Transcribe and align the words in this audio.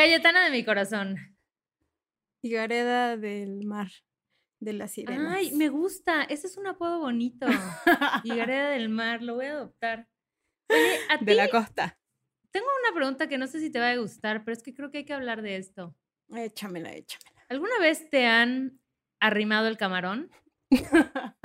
Cayetana 0.00 0.46
de 0.46 0.50
mi 0.50 0.64
corazón. 0.64 1.18
Y 2.42 2.52
Gareda 2.52 3.18
del 3.18 3.66
mar, 3.66 3.90
de 4.58 4.72
las 4.72 4.92
sirenas. 4.92 5.30
Ay, 5.30 5.52
me 5.52 5.68
gusta. 5.68 6.22
Ese 6.22 6.46
es 6.46 6.56
un 6.56 6.66
apodo 6.66 7.00
bonito. 7.00 7.46
Y 8.24 8.30
Gareda 8.34 8.70
del 8.70 8.88
mar, 8.88 9.22
lo 9.22 9.34
voy 9.34 9.44
a 9.44 9.52
adoptar. 9.52 10.08
Oye, 10.70 10.98
a 11.10 11.18
de 11.18 11.34
la 11.34 11.50
costa. 11.50 11.98
tengo 12.50 12.66
una 12.82 12.94
pregunta 12.94 13.28
que 13.28 13.36
no 13.36 13.46
sé 13.46 13.60
si 13.60 13.68
te 13.68 13.78
va 13.78 13.90
a 13.90 13.96
gustar, 13.96 14.42
pero 14.42 14.56
es 14.56 14.62
que 14.62 14.72
creo 14.72 14.90
que 14.90 14.98
hay 14.98 15.04
que 15.04 15.12
hablar 15.12 15.42
de 15.42 15.56
esto. 15.56 15.94
Échamela, 16.34 16.94
échamela. 16.94 17.44
¿Alguna 17.50 17.78
vez 17.78 18.08
te 18.08 18.24
han 18.24 18.80
arrimado 19.20 19.68
el 19.68 19.76
camarón? 19.76 20.30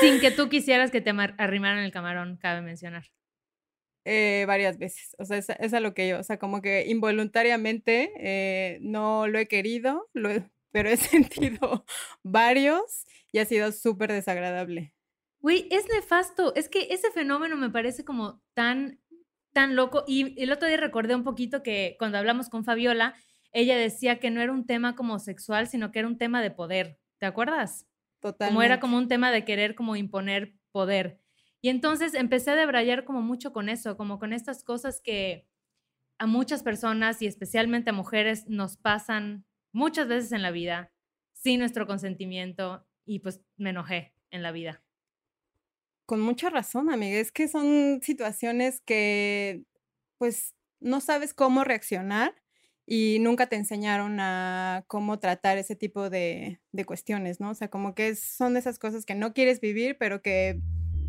Sin 0.00 0.18
que 0.20 0.32
tú 0.32 0.48
quisieras 0.48 0.90
que 0.90 1.00
te 1.00 1.10
arrimaran 1.10 1.84
el 1.84 1.92
camarón, 1.92 2.38
cabe 2.38 2.60
mencionar. 2.60 3.04
Eh, 4.04 4.44
varias 4.46 4.78
veces. 4.78 5.14
O 5.18 5.24
sea, 5.24 5.36
es, 5.36 5.48
es 5.50 5.74
a 5.74 5.80
lo 5.80 5.92
que 5.92 6.08
yo, 6.08 6.18
o 6.20 6.22
sea, 6.22 6.38
como 6.38 6.62
que 6.62 6.86
involuntariamente 6.86 8.12
eh, 8.18 8.78
no 8.80 9.26
lo 9.28 9.38
he 9.38 9.46
querido, 9.46 10.08
lo 10.14 10.30
he- 10.30 10.50
pero 10.72 10.88
he 10.88 10.96
sentido 10.96 11.84
varios 12.22 13.04
y 13.32 13.38
ha 13.38 13.44
sido 13.44 13.72
súper 13.72 14.12
desagradable. 14.12 14.94
Güey, 15.40 15.68
es 15.70 15.86
nefasto. 15.92 16.54
Es 16.54 16.68
que 16.68 16.88
ese 16.90 17.10
fenómeno 17.10 17.56
me 17.56 17.70
parece 17.70 18.04
como 18.04 18.42
tan, 18.54 19.00
tan 19.52 19.74
loco. 19.74 20.04
Y 20.06 20.40
el 20.42 20.52
otro 20.52 20.68
día 20.68 20.76
recordé 20.76 21.14
un 21.14 21.24
poquito 21.24 21.62
que 21.62 21.96
cuando 21.98 22.18
hablamos 22.18 22.48
con 22.48 22.64
Fabiola, 22.64 23.14
ella 23.52 23.76
decía 23.76 24.20
que 24.20 24.30
no 24.30 24.40
era 24.42 24.52
un 24.52 24.66
tema 24.66 24.94
como 24.94 25.18
sexual, 25.18 25.66
sino 25.66 25.90
que 25.90 25.98
era 26.00 26.08
un 26.08 26.18
tema 26.18 26.42
de 26.42 26.50
poder. 26.50 26.98
¿Te 27.18 27.26
acuerdas? 27.26 27.86
Totalmente. 28.20 28.52
Como 28.54 28.62
era 28.62 28.80
como 28.80 28.96
un 28.98 29.08
tema 29.08 29.32
de 29.32 29.44
querer 29.44 29.74
como 29.74 29.96
imponer 29.96 30.54
poder. 30.72 31.18
Y 31.62 31.68
entonces 31.68 32.14
empecé 32.14 32.52
a 32.52 32.56
debrayar 32.56 33.04
como 33.04 33.22
mucho 33.22 33.52
con 33.52 33.68
eso, 33.68 33.96
como 33.96 34.18
con 34.18 34.32
estas 34.32 34.64
cosas 34.64 35.00
que 35.00 35.46
a 36.18 36.26
muchas 36.26 36.62
personas 36.62 37.22
y 37.22 37.26
especialmente 37.26 37.90
a 37.90 37.94
mujeres 37.94 38.46
nos 38.48 38.76
pasan 38.76 39.46
muchas 39.72 40.08
veces 40.08 40.32
en 40.32 40.42
la 40.42 40.50
vida 40.50 40.92
sin 41.32 41.60
nuestro 41.60 41.86
consentimiento 41.86 42.86
y 43.04 43.20
pues 43.20 43.40
me 43.56 43.70
enojé 43.70 44.14
en 44.30 44.42
la 44.42 44.52
vida. 44.52 44.82
Con 46.06 46.20
mucha 46.20 46.50
razón, 46.50 46.90
amiga. 46.90 47.18
Es 47.18 47.32
que 47.32 47.48
son 47.48 48.00
situaciones 48.02 48.80
que, 48.80 49.64
pues, 50.18 50.54
no 50.80 51.00
sabes 51.00 51.34
cómo 51.34 51.62
reaccionar 51.64 52.34
y 52.84 53.18
nunca 53.20 53.46
te 53.46 53.56
enseñaron 53.56 54.18
a 54.18 54.84
cómo 54.88 55.20
tratar 55.20 55.56
ese 55.56 55.76
tipo 55.76 56.10
de, 56.10 56.60
de 56.72 56.84
cuestiones, 56.84 57.38
¿no? 57.40 57.50
O 57.50 57.54
sea, 57.54 57.68
como 57.68 57.94
que 57.94 58.16
son 58.16 58.56
esas 58.56 58.78
cosas 58.78 59.06
que 59.06 59.14
no 59.14 59.32
quieres 59.32 59.60
vivir, 59.60 59.96
pero 59.98 60.20
que 60.20 60.60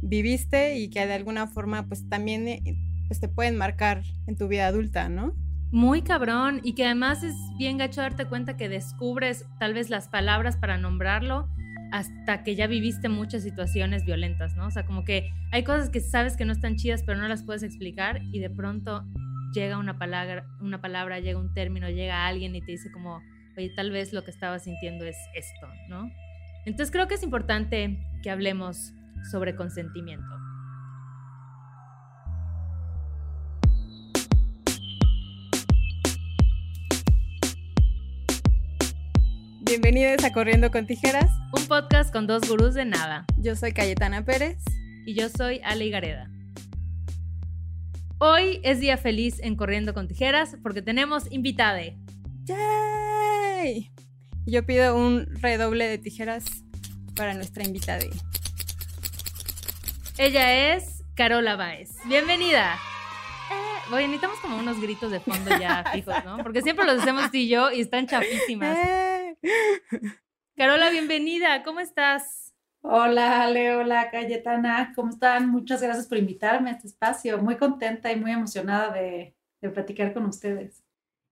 viviste 0.02 0.78
y 0.78 0.90
que 0.90 1.06
de 1.06 1.14
alguna 1.14 1.48
forma, 1.48 1.88
pues, 1.88 2.08
también 2.10 2.48
eh, 2.48 2.62
pues, 3.08 3.20
te 3.20 3.28
pueden 3.28 3.58
marcar 3.58 4.04
en 4.28 4.38
tu 4.38 4.48
vida 4.48 4.68
adulta, 4.68 5.10
¿no? 5.10 5.34
Muy 5.72 6.02
cabrón 6.02 6.60
y 6.64 6.74
que 6.74 6.86
además 6.86 7.24
es 7.24 7.36
bien 7.58 7.78
gacho 7.78 8.02
darte 8.02 8.26
cuenta 8.26 8.58
que 8.58 8.68
descubres 8.68 9.46
tal 9.58 9.74
vez 9.74 9.90
las 9.90 10.10
palabras 10.10 10.58
para 10.58 10.78
nombrarlo 10.78 11.48
hasta 11.92 12.44
que 12.44 12.56
ya 12.56 12.68
viviste 12.68 13.10
muchas 13.10 13.44
situaciones 13.44 14.06
violentas, 14.06 14.56
¿no? 14.56 14.68
O 14.68 14.72
sea, 14.72 14.86
como 14.86 15.04
que 15.04 15.30
hay 15.52 15.64
cosas 15.64 15.90
que 15.90 16.02
sabes 16.02 16.36
que 16.36 16.46
no 16.46 16.54
están 16.54 16.76
chidas 16.76 17.04
pero 17.06 17.20
no 17.20 17.28
las 17.28 17.44
puedes 17.44 17.64
explicar 17.64 18.22
y 18.32 18.40
de 18.40 18.50
pronto 18.50 19.06
llega 19.54 19.78
una 19.78 19.98
palabra, 19.98 20.46
una 20.62 20.82
palabra, 20.82 21.20
llega 21.20 21.40
un 21.40 21.54
término, 21.54 21.90
llega 21.90 22.28
alguien 22.28 22.56
y 22.56 22.62
te 22.62 22.72
dice 22.72 22.92
como, 22.92 23.22
oye, 23.58 23.72
tal 23.76 23.92
vez 23.92 24.14
lo 24.14 24.24
que 24.24 24.32
estaba 24.32 24.60
sintiendo 24.60 25.06
es 25.06 25.18
esto, 25.36 25.68
¿no? 25.90 26.10
Entonces 26.66 26.92
creo 26.92 27.08
que 27.08 27.16
es 27.16 27.24
importante 27.24 27.98
que 28.24 28.30
hablemos 28.30 28.94
sobre 29.30 29.56
consentimiento. 29.56 30.26
Bienvenidos 39.62 40.24
a 40.26 40.34
Corriendo 40.34 40.70
con 40.70 40.86
Tijeras. 40.86 41.32
Un 41.54 41.66
podcast 41.68 42.12
con 42.12 42.28
dos 42.28 42.48
gurús 42.50 42.74
de 42.74 42.86
nada. 42.86 43.26
Yo 43.38 43.56
soy 43.56 43.72
Cayetana 43.72 44.26
Pérez. 44.26 44.64
y 45.06 45.16
yo 45.16 45.30
soy 45.30 45.62
Ale 45.64 45.90
Gareda. 45.90 46.30
Hoy 48.20 48.60
es 48.64 48.80
día 48.80 48.98
feliz 48.98 49.40
en 49.42 49.56
Corriendo 49.56 49.94
con 49.94 50.08
Tijeras 50.08 50.58
porque 50.62 50.82
tenemos 50.82 51.32
invitade. 51.32 51.98
¡Yay! 52.44 53.92
Yo 54.46 54.66
pido 54.66 54.96
un 54.96 55.26
redoble 55.42 55.88
de 55.88 55.98
tijeras 55.98 56.46
para 57.16 57.34
nuestra 57.34 57.64
invitada. 57.64 58.06
Ella 60.24 60.76
es 60.76 61.04
Carola 61.16 61.56
Baez. 61.56 61.98
Bienvenida. 62.06 62.76
Eh, 63.50 63.92
oye, 63.92 64.04
necesitamos 64.04 64.38
como 64.38 64.56
unos 64.56 64.80
gritos 64.80 65.10
de 65.10 65.20
fondo 65.20 65.50
ya 65.60 65.84
fijos, 65.92 66.14
¿no? 66.24 66.38
Porque 66.44 66.62
siempre 66.62 66.86
los 66.86 67.02
hacemos 67.02 67.32
tú 67.32 67.38
y 67.38 67.50
yo 67.50 67.72
y 67.72 67.82
están 67.82 68.06
chapísimas. 68.06 68.78
¡Eh! 68.78 69.36
Carola, 70.56 70.92
bienvenida. 70.92 71.64
¿Cómo 71.64 71.80
estás? 71.80 72.54
Hola, 72.82 73.42
Ale, 73.42 73.76
hola, 73.76 74.12
Cayetana, 74.12 74.94
¿cómo 74.96 75.10
están? 75.10 75.50
Muchas 75.50 75.82
gracias 75.82 76.06
por 76.06 76.20
invitarme 76.20 76.70
a 76.70 76.74
este 76.74 76.86
espacio. 76.86 77.40
Muy 77.40 77.58
contenta 77.58 78.12
y 78.12 78.16
muy 78.16 78.30
emocionada 78.30 78.94
de, 78.94 79.36
de 79.60 79.70
platicar 79.72 80.14
con 80.14 80.28
ustedes. 80.28 80.84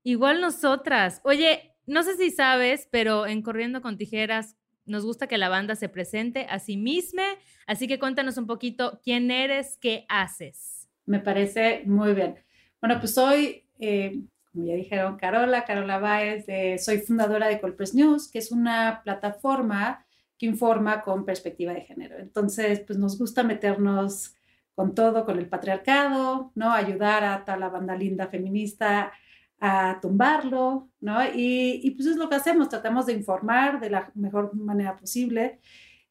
Igual 0.03 0.41
nosotras. 0.41 1.21
Oye, 1.25 1.75
no 1.85 2.01
sé 2.01 2.17
si 2.17 2.31
sabes, 2.31 2.87
pero 2.89 3.27
en 3.27 3.43
Corriendo 3.43 3.83
con 3.83 3.97
Tijeras 3.97 4.55
nos 4.89 5.05
gusta 5.05 5.27
que 5.27 5.37
la 5.37 5.49
banda 5.49 5.75
se 5.75 5.89
presente 5.89 6.47
a 6.49 6.59
sí 6.59 6.77
misma. 6.77 7.23
Así 7.67 7.87
que 7.87 7.99
cuéntanos 7.99 8.37
un 8.37 8.47
poquito 8.47 8.99
quién 9.03 9.31
eres, 9.31 9.77
qué 9.79 10.05
haces. 10.09 10.89
Me 11.05 11.19
parece 11.19 11.83
muy 11.85 12.13
bien. 12.13 12.35
Bueno, 12.81 12.99
pues 12.99 13.13
soy, 13.13 13.65
eh, 13.79 14.19
como 14.51 14.65
ya 14.65 14.75
dijeron, 14.75 15.17
Carola, 15.17 15.65
Carola 15.65 15.99
Báez, 15.99 16.45
eh, 16.47 16.77
soy 16.77 16.99
fundadora 16.99 17.47
de 17.47 17.59
Colpress 17.59 17.93
News, 17.93 18.29
que 18.31 18.39
es 18.39 18.51
una 18.51 19.01
plataforma 19.03 20.05
que 20.37 20.45
informa 20.45 21.01
con 21.01 21.25
perspectiva 21.25 21.73
de 21.73 21.81
género. 21.81 22.17
Entonces, 22.17 22.79
pues 22.79 22.97
nos 22.97 23.17
gusta 23.17 23.43
meternos 23.43 24.35
con 24.73 24.95
todo, 24.95 25.25
con 25.25 25.37
el 25.37 25.49
patriarcado, 25.49 26.51
¿no? 26.55 26.71
Ayudar 26.71 27.23
a 27.25 27.43
toda 27.43 27.57
la 27.57 27.69
banda 27.69 27.95
linda 27.95 28.27
feminista 28.27 29.11
a 29.59 29.99
tumbarlo, 30.01 30.89
¿no? 31.01 31.23
Y, 31.25 31.81
y 31.83 31.91
pues 31.91 32.07
es 32.07 32.15
lo 32.15 32.29
que 32.29 32.35
hacemos, 32.35 32.69
tratamos 32.69 33.05
de 33.05 33.13
informar 33.13 33.79
de 33.79 33.89
la 33.89 34.11
mejor 34.15 34.55
manera 34.55 34.95
posible 34.95 35.59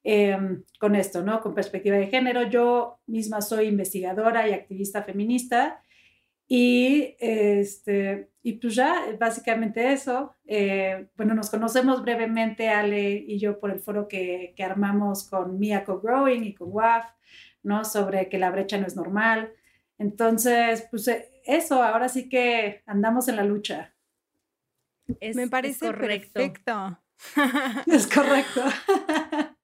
eh, 0.05 0.39
con 0.79 0.95
esto, 0.95 1.23
¿no? 1.23 1.41
Con 1.41 1.55
perspectiva 1.55 1.97
de 1.97 2.09
género. 2.09 2.43
Yo 2.45 3.01
misma 3.07 3.41
soy 3.41 3.67
investigadora 3.67 4.49
y 4.49 4.53
activista 4.53 5.03
feminista 5.03 5.83
y, 6.47 7.15
este, 7.19 8.31
y 8.43 8.55
pues 8.55 8.75
ya, 8.75 9.05
básicamente 9.19 9.93
eso. 9.93 10.35
Eh, 10.47 11.09
bueno, 11.17 11.35
nos 11.35 11.51
conocemos 11.51 12.03
brevemente, 12.03 12.71
Ale 12.71 13.11
y 13.13 13.39
yo, 13.39 13.61
por 13.61 13.71
el 13.71 13.81
foro 13.81 14.09
que, 14.09 14.55
que 14.57 14.65
armamos 14.65 15.29
con 15.29 15.59
Mia 15.59 15.85
Co-Growing 15.85 16.45
y 16.45 16.55
con 16.55 16.69
WAF, 16.71 17.05
¿no? 17.63 17.85
Sobre 17.85 18.29
que 18.31 18.39
la 18.39 18.51
brecha 18.51 18.79
no 18.79 18.87
es 18.87 18.97
normal. 18.97 19.53
Entonces, 19.99 20.87
pues 20.91 21.07
eh, 21.09 21.29
eso, 21.49 21.83
ahora 21.83 22.09
sí 22.11 22.29
que 22.29 22.83
andamos 22.87 23.27
en 23.29 23.37
la 23.37 23.43
lucha. 23.43 23.95
Es, 25.19 25.35
Me 25.35 25.45
es 25.45 25.51
parece 25.51 25.87
correcto. 25.87 26.33
perfecto. 26.35 27.03
Es 27.87 28.07
correcto. 28.07 28.63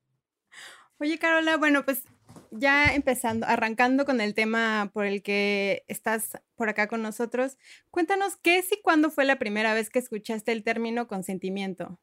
Oye, 0.98 1.18
Carola, 1.18 1.56
bueno, 1.58 1.84
pues 1.84 2.02
ya 2.50 2.94
empezando, 2.94 3.46
arrancando 3.46 4.06
con 4.06 4.20
el 4.22 4.34
tema 4.34 4.90
por 4.94 5.04
el 5.04 5.22
que 5.22 5.84
estás 5.86 6.40
por 6.56 6.70
acá 6.70 6.88
con 6.88 7.02
nosotros, 7.02 7.58
cuéntanos 7.90 8.36
qué 8.36 8.58
es 8.58 8.72
y 8.72 8.80
cuándo 8.80 9.10
fue 9.10 9.26
la 9.26 9.38
primera 9.38 9.74
vez 9.74 9.90
que 9.90 9.98
escuchaste 9.98 10.52
el 10.52 10.64
término 10.64 11.06
consentimiento. 11.06 12.00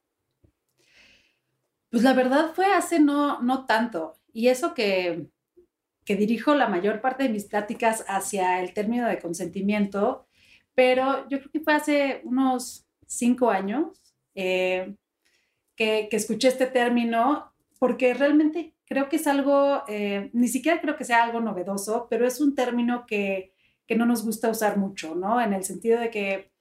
Pues 1.89 2.03
la 2.03 2.13
verdad 2.13 2.53
fue 2.53 2.67
hace 2.67 2.99
no, 2.99 3.41
no 3.41 3.65
tanto. 3.65 4.13
Y 4.31 4.49
eso 4.49 4.73
que, 4.75 5.27
que 6.05 6.15
dirijo 6.15 6.55
la 6.55 6.67
mayor 6.67 7.01
parte 7.01 7.23
de 7.23 7.29
mis 7.29 7.45
pláticas 7.45 8.03
hacia 8.07 8.61
el 8.61 8.73
término 8.73 9.07
de 9.07 9.19
consentimiento, 9.19 10.25
pero 10.73 11.27
yo 11.29 11.39
creo 11.39 11.51
que 11.51 11.59
fue 11.59 11.73
hace 11.73 12.21
unos 12.23 12.87
cinco 13.05 13.49
años 13.49 14.01
eh, 14.35 14.95
que, 15.75 16.07
escuché 16.11 16.47
este 16.47 16.67
término, 16.67 17.51
porque 17.79 18.13
realmente 18.13 18.73
creo 18.85 19.09
que 19.09 19.17
es 19.17 19.27
algo, 19.27 19.83
eh, 19.87 20.29
ni 20.33 20.47
siquiera 20.47 20.81
creo 20.81 20.95
que 20.95 21.05
sea 21.05 21.23
algo 21.23 21.39
novedoso, 21.39 22.07
pero 22.09 22.25
es 22.27 22.39
un 22.39 22.55
término 22.55 23.05
que, 23.05 23.53
que 23.87 23.95
no 23.95 24.05
nos 24.05 24.23
gusta 24.23 24.49
usar 24.49 24.77
mucho, 24.77 25.15
¿no? 25.15 25.41
En 25.41 25.53
el 25.53 25.63
sentido 25.63 25.99
de 25.99 26.09
que, 26.11 26.51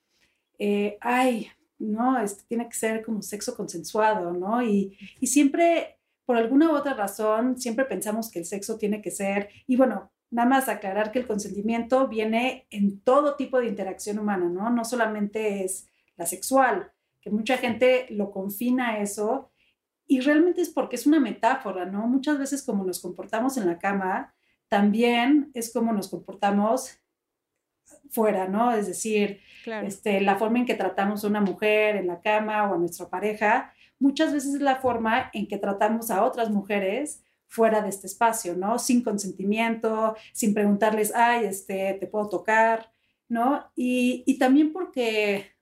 eh, 0.58 0.98
ay, 1.00 1.48
no, 1.78 2.20
este, 2.20 2.44
tiene 2.48 2.68
que 2.68 2.76
ser 2.76 3.04
como 3.04 3.22
sexo 3.22 3.56
consensuado, 3.56 4.32
¿no? 4.32 4.62
Y 4.62 4.96
siempre, 5.22 5.99
por 6.30 6.36
alguna 6.36 6.70
u 6.70 6.76
otra 6.76 6.94
razón, 6.94 7.58
siempre 7.58 7.84
pensamos 7.86 8.30
que 8.30 8.38
el 8.38 8.44
sexo 8.44 8.78
tiene 8.78 9.02
que 9.02 9.10
ser, 9.10 9.48
y 9.66 9.74
bueno, 9.74 10.12
nada 10.30 10.48
más 10.48 10.68
aclarar 10.68 11.10
que 11.10 11.18
el 11.18 11.26
consentimiento 11.26 12.06
viene 12.06 12.68
en 12.70 13.00
todo 13.00 13.34
tipo 13.34 13.58
de 13.58 13.66
interacción 13.66 14.16
humana, 14.16 14.48
¿no? 14.48 14.70
No 14.70 14.84
solamente 14.84 15.64
es 15.64 15.88
la 16.14 16.26
sexual, 16.26 16.92
que 17.20 17.30
mucha 17.30 17.56
gente 17.56 18.06
lo 18.10 18.30
confina 18.30 18.90
a 18.90 19.00
eso, 19.00 19.50
y 20.06 20.20
realmente 20.20 20.60
es 20.60 20.70
porque 20.70 20.94
es 20.94 21.04
una 21.04 21.18
metáfora, 21.18 21.84
¿no? 21.84 22.06
Muchas 22.06 22.38
veces 22.38 22.62
como 22.62 22.84
nos 22.84 23.00
comportamos 23.00 23.56
en 23.56 23.66
la 23.66 23.80
cama, 23.80 24.32
también 24.68 25.50
es 25.52 25.72
como 25.72 25.92
nos 25.92 26.10
comportamos 26.10 26.96
fuera, 28.08 28.46
¿no? 28.46 28.70
Es 28.70 28.86
decir, 28.86 29.40
este, 29.66 30.20
la 30.20 30.36
forma 30.36 30.60
en 30.60 30.66
que 30.66 30.74
tratamos 30.74 31.24
a 31.24 31.26
una 31.26 31.40
mujer 31.40 31.96
en 31.96 32.06
la 32.06 32.20
cama 32.20 32.70
o 32.70 32.74
a 32.76 32.78
nuestra 32.78 33.08
pareja, 33.08 33.74
muchas 34.00 34.32
veces 34.32 34.54
es 34.54 34.60
la 34.60 34.76
forma 34.76 35.30
en 35.32 35.46
que 35.46 35.58
tratamos 35.58 36.10
a 36.10 36.24
otras 36.24 36.50
mujeres 36.50 37.22
fuera 37.46 37.82
de 37.82 37.90
este 37.90 38.06
espacio, 38.06 38.56
¿no? 38.56 38.78
Sin 38.78 39.02
consentimiento, 39.02 40.16
sin 40.32 40.54
preguntarles, 40.54 41.14
ay, 41.14 41.44
este, 41.44 41.94
te 42.00 42.06
puedo 42.06 42.28
tocar, 42.28 42.92
¿no? 43.28 43.70
Y, 43.76 44.36
también 44.38 44.72
porque, 44.72 45.52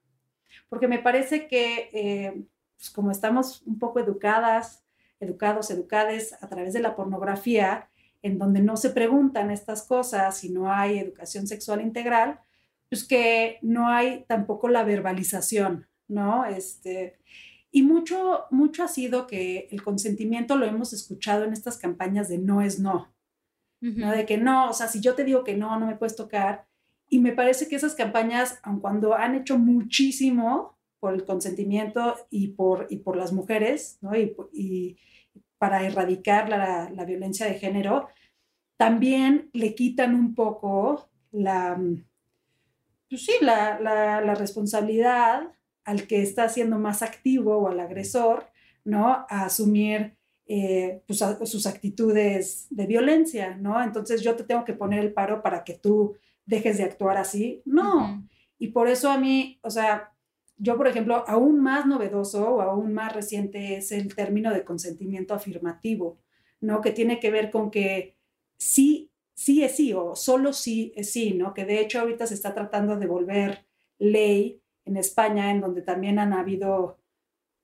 porque 0.69 0.88
me 0.88 0.99
parece 0.99 1.49
que 1.49 1.90
eh, 1.93 2.44
pues 2.76 2.90
como 2.90 3.11
estamos 3.11 3.62
un 3.67 3.79
poco 3.79 4.00
educadas, 4.00 4.85
educados, 5.19 5.70
educades 5.70 6.37
a 6.40 6.49
través 6.49 6.73
de 6.73 6.81
la 6.81 6.94
pornografía, 6.94 7.90
en 8.23 8.38
donde 8.38 8.61
no 8.61 8.76
se 8.76 8.90
preguntan 8.90 9.50
estas 9.50 9.82
cosas 9.82 10.44
y 10.44 10.50
no 10.50 10.73
hay 10.73 10.99
educación 10.99 11.46
sexual 11.46 11.81
integral, 11.81 12.40
pues 12.88 13.05
que 13.05 13.58
no 13.62 13.88
hay 13.88 14.25
tampoco 14.29 14.69
la 14.69 14.85
verbalización, 14.85 15.88
¿no? 16.06 16.44
Este, 16.44 17.19
y 17.70 17.82
mucho, 17.82 18.44
mucho 18.50 18.82
ha 18.82 18.88
sido 18.88 19.26
que 19.26 19.69
el 19.70 19.82
consentimiento 19.82 20.56
lo 20.56 20.67
hemos 20.67 20.93
escuchado 20.93 21.44
en 21.44 21.53
estas 21.53 21.76
campañas 21.76 22.29
de 22.29 22.38
no 22.38 22.62
es 22.62 22.79
no, 22.79 23.12
¿no? 23.81 24.11
De 24.11 24.26
que 24.26 24.38
no, 24.38 24.70
o 24.70 24.73
sea, 24.73 24.88
si 24.88 25.00
yo 25.00 25.15
te 25.15 25.25
digo 25.25 25.44
que 25.44 25.56
no, 25.56 25.79
no 25.79 25.87
me 25.87 25.97
puedes 25.97 26.17
tocar. 26.17 26.67
Y 27.09 27.20
me 27.20 27.32
parece 27.32 27.69
que 27.69 27.76
esas 27.76 27.94
campañas, 27.94 28.59
aun 28.62 28.81
cuando 28.81 29.15
han 29.15 29.35
hecho 29.35 29.59
muchísimo 29.59 30.79
por 31.00 31.15
el 31.15 31.25
consentimiento 31.25 32.17
y 32.31 32.49
por, 32.49 32.87
y 32.91 32.99
por 32.99 33.17
las 33.17 33.32
mujeres, 33.32 33.99
¿no? 34.00 34.17
Y, 34.17 34.35
y 34.53 34.97
para 35.59 35.85
erradicar 35.85 36.49
la, 36.49 36.91
la, 36.91 37.05
violencia 37.05 37.47
de 37.47 37.55
género, 37.55 38.09
también 38.76 39.50
le 39.53 39.75
quitan 39.75 40.14
un 40.14 40.35
poco 40.35 41.11
la, 41.32 41.81
pues 43.09 43.25
sí, 43.25 43.32
la, 43.41 43.79
la, 43.81 44.35
responsabilidad 44.35 45.53
al 45.88 46.06
que 46.06 46.20
está 46.20 46.50
siendo 46.50 46.79
más 46.79 47.00
activo 47.00 47.56
o 47.56 47.69
al 47.69 47.81
agresor, 47.81 48.44
¿no? 48.85 49.06
A 49.31 49.46
asumir 49.46 50.19
eh, 50.46 51.02
pues, 51.06 51.25
sus 51.44 51.67
actitudes 51.67 52.67
de 52.69 52.87
violencia, 52.87 53.56
¿no? 53.56 53.82
Entonces 53.82 54.20
yo 54.20 54.37
te 54.37 54.44
tengo 54.44 54.67
que 54.67 54.75
poner 54.75 55.00
el 55.00 55.14
paro 55.14 55.43
para 55.43 55.64
que 55.64 55.73
tú 55.73 56.14
dejes 56.44 56.76
de 56.76 56.85
actuar 56.85 57.17
así. 57.17 57.62
No. 57.64 58.23
Y 58.58 58.69
por 58.69 58.87
eso 58.87 59.11
a 59.11 59.17
mí, 59.17 59.58
o 59.62 59.70
sea, 59.70 60.12
yo, 60.58 60.76
por 60.76 60.88
ejemplo, 60.88 61.25
aún 61.26 61.58
más 61.58 61.87
novedoso 61.87 62.56
o 62.56 62.61
aún 62.61 62.93
más 62.93 63.14
reciente 63.14 63.76
es 63.76 63.90
el 63.90 64.14
término 64.14 64.52
de 64.52 64.64
consentimiento 64.64 65.32
afirmativo, 65.32 66.19
¿no? 66.61 66.82
Que 66.82 66.90
tiene 66.90 67.19
que 67.19 67.31
ver 67.31 67.50
con 67.50 67.70
que 67.70 68.14
sí, 68.58 69.11
sí 69.32 69.64
es 69.64 69.76
sí 69.76 69.94
o 69.94 70.14
solo 70.14 70.52
sí 70.52 70.93
es 70.96 71.11
sí, 71.12 71.32
¿no? 71.32 71.55
Que 71.55 71.64
de 71.64 71.81
hecho 71.81 72.00
ahorita 72.00 72.26
se 72.26 72.35
está 72.35 72.52
tratando 72.52 72.99
de 72.99 73.06
volver 73.06 73.64
ley 73.99 74.61
en 74.88 74.96
España, 74.96 75.50
en 75.50 75.61
donde 75.61 75.82
también 75.82 76.19
han 76.19 76.32
habido 76.32 76.99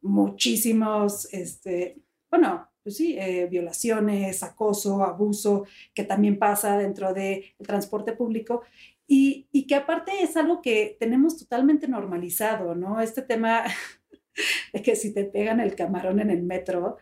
muchísimos, 0.02 1.26
este, 1.32 1.98
bueno, 2.30 2.68
pues 2.82 2.98
sí, 2.98 3.16
eh, 3.18 3.48
violaciones, 3.50 4.42
acoso, 4.42 5.02
abuso, 5.02 5.64
que 5.94 6.04
también 6.04 6.38
pasa 6.38 6.76
dentro 6.76 7.14
del 7.14 7.44
transporte 7.66 8.12
público. 8.12 8.62
Y, 9.06 9.48
y, 9.52 9.66
que 9.66 9.74
aparte 9.74 10.12
es 10.22 10.36
algo 10.36 10.62
que 10.62 10.96
tenemos 10.98 11.38
totalmente 11.38 11.88
normalizado, 11.88 12.74
¿no? 12.74 13.00
Este 13.00 13.22
tema 13.22 13.64
de 14.72 14.82
que 14.82 14.96
si 14.96 15.12
te 15.12 15.24
pegan 15.24 15.60
el 15.60 15.74
camarón 15.74 16.20
en 16.20 16.30
el 16.30 16.42
metro, 16.42 16.98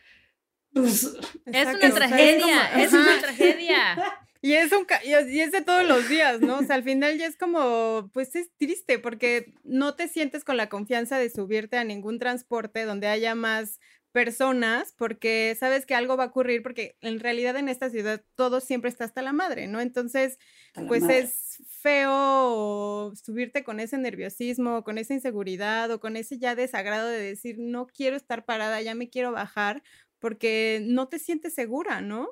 pues... 0.72 1.04
Es 1.46 1.66
una 1.66 1.94
tragedia, 1.94 2.82
es, 2.82 2.92
una 2.92 3.20
tragedia. 3.20 3.76
Y 4.44 4.54
es, 4.54 4.72
un, 4.72 4.86
y 5.04 5.40
es 5.40 5.52
de 5.52 5.62
todos 5.62 5.86
los 5.86 6.08
días, 6.08 6.40
¿no? 6.40 6.58
O 6.58 6.62
sea, 6.64 6.74
al 6.74 6.82
final 6.82 7.16
ya 7.16 7.26
es 7.26 7.36
como, 7.36 8.10
pues 8.12 8.34
es 8.34 8.50
triste 8.58 8.98
porque 8.98 9.54
no 9.62 9.94
te 9.94 10.08
sientes 10.08 10.42
con 10.42 10.56
la 10.56 10.68
confianza 10.68 11.16
de 11.16 11.30
subirte 11.30 11.76
a 11.76 11.84
ningún 11.84 12.18
transporte 12.18 12.84
donde 12.84 13.06
haya 13.06 13.36
más 13.36 13.78
personas 14.10 14.94
porque 14.98 15.56
sabes 15.58 15.86
que 15.86 15.94
algo 15.94 16.16
va 16.16 16.24
a 16.24 16.26
ocurrir 16.28 16.62
porque 16.62 16.96
en 17.00 17.18
realidad 17.20 17.56
en 17.56 17.68
esta 17.68 17.88
ciudad 17.88 18.22
todo 18.34 18.60
siempre 18.60 18.90
está 18.90 19.04
hasta 19.04 19.22
la 19.22 19.32
madre, 19.32 19.68
¿no? 19.68 19.80
Entonces, 19.80 20.38
pues 20.88 21.04
es 21.04 21.62
feo 21.68 23.12
subirte 23.14 23.64
con 23.64 23.78
ese 23.78 23.96
nerviosismo, 23.96 24.84
con 24.84 24.98
esa 24.98 25.14
inseguridad 25.14 25.90
o 25.92 26.00
con 26.00 26.16
ese 26.16 26.38
ya 26.38 26.54
desagrado 26.54 27.08
de 27.08 27.20
decir, 27.20 27.56
no 27.58 27.86
quiero 27.86 28.16
estar 28.16 28.44
parada, 28.44 28.82
ya 28.82 28.94
me 28.94 29.08
quiero 29.08 29.32
bajar 29.32 29.82
porque 30.18 30.82
no 30.84 31.08
te 31.08 31.18
sientes 31.18 31.54
segura, 31.54 32.00
¿no? 32.00 32.28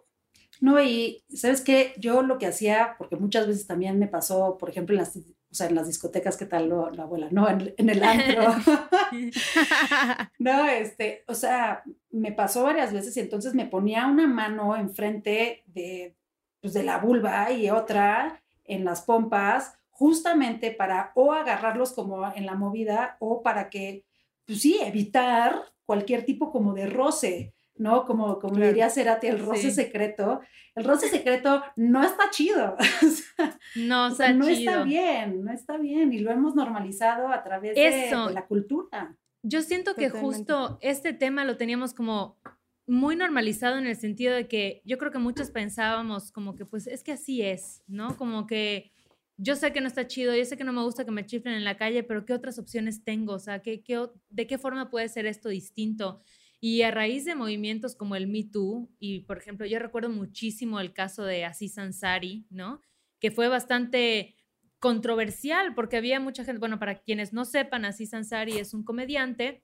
No, 0.61 0.81
y 0.81 1.25
sabes 1.35 1.62
qué, 1.62 1.95
yo 1.99 2.23
lo 2.23 2.39
que 2.39 2.47
hacía, 2.47 2.95
porque 2.99 3.17
muchas 3.17 3.47
veces 3.47 3.67
también 3.67 3.99
me 3.99 4.09
pasó, 4.09 4.59
por 4.59 4.71
ejemplo, 4.71 4.95
en 4.95 5.01
las 5.01 5.17
o 5.51 5.55
sea, 5.55 5.67
en 5.67 5.75
las 5.75 5.89
discotecas, 5.89 6.37
¿qué 6.37 6.47
tal 6.47 6.69
la 6.69 7.03
abuela? 7.03 7.27
No, 7.33 7.49
en, 7.49 7.73
el 7.77 8.03
antro. 8.05 8.55
no, 10.39 10.69
este, 10.69 11.25
o 11.27 11.35
sea, 11.35 11.83
me 12.11 12.31
pasó 12.31 12.62
varias 12.62 12.93
veces 12.93 13.17
y 13.17 13.21
entonces 13.21 13.55
me 13.55 13.67
ponía 13.67 14.07
una 14.07 14.29
mano 14.29 14.77
enfrente 14.77 15.65
de, 15.67 16.15
pues, 16.61 16.73
de 16.73 16.85
la 16.85 16.99
vulva 16.99 17.51
y 17.51 17.69
otra 17.69 18.41
en 18.65 18.85
las 18.85 19.03
pompas, 19.03 19.75
justamente 19.91 20.71
para 20.71 21.11
o 21.17 21.33
agarrarlos 21.33 21.93
como 21.93 22.33
en 22.33 22.47
la 22.47 22.55
movida 22.55 23.17
o 23.19 23.43
para 23.43 23.71
que, 23.71 24.05
pues 24.47 24.61
sí, 24.61 24.79
evitar 24.81 25.65
cualquier 25.85 26.25
tipo 26.25 26.53
como 26.53 26.75
de 26.75 26.87
roce. 26.87 27.55
¿No? 27.81 28.05
Como, 28.05 28.38
como 28.38 28.56
diría 28.56 28.91
Cerati, 28.91 29.27
el 29.27 29.38
roce 29.38 29.71
secreto. 29.71 30.41
El 30.75 30.85
roce 30.85 31.09
secreto 31.09 31.62
no 31.77 32.03
está 32.05 32.31
chido. 32.31 32.77
no, 33.75 34.09
está 34.09 34.35
no 34.35 34.47
está 34.47 34.85
bien, 34.85 35.43
no 35.43 35.50
está 35.50 35.79
bien. 35.79 36.12
Y 36.12 36.19
lo 36.19 36.31
hemos 36.31 36.55
normalizado 36.55 37.29
a 37.29 37.43
través 37.43 37.75
de, 37.75 38.11
la 38.32 38.47
cultura. 38.47 39.17
Yo 39.43 39.62
siento 39.62 39.94
que 39.94 40.11
justo 40.11 40.79
este 40.82 41.15
tema 41.15 41.47
lo 41.47 41.56
teníamos 41.56 41.94
como 41.94 42.38
muy 42.87 43.17
normalizado 43.17 43.79
en 43.79 43.87
el 43.87 43.97
sentido 43.97 44.35
de 44.35 44.47
que 44.47 44.83
yo 44.85 44.99
creo 44.99 45.11
que 45.11 45.19
muchos 45.19 45.50
pensábamos 45.50 46.33
como 46.33 46.56
que 46.56 46.67
pues 46.67 46.87
es 46.87 47.03
que 47.03 47.12
así 47.12 47.41
es, 47.41 47.83
¿no? 47.87 48.15
Como 48.19 48.47
que 48.47 48.93
yo 49.38 49.56
sé 49.56 49.73
que 49.73 49.81
no 49.81 49.87
está 49.87 50.06
chido, 50.06 50.35
yo 50.35 50.44
sé 50.44 50.59
que 50.59 50.65
no 50.65 50.75
me 50.75 50.83
gusta 50.83 51.06
que 51.06 51.12
me 51.12 51.25
chiflen 51.25 51.55
en 51.55 51.65
la 51.65 51.79
calle, 51.79 52.03
pero 52.03 52.26
¿qué 52.26 52.35
otras 52.35 52.59
opciones 52.59 53.05
tengo? 53.05 53.33
O 53.33 53.38
sea, 53.38 53.62
¿qué, 53.62 53.83
qué, 53.83 54.06
de 54.29 54.47
qué 54.47 54.59
forma 54.59 54.91
puede 54.91 55.09
ser 55.09 55.25
esto 55.25 55.49
distinto? 55.49 56.21
Y 56.61 56.83
a 56.83 56.91
raíz 56.91 57.25
de 57.25 57.35
movimientos 57.35 57.97
como 57.97 58.17
el 58.17 58.27
Me 58.27 58.45
Too, 58.45 58.91
y 58.99 59.21
por 59.21 59.39
ejemplo, 59.39 59.67
yo 59.67 59.79
recuerdo 59.79 60.11
muchísimo 60.11 60.79
el 60.79 60.93
caso 60.93 61.25
de 61.25 61.45
Aziz 61.45 61.79
Ansari, 61.79 62.47
¿no? 62.50 62.81
Que 63.19 63.31
fue 63.31 63.49
bastante 63.49 64.37
controversial 64.79 65.75
porque 65.75 65.97
había 65.97 66.21
mucha 66.21 66.45
gente, 66.45 66.59
bueno, 66.59 66.79
para 66.79 67.00
quienes 67.00 67.33
no 67.33 67.45
sepan, 67.45 67.85
Aziz 67.85 68.12
Ansari 68.14 68.59
es 68.59 68.75
un 68.75 68.85
comediante 68.85 69.62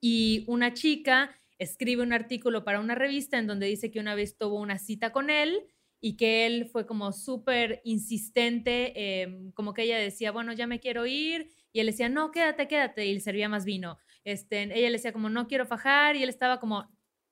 y 0.00 0.44
una 0.48 0.74
chica 0.74 1.36
escribe 1.58 2.02
un 2.02 2.12
artículo 2.12 2.64
para 2.64 2.80
una 2.80 2.94
revista 2.94 3.38
en 3.38 3.46
donde 3.46 3.66
dice 3.66 3.90
que 3.90 4.00
una 4.00 4.14
vez 4.14 4.38
tuvo 4.38 4.58
una 4.58 4.78
cita 4.78 5.12
con 5.12 5.30
él 5.30 5.66
y 6.00 6.16
que 6.16 6.46
él 6.46 6.66
fue 6.66 6.86
como 6.86 7.12
súper 7.12 7.82
insistente, 7.84 9.22
em, 9.22 9.52
como 9.52 9.74
que 9.74 9.82
ella 9.82 9.98
decía, 9.98 10.32
bueno, 10.32 10.52
ya 10.54 10.66
me 10.66 10.80
quiero 10.80 11.04
ir, 11.06 11.50
y 11.72 11.80
él 11.80 11.86
decía, 11.86 12.08
no, 12.08 12.30
quédate, 12.30 12.66
quédate, 12.66 13.06
y 13.06 13.14
le 13.14 13.20
servía 13.20 13.48
más 13.50 13.66
vino. 13.66 13.98
Este, 14.24 14.62
ella 14.62 14.88
le 14.88 14.92
decía 14.92 15.12
como, 15.12 15.30
no 15.30 15.46
quiero 15.46 15.66
fajar, 15.66 16.16
y 16.16 16.22
él 16.22 16.28
estaba 16.28 16.60
como, 16.60 16.88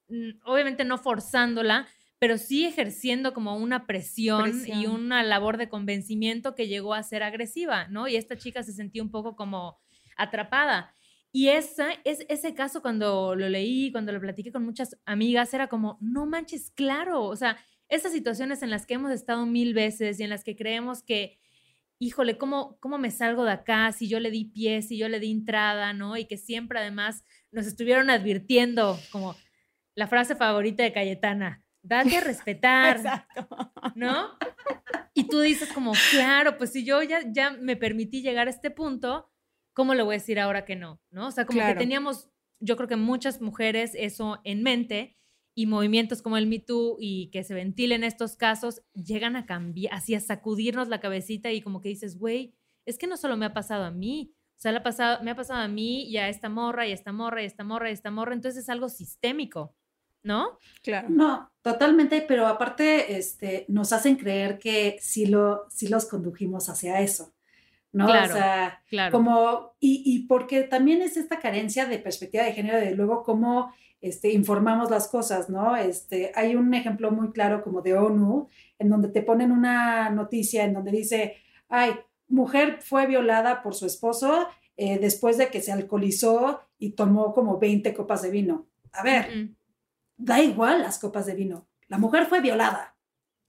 mm, 0.08 0.40
obviamente 0.44 0.84
no 0.84 0.98
forzándola, 0.98 1.88
pero 2.18 2.36
sí 2.36 2.64
ejerciendo 2.64 3.32
como 3.32 3.56
una 3.56 3.86
presión, 3.86 4.62
y 4.66 4.86
una 4.86 5.22
labor 5.22 5.56
de 5.56 5.68
convencimiento 5.68 6.54
que 6.54 6.66
llegó 6.66 6.94
a 6.94 7.02
ser 7.02 7.22
agresiva, 7.22 7.86
¿no? 7.88 8.08
Y 8.08 8.16
esta 8.16 8.36
chica 8.36 8.62
se 8.62 8.72
sentía 8.72 9.02
un 9.02 9.10
poco 9.10 9.36
como 9.36 9.78
atrapada. 10.16 10.92
Y 11.30 11.48
esa, 11.48 11.90
es, 12.04 12.24
ese 12.28 12.54
caso 12.54 12.82
cuando 12.82 13.34
lo 13.34 13.48
leí, 13.48 13.92
cuando 13.92 14.12
lo 14.12 14.20
platiqué 14.20 14.50
con 14.50 14.64
muchas 14.64 14.98
amigas, 15.04 15.52
era 15.54 15.68
como, 15.68 15.98
no 16.00 16.26
manches, 16.26 16.70
claro, 16.70 17.24
o 17.24 17.36
sea, 17.36 17.58
esas 17.88 18.12
situaciones 18.12 18.62
en 18.62 18.70
las 18.70 18.86
que 18.86 18.94
hemos 18.94 19.12
estado 19.12 19.46
mil 19.46 19.74
veces 19.74 20.18
y 20.18 20.24
en 20.24 20.30
las 20.30 20.44
que 20.44 20.56
creemos 20.56 21.02
que, 21.02 21.38
híjole, 21.98 22.38
¿cómo, 22.38 22.78
¿cómo 22.80 22.98
me 22.98 23.10
salgo 23.10 23.44
de 23.44 23.52
acá 23.52 23.92
si 23.92 24.08
yo 24.08 24.20
le 24.20 24.30
di 24.30 24.46
pie, 24.46 24.82
si 24.82 24.96
yo 24.96 25.08
le 25.08 25.20
di 25.20 25.30
entrada, 25.30 25.92
¿no? 25.92 26.16
Y 26.16 26.26
que 26.26 26.36
siempre 26.36 26.78
además 26.78 27.24
nos 27.50 27.66
estuvieron 27.66 28.10
advirtiendo, 28.10 28.98
como 29.10 29.36
la 29.94 30.06
frase 30.06 30.36
favorita 30.36 30.82
de 30.82 30.92
Cayetana, 30.92 31.64
date 31.82 32.16
a 32.16 32.20
respetar, 32.24 32.96
Exacto. 32.96 33.48
¿no? 33.94 34.38
Y 35.14 35.26
tú 35.28 35.40
dices 35.40 35.72
como, 35.72 35.92
claro, 36.12 36.56
pues 36.56 36.72
si 36.72 36.84
yo 36.84 37.02
ya, 37.02 37.22
ya 37.32 37.50
me 37.50 37.76
permití 37.76 38.22
llegar 38.22 38.46
a 38.46 38.50
este 38.50 38.70
punto, 38.70 39.30
¿cómo 39.72 39.94
le 39.94 40.02
voy 40.02 40.14
a 40.14 40.18
decir 40.18 40.38
ahora 40.38 40.64
que 40.64 40.76
no? 40.76 41.00
¿No? 41.10 41.26
O 41.28 41.30
sea, 41.32 41.46
como 41.46 41.66
que 41.66 41.74
teníamos, 41.74 42.30
yo 42.60 42.76
creo 42.76 42.88
que 42.88 42.96
muchas 42.96 43.40
mujeres 43.40 43.92
eso 43.94 44.40
en 44.44 44.62
mente 44.62 45.17
y 45.58 45.66
movimientos 45.66 46.22
como 46.22 46.36
el 46.36 46.46
Me 46.46 46.60
Too 46.60 46.98
y 47.00 47.30
que 47.32 47.42
se 47.42 47.52
ventilen 47.52 48.04
estos 48.04 48.36
casos 48.36 48.82
llegan 48.94 49.34
a 49.34 49.44
cambiar, 49.44 49.92
así 49.92 50.14
a 50.14 50.20
sacudirnos 50.20 50.86
la 50.86 51.00
cabecita 51.00 51.50
y 51.50 51.62
como 51.62 51.80
que 51.80 51.88
dices, 51.88 52.16
güey, 52.16 52.54
es 52.86 52.96
que 52.96 53.08
no 53.08 53.16
solo 53.16 53.36
me 53.36 53.44
ha 53.44 53.52
pasado 53.52 53.82
a 53.82 53.90
mí, 53.90 54.32
o 54.56 54.60
sea, 54.60 54.70
ha 54.76 54.82
pasado, 54.84 55.20
me 55.24 55.32
ha 55.32 55.34
pasado 55.34 55.58
a 55.58 55.66
mí 55.66 56.04
y 56.04 56.16
a 56.18 56.28
esta 56.28 56.48
morra 56.48 56.86
y 56.86 56.92
a 56.92 56.94
esta 56.94 57.10
morra 57.10 57.40
y 57.40 57.44
a 57.44 57.48
esta 57.48 57.64
morra 57.64 57.88
y 57.88 57.90
a 57.90 57.94
esta 57.94 58.12
morra, 58.12 58.34
entonces 58.34 58.62
es 58.62 58.68
algo 58.68 58.88
sistémico, 58.88 59.74
¿no? 60.22 60.60
Claro. 60.80 61.08
No, 61.10 61.50
totalmente, 61.60 62.20
pero 62.20 62.46
aparte 62.46 63.18
este, 63.18 63.64
nos 63.66 63.92
hacen 63.92 64.14
creer 64.14 64.60
que 64.60 64.98
sí, 65.00 65.26
lo, 65.26 65.66
sí 65.70 65.88
los 65.88 66.06
condujimos 66.06 66.68
hacia 66.68 67.00
eso. 67.00 67.34
¿no? 67.90 68.06
o 68.06 68.26
sea, 68.28 68.80
como, 69.10 69.74
y, 69.80 70.02
y, 70.04 70.26
porque 70.28 70.62
también 70.62 71.02
es 71.02 71.16
esta 71.16 71.40
carencia 71.40 71.86
de 71.86 71.98
perspectiva 71.98 72.44
de 72.44 72.52
género, 72.52 72.78
de 72.78 72.94
luego 72.94 73.24
cómo 73.24 73.72
este, 74.00 74.32
informamos 74.32 74.90
las 74.90 75.08
cosas, 75.08 75.48
¿no? 75.48 75.76
Este, 75.76 76.32
hay 76.34 76.56
un 76.56 76.72
ejemplo 76.74 77.10
muy 77.10 77.30
claro 77.32 77.62
como 77.62 77.82
de 77.82 77.94
ONU, 77.94 78.48
en 78.78 78.90
donde 78.90 79.08
te 79.08 79.22
ponen 79.22 79.50
una 79.50 80.10
noticia 80.10 80.64
en 80.64 80.74
donde 80.74 80.92
dice, 80.92 81.36
ay, 81.68 81.92
mujer 82.28 82.78
fue 82.80 83.06
violada 83.06 83.62
por 83.62 83.74
su 83.74 83.86
esposo 83.86 84.46
eh, 84.76 84.98
después 84.98 85.38
de 85.38 85.48
que 85.48 85.60
se 85.60 85.72
alcoholizó 85.72 86.60
y 86.78 86.90
tomó 86.90 87.34
como 87.34 87.58
20 87.58 87.92
copas 87.94 88.22
de 88.22 88.30
vino. 88.30 88.68
A 88.92 89.02
ver, 89.02 89.50
da 90.16 90.40
igual 90.40 90.82
las 90.82 90.98
copas 90.98 91.26
de 91.26 91.34
vino. 91.34 91.66
La 91.88 91.98
mujer 91.98 92.26
fue 92.26 92.40
violada. 92.40 92.96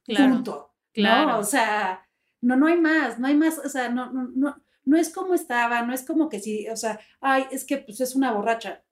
Claro, 0.04 0.34
punto. 0.34 0.74
Claro. 0.92 1.34
¿no? 1.34 1.40
O 1.40 1.44
sea, 1.44 2.08
no, 2.42 2.56
no 2.56 2.68
hay 2.68 2.80
más, 2.80 3.20
no 3.20 3.28
hay 3.28 3.36
más, 3.36 3.60
o 3.60 3.70
sea, 3.70 3.90
no, 3.90 4.12
no, 4.12 4.30
no, 4.36 4.62
no 4.86 4.98
es 4.98 5.14
como 5.14 5.36
estaba, 5.36 5.84
no 5.84 5.94
es 5.94 6.04
como 6.04 6.30
que 6.30 6.40
sí, 6.40 6.68
o 6.70 6.76
sea, 6.76 7.00
ay, 7.22 7.46
es 7.52 7.64
que 7.66 7.78
pues 7.78 8.02
es 8.02 8.16
una 8.16 8.32
borracha. 8.32 8.84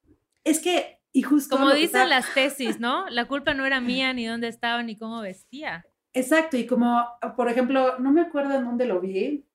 Es 0.44 0.60
que, 0.60 0.97
y 1.18 1.24
justo. 1.24 1.58
Como 1.58 1.74
dicen 1.74 2.10
las 2.10 2.32
tesis, 2.36 2.80
¿no? 2.80 3.10
La 3.10 3.28
culpa 3.28 3.56
no 3.56 3.66
era 3.66 3.82
mía, 3.82 4.14
ni 4.14 4.26
dónde 4.28 4.48
estaba, 4.48 4.84
ni 4.84 4.96
cómo 4.96 5.22
vestía. 5.22 5.84
Exacto, 6.14 6.58
y 6.58 6.68
como, 6.68 7.04
por 7.36 7.50
ejemplo, 7.50 7.98
no 7.98 8.12
me 8.12 8.22
acuerdo 8.22 8.56
en 8.56 8.66
dónde 8.66 8.86
lo 8.86 9.00
vi, 9.02 9.48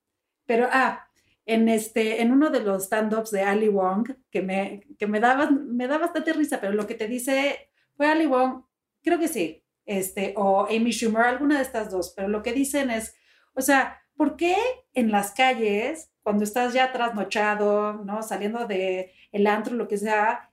pero, 0.44 0.68
ah, 0.72 1.08
en, 1.46 1.68
este, 1.68 2.20
en 2.20 2.32
uno 2.32 2.50
de 2.50 2.60
los 2.60 2.84
stand-ups 2.84 3.30
de 3.30 3.42
Ali 3.42 3.68
Wong, 3.68 4.10
que, 4.30 4.42
me, 4.42 4.80
que 4.98 5.06
me, 5.06 5.20
daba, 5.20 5.50
me 5.50 5.86
da 5.86 5.98
bastante 5.98 6.32
risa, 6.32 6.60
pero 6.60 6.72
lo 6.72 6.86
que 6.86 6.94
te 6.94 7.06
dice 7.06 7.70
fue 7.96 8.08
Ali 8.08 8.26
Wong, 8.26 8.64
creo 9.02 9.20
que 9.20 9.28
sí, 9.28 9.64
este, 9.86 10.34
o 10.36 10.66
Amy 10.66 10.90
Schumer, 10.90 11.22
alguna 11.22 11.56
de 11.58 11.62
estas 11.62 11.90
dos, 11.90 12.12
pero 12.16 12.26
lo 12.26 12.42
que 12.42 12.52
dicen 12.52 12.90
es, 12.90 13.14
o 13.54 13.60
sea, 13.60 14.02
¿por 14.16 14.36
qué 14.36 14.56
en 14.94 15.12
las 15.12 15.30
calles, 15.30 16.12
cuando 16.22 16.42
estás 16.42 16.74
ya 16.74 16.92
trasnochado, 16.92 18.04
¿no? 18.04 18.22
Saliendo 18.22 18.66
de 18.66 19.12
el 19.32 19.46
antro, 19.46 19.74
lo 19.74 19.88
que 19.88 19.98
sea, 19.98 20.51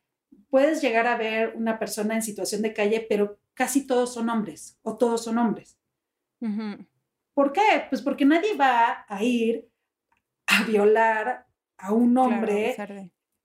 puedes 0.50 0.82
llegar 0.82 1.08
a 1.08 1.18
ver 1.18 1.54
una 1.56 1.80
persona 1.80 2.16
en 2.16 2.22
situación 2.22 2.62
de 2.62 2.74
calle, 2.74 3.06
pero 3.08 3.40
casi 3.54 3.86
todos 3.86 4.14
son 4.14 4.30
hombres 4.30 4.78
o 4.82 4.98
todos 4.98 5.24
son 5.24 5.38
hombres? 5.38 5.78
¿Por 7.34 7.52
qué? 7.52 7.86
Pues 7.90 8.02
porque 8.02 8.26
nadie 8.26 8.56
va 8.56 9.06
a 9.08 9.24
ir 9.24 9.70
a 10.48 10.64
violar 10.64 11.46
a 11.78 11.94
un 11.94 12.18
hombre, 12.18 12.76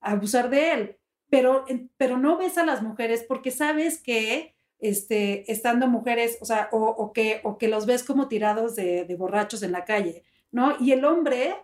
a 0.01 0.11
abusar 0.11 0.49
de 0.49 0.71
él. 0.71 0.97
Pero, 1.29 1.65
pero 1.97 2.17
no 2.17 2.37
ves 2.37 2.57
a 2.57 2.65
las 2.65 2.81
mujeres 2.81 3.25
porque 3.27 3.51
sabes 3.51 4.01
que 4.01 4.55
este, 4.79 5.51
estando 5.51 5.87
mujeres, 5.87 6.37
o 6.41 6.45
sea, 6.45 6.69
o, 6.71 7.11
que, 7.13 7.41
o 7.43 7.57
que 7.57 7.67
los 7.67 7.85
ves 7.85 8.03
como 8.03 8.27
tirados 8.27 8.75
de, 8.75 9.05
de, 9.05 9.15
borrachos 9.15 9.63
en 9.63 9.71
la 9.71 9.85
calle, 9.85 10.23
¿no? 10.51 10.75
Y 10.79 10.91
el 10.91 11.05
hombre 11.05 11.55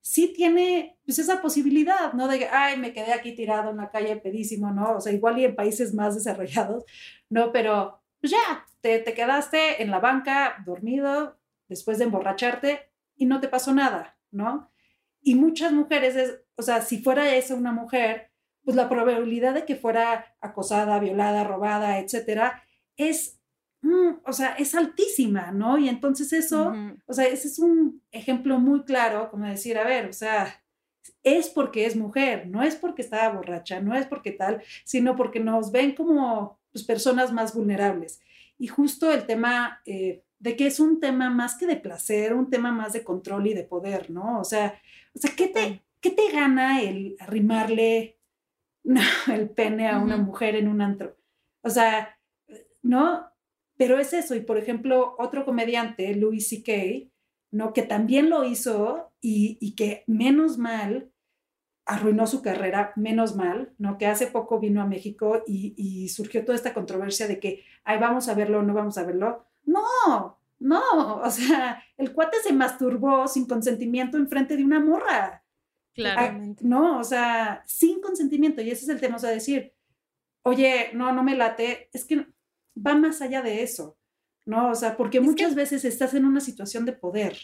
sí 0.00 0.32
tiene 0.34 0.98
pues 1.04 1.18
esa 1.18 1.42
posibilidad, 1.42 2.12
¿no? 2.12 2.28
De, 2.28 2.48
ay, 2.48 2.76
me 2.78 2.92
quedé 2.92 3.12
aquí 3.12 3.32
tirado 3.34 3.70
en 3.70 3.78
la 3.78 3.90
calle 3.90 4.16
pedísimo, 4.16 4.70
¿no? 4.72 4.96
O 4.96 5.00
sea, 5.00 5.12
igual 5.12 5.38
y 5.38 5.44
en 5.44 5.56
países 5.56 5.94
más 5.94 6.14
desarrollados, 6.14 6.84
¿no? 7.28 7.52
Pero 7.52 8.00
pues 8.20 8.30
ya, 8.32 8.66
te, 8.80 8.98
te 9.00 9.14
quedaste 9.14 9.82
en 9.82 9.90
la 9.90 10.00
banca 10.00 10.62
dormido 10.64 11.38
después 11.68 11.98
de 11.98 12.04
emborracharte 12.04 12.90
y 13.16 13.26
no 13.26 13.40
te 13.40 13.48
pasó 13.48 13.72
nada, 13.72 14.16
¿no? 14.30 14.70
Y 15.20 15.34
muchas 15.34 15.72
mujeres, 15.72 16.40
o 16.56 16.62
sea, 16.62 16.82
si 16.82 16.98
fuera 17.02 17.34
esa 17.34 17.54
una 17.54 17.72
mujer, 17.72 18.30
pues 18.64 18.76
la 18.76 18.88
probabilidad 18.88 19.54
de 19.54 19.64
que 19.64 19.76
fuera 19.76 20.36
acosada, 20.40 20.98
violada, 20.98 21.44
robada, 21.44 21.98
etcétera, 21.98 22.64
es, 22.96 23.35
mm, 23.86 24.20
o 24.24 24.32
sea, 24.32 24.54
es 24.54 24.74
altísima, 24.74 25.52
¿no? 25.52 25.78
Y 25.78 25.88
entonces 25.88 26.32
eso, 26.32 26.74
o 27.06 27.12
sea, 27.12 27.26
ese 27.26 27.48
es 27.48 27.58
un 27.58 28.02
ejemplo 28.10 28.58
muy 28.58 28.84
claro, 28.84 29.30
como 29.30 29.46
decir, 29.46 29.78
a 29.78 29.84
ver, 29.84 30.06
o 30.06 30.12
sea, 30.12 30.62
es 31.22 31.48
porque 31.48 31.86
es 31.86 31.96
mujer, 31.96 32.48
no 32.48 32.62
es 32.62 32.76
porque 32.76 33.02
estaba 33.02 33.34
borracha, 33.34 33.80
no 33.80 33.94
es 33.94 34.06
porque 34.06 34.32
tal, 34.32 34.62
sino 34.84 35.16
porque 35.16 35.40
nos 35.40 35.72
ven 35.72 35.94
como 35.94 36.58
pues, 36.72 36.84
personas 36.84 37.32
más 37.32 37.54
vulnerables. 37.54 38.20
Y 38.58 38.68
justo 38.68 39.12
el 39.12 39.26
tema 39.26 39.80
eh, 39.84 40.22
de 40.38 40.56
que 40.56 40.66
es 40.66 40.80
un 40.80 41.00
tema 41.00 41.30
más 41.30 41.56
que 41.56 41.66
de 41.66 41.76
placer, 41.76 42.34
un 42.34 42.50
tema 42.50 42.72
más 42.72 42.92
de 42.92 43.04
control 43.04 43.46
y 43.46 43.54
de 43.54 43.64
poder, 43.64 44.10
¿no? 44.10 44.40
O 44.40 44.44
sea, 44.44 44.80
o 45.14 45.18
sea, 45.18 45.30
¿qué 45.36 45.48
te, 45.48 45.82
¿qué 46.00 46.10
te 46.10 46.30
gana 46.32 46.80
el 46.80 47.16
arrimarle 47.20 48.18
el 49.32 49.50
pene 49.50 49.88
a 49.88 49.98
una 49.98 50.16
mujer 50.16 50.56
en 50.56 50.68
un 50.68 50.80
antro? 50.80 51.16
O 51.62 51.70
sea, 51.70 52.16
¿no? 52.82 53.26
Pero 53.76 53.98
es 53.98 54.12
eso. 54.12 54.34
Y 54.34 54.40
por 54.40 54.58
ejemplo, 54.58 55.14
otro 55.18 55.44
comediante, 55.44 56.14
Louis 56.14 56.48
C.K., 56.48 57.10
¿no? 57.50 57.72
Que 57.72 57.82
también 57.82 58.30
lo 58.30 58.44
hizo 58.44 59.12
y, 59.20 59.74
que 59.76 60.04
menos 60.06 60.58
mal 60.58 61.10
arruinó 61.84 62.26
su 62.26 62.42
carrera, 62.42 62.92
menos 62.96 63.36
mal, 63.36 63.72
¿no? 63.78 63.98
Que 63.98 64.06
hace 64.06 64.26
poco 64.26 64.58
vino 64.58 64.82
a 64.82 64.86
México 64.86 65.42
y, 65.46 65.74
y 65.76 66.08
surgió 66.08 66.44
toda 66.44 66.56
esta 66.56 66.74
controversia 66.74 67.28
de 67.28 67.38
que, 67.38 67.62
ay, 67.84 67.98
vamos 67.98 68.28
a 68.28 68.34
verlo 68.34 68.62
no 68.62 68.74
vamos 68.74 68.98
a 68.98 69.04
verlo. 69.04 69.46
No, 69.64 70.38
no, 70.58 71.16
o 71.18 71.30
sea, 71.30 71.82
el 71.96 72.12
cuate 72.12 72.38
se 72.42 72.52
masturbó 72.52 73.28
sin 73.28 73.46
consentimiento 73.46 74.16
en 74.16 74.28
frente 74.28 74.56
de 74.56 74.64
una 74.64 74.80
morra. 74.80 75.42
Claramente. 75.94 76.62
no, 76.62 76.98
o 76.98 77.04
sea, 77.04 77.62
sin 77.66 78.02
consentimiento. 78.02 78.60
Y 78.60 78.70
ese 78.70 78.84
es 78.84 78.88
el 78.90 79.00
tema, 79.00 79.16
o 79.16 79.18
sea, 79.18 79.30
decir, 79.30 79.72
oye, 80.42 80.90
no, 80.92 81.12
no 81.12 81.22
me 81.22 81.36
late, 81.36 81.88
es 81.92 82.04
que 82.04 82.26
va 82.76 82.94
más 82.94 83.22
allá 83.22 83.42
de 83.42 83.62
eso, 83.62 83.98
¿no? 84.44 84.70
O 84.70 84.74
sea, 84.74 84.96
porque 84.96 85.20
muchas 85.20 85.54
veces 85.54 85.84
estás 85.84 86.14
en 86.14 86.24
una 86.24 86.40
situación 86.40 86.84
de 86.84 86.92
poder. 86.92 87.36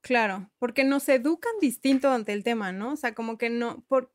Claro, 0.00 0.50
porque 0.58 0.84
nos 0.84 1.08
educan 1.08 1.52
distinto 1.60 2.10
ante 2.10 2.32
el 2.32 2.44
tema, 2.44 2.72
¿no? 2.72 2.92
O 2.92 2.96
sea, 2.96 3.14
como 3.14 3.36
que 3.36 3.50
no, 3.50 3.84
por, 3.88 4.12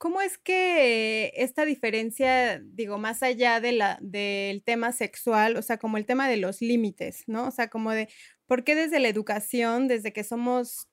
¿Cómo 0.00 0.22
es 0.22 0.38
que 0.38 1.30
esta 1.36 1.66
diferencia, 1.66 2.58
digo, 2.64 2.96
más 2.96 3.22
allá 3.22 3.60
de 3.60 3.72
la, 3.72 3.98
del 4.00 4.62
tema 4.64 4.92
sexual, 4.92 5.58
o 5.58 5.62
sea, 5.62 5.76
como 5.76 5.98
el 5.98 6.06
tema 6.06 6.26
de 6.26 6.38
los 6.38 6.62
límites, 6.62 7.24
¿no? 7.26 7.48
O 7.48 7.50
sea, 7.50 7.68
como 7.68 7.90
de, 7.90 8.08
¿por 8.46 8.64
qué 8.64 8.74
desde 8.74 8.98
la 8.98 9.08
educación, 9.08 9.88
desde 9.88 10.14
que 10.14 10.24
somos 10.24 10.88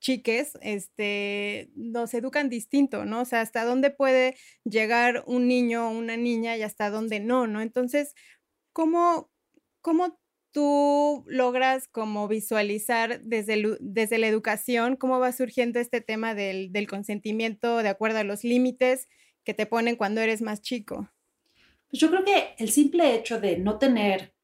chiques, 0.00 0.58
este, 0.62 1.70
nos 1.74 2.12
educan 2.14 2.48
distinto, 2.48 3.04
¿no? 3.04 3.20
O 3.20 3.24
sea, 3.24 3.42
hasta 3.42 3.64
dónde 3.64 3.90
puede 3.90 4.36
llegar 4.64 5.22
un 5.26 5.46
niño 5.46 5.88
o 5.88 5.90
una 5.92 6.16
niña 6.16 6.56
y 6.56 6.62
hasta 6.62 6.90
dónde 6.90 7.20
no, 7.20 7.46
¿no? 7.46 7.60
Entonces, 7.60 8.14
¿cómo, 8.72 9.30
cómo 9.80 10.18
tú 10.52 11.24
logras 11.28 11.88
como 11.88 12.28
visualizar 12.28 13.22
desde, 13.22 13.76
desde 13.80 14.18
la 14.18 14.26
educación 14.26 14.96
cómo 14.96 15.20
va 15.20 15.32
surgiendo 15.32 15.78
este 15.78 16.00
tema 16.00 16.34
del, 16.34 16.72
consentimiento 16.88 17.78
de 17.78 17.88
acuerdo 17.88 18.18
a 18.18 18.24
los 18.24 18.44
límites 18.44 19.08
que 19.44 19.54
te 19.54 19.66
ponen 19.66 19.96
cuando 19.96 20.20
eres 20.20 20.42
más 20.42 20.60
chico? 20.60 21.10
Pues 21.88 22.00
yo 22.00 22.10
creo 22.10 22.24
que 22.24 22.54
el 22.58 22.70
simple 22.70 23.14
hecho 23.14 23.40
de 23.40 23.58
no 23.58 23.78
tener 23.78 24.34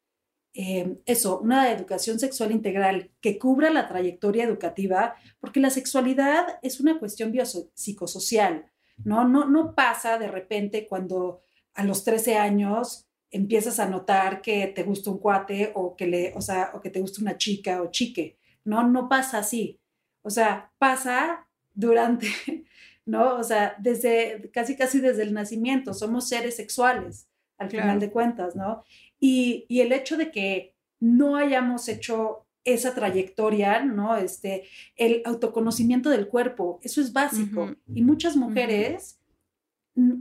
eh, 0.59 0.97
eso, 1.05 1.39
una 1.41 1.71
educación 1.71 2.19
sexual 2.19 2.51
integral 2.51 3.11
que 3.21 3.39
cubra 3.39 3.69
la 3.69 3.89
trayectoria 3.89 4.45
educativa, 4.45 5.15
porque 5.39 5.61
la 5.61 5.69
sexualidad 5.69 6.59
es 6.63 6.81
una 6.81 6.99
cuestión 6.99 7.31
biopsicosocial, 7.31 8.65
¿no? 9.05 9.29
No, 9.29 9.45
no 9.45 9.75
pasa 9.75 10.17
de 10.17 10.29
repente 10.29 10.87
cuando 10.87 11.43
a 11.75 11.85
los 11.85 12.05
13 12.05 12.39
años 12.39 13.07
empiezas 13.31 13.79
a 13.81 13.87
notar 13.87 14.41
que 14.41 14.67
te 14.69 14.83
gusta 14.83 15.11
un 15.11 15.19
cuate 15.19 15.73
o 15.75 15.95
que, 15.95 16.07
le, 16.07 16.33
o 16.35 16.41
sea, 16.41 16.71
o 16.73 16.81
que 16.81 16.89
te 16.89 17.01
gusta 17.01 17.21
una 17.21 17.37
chica 17.37 17.83
o 17.83 17.91
chique. 17.91 18.39
No, 18.65 18.89
no 18.89 19.11
pasa 19.11 19.39
así. 19.39 19.79
O 20.23 20.31
sea, 20.31 20.73
pasa 20.79 21.47
durante, 21.75 22.29
¿no? 23.05 23.37
O 23.37 23.45
sea, 23.45 23.77
desde, 23.79 24.51
casi 24.55 24.75
casi 24.75 25.01
desde 25.01 25.23
el 25.23 25.35
nacimiento, 25.35 25.93
somos 25.93 26.31
seres 26.31 26.57
sexuales, 26.57 27.29
al 27.59 27.71
final 27.71 28.01
de 28.01 28.11
cuentas, 28.11 28.57
¿no? 28.57 28.85
Y, 29.19 29.65
y, 29.69 29.81
el 29.81 29.93
hecho 29.93 30.17
de 30.17 30.31
que 30.31 30.75
no 31.01 31.37
hayamos 31.37 31.89
hecho 31.89 32.47
esa 32.65 32.95
trayectoria, 32.95 33.85
¿no? 33.85 34.17
Este, 34.17 34.65
el 34.97 35.23
autoconocimiento 35.25 36.11
del 36.11 36.29
cuerpo, 36.29 36.81
eso 36.83 37.01
es 37.01 37.13
básico. 37.13 37.75
Y 37.95 38.03
muchas 38.03 38.37
mujeres, 38.37 39.21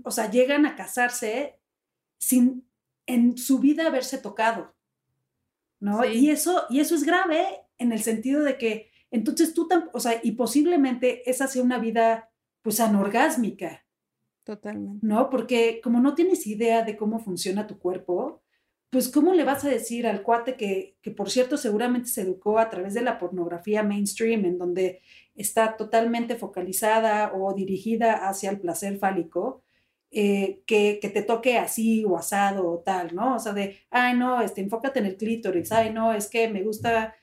o 0.03 0.11
sea, 0.11 0.29
llegan 0.29 0.65
a 0.65 0.75
casarse 0.75 1.59
sin 2.19 2.65
en 3.07 3.37
su 3.37 3.59
vida 3.59 3.87
haberse 3.87 4.17
tocado, 4.17 4.75
¿no? 5.79 6.05
Y, 6.05 6.29
eso, 6.29 6.65
y 6.69 6.79
eso 6.79 6.95
es 6.95 7.03
grave 7.03 7.61
en 7.77 7.91
el 7.91 8.01
sentido 8.01 8.43
de 8.43 8.57
que 8.57 8.91
entonces 9.11 9.53
tú, 9.53 9.67
o 9.93 9.99
sea, 9.99 10.19
y 10.23 10.33
posiblemente 10.33 11.29
esa 11.29 11.47
sea 11.47 11.63
una 11.63 11.79
vida 11.79 12.31
pues 12.61 12.79
anorgásmica. 12.79 13.84
Totalmente. 14.45 15.05
¿No? 15.05 15.29
Porque 15.29 15.81
como 15.83 15.99
no 15.99 16.15
tienes 16.15 16.47
idea 16.47 16.83
de 16.83 16.95
cómo 16.95 17.19
funciona 17.19 17.67
tu 17.67 17.77
cuerpo, 17.77 18.41
pues 18.89 19.09
¿cómo 19.09 19.33
le 19.33 19.43
vas 19.43 19.65
a 19.65 19.69
decir 19.69 20.07
al 20.07 20.23
cuate 20.23 20.55
que, 20.55 20.95
que 21.01 21.11
por 21.11 21.29
cierto 21.29 21.57
seguramente 21.57 22.07
se 22.07 22.21
educó 22.21 22.59
a 22.59 22.69
través 22.69 22.93
de 22.93 23.01
la 23.01 23.19
pornografía 23.19 23.83
mainstream, 23.83 24.45
en 24.45 24.57
donde 24.57 25.01
está 25.35 25.75
totalmente 25.75 26.35
focalizada 26.37 27.33
o 27.33 27.53
dirigida 27.53 28.29
hacia 28.29 28.51
el 28.51 28.61
placer 28.61 28.97
fálico, 28.97 29.63
eh, 30.17 30.63
que, 30.65 30.99
te 31.01 31.23
toque 31.23 31.57
así 31.57 32.05
o 32.05 32.17
asado 32.17 32.69
o 32.71 32.79
tal, 32.79 33.13
¿no? 33.13 33.35
O 33.35 33.39
sea, 33.39 33.51
de, 33.51 33.79
ay, 33.89 34.15
no, 34.15 34.41
este, 34.41 34.61
enfócate 34.61 34.99
en 34.99 35.07
el 35.07 35.17
clítoris, 35.17 35.73
ay, 35.73 35.91
no, 35.91 36.13
es 36.13 36.29
que 36.29 36.47
me 36.47 36.63
gusta, 36.63 37.15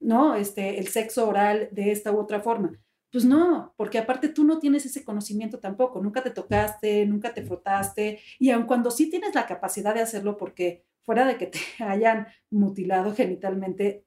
¿no? 0.00 0.34
Este, 0.36 0.78
el 0.78 0.88
sexo 0.88 1.26
oral 1.28 1.68
de 1.72 1.90
esta 1.90 2.12
u 2.12 2.18
otra 2.20 2.40
forma. 2.42 2.78
Pues 3.14 3.24
no, 3.24 3.72
porque 3.76 3.98
aparte 3.98 4.28
tú 4.28 4.42
no 4.42 4.58
tienes 4.58 4.86
ese 4.86 5.04
conocimiento 5.04 5.60
tampoco, 5.60 6.02
nunca 6.02 6.20
te 6.24 6.32
tocaste, 6.32 7.06
nunca 7.06 7.32
te 7.32 7.44
frotaste, 7.44 8.18
y 8.40 8.50
aun 8.50 8.66
cuando 8.66 8.90
sí 8.90 9.08
tienes 9.08 9.36
la 9.36 9.46
capacidad 9.46 9.94
de 9.94 10.00
hacerlo, 10.00 10.36
porque 10.36 10.82
fuera 11.04 11.24
de 11.24 11.36
que 11.36 11.46
te 11.46 11.60
hayan 11.84 12.26
mutilado 12.50 13.14
genitalmente, 13.14 14.04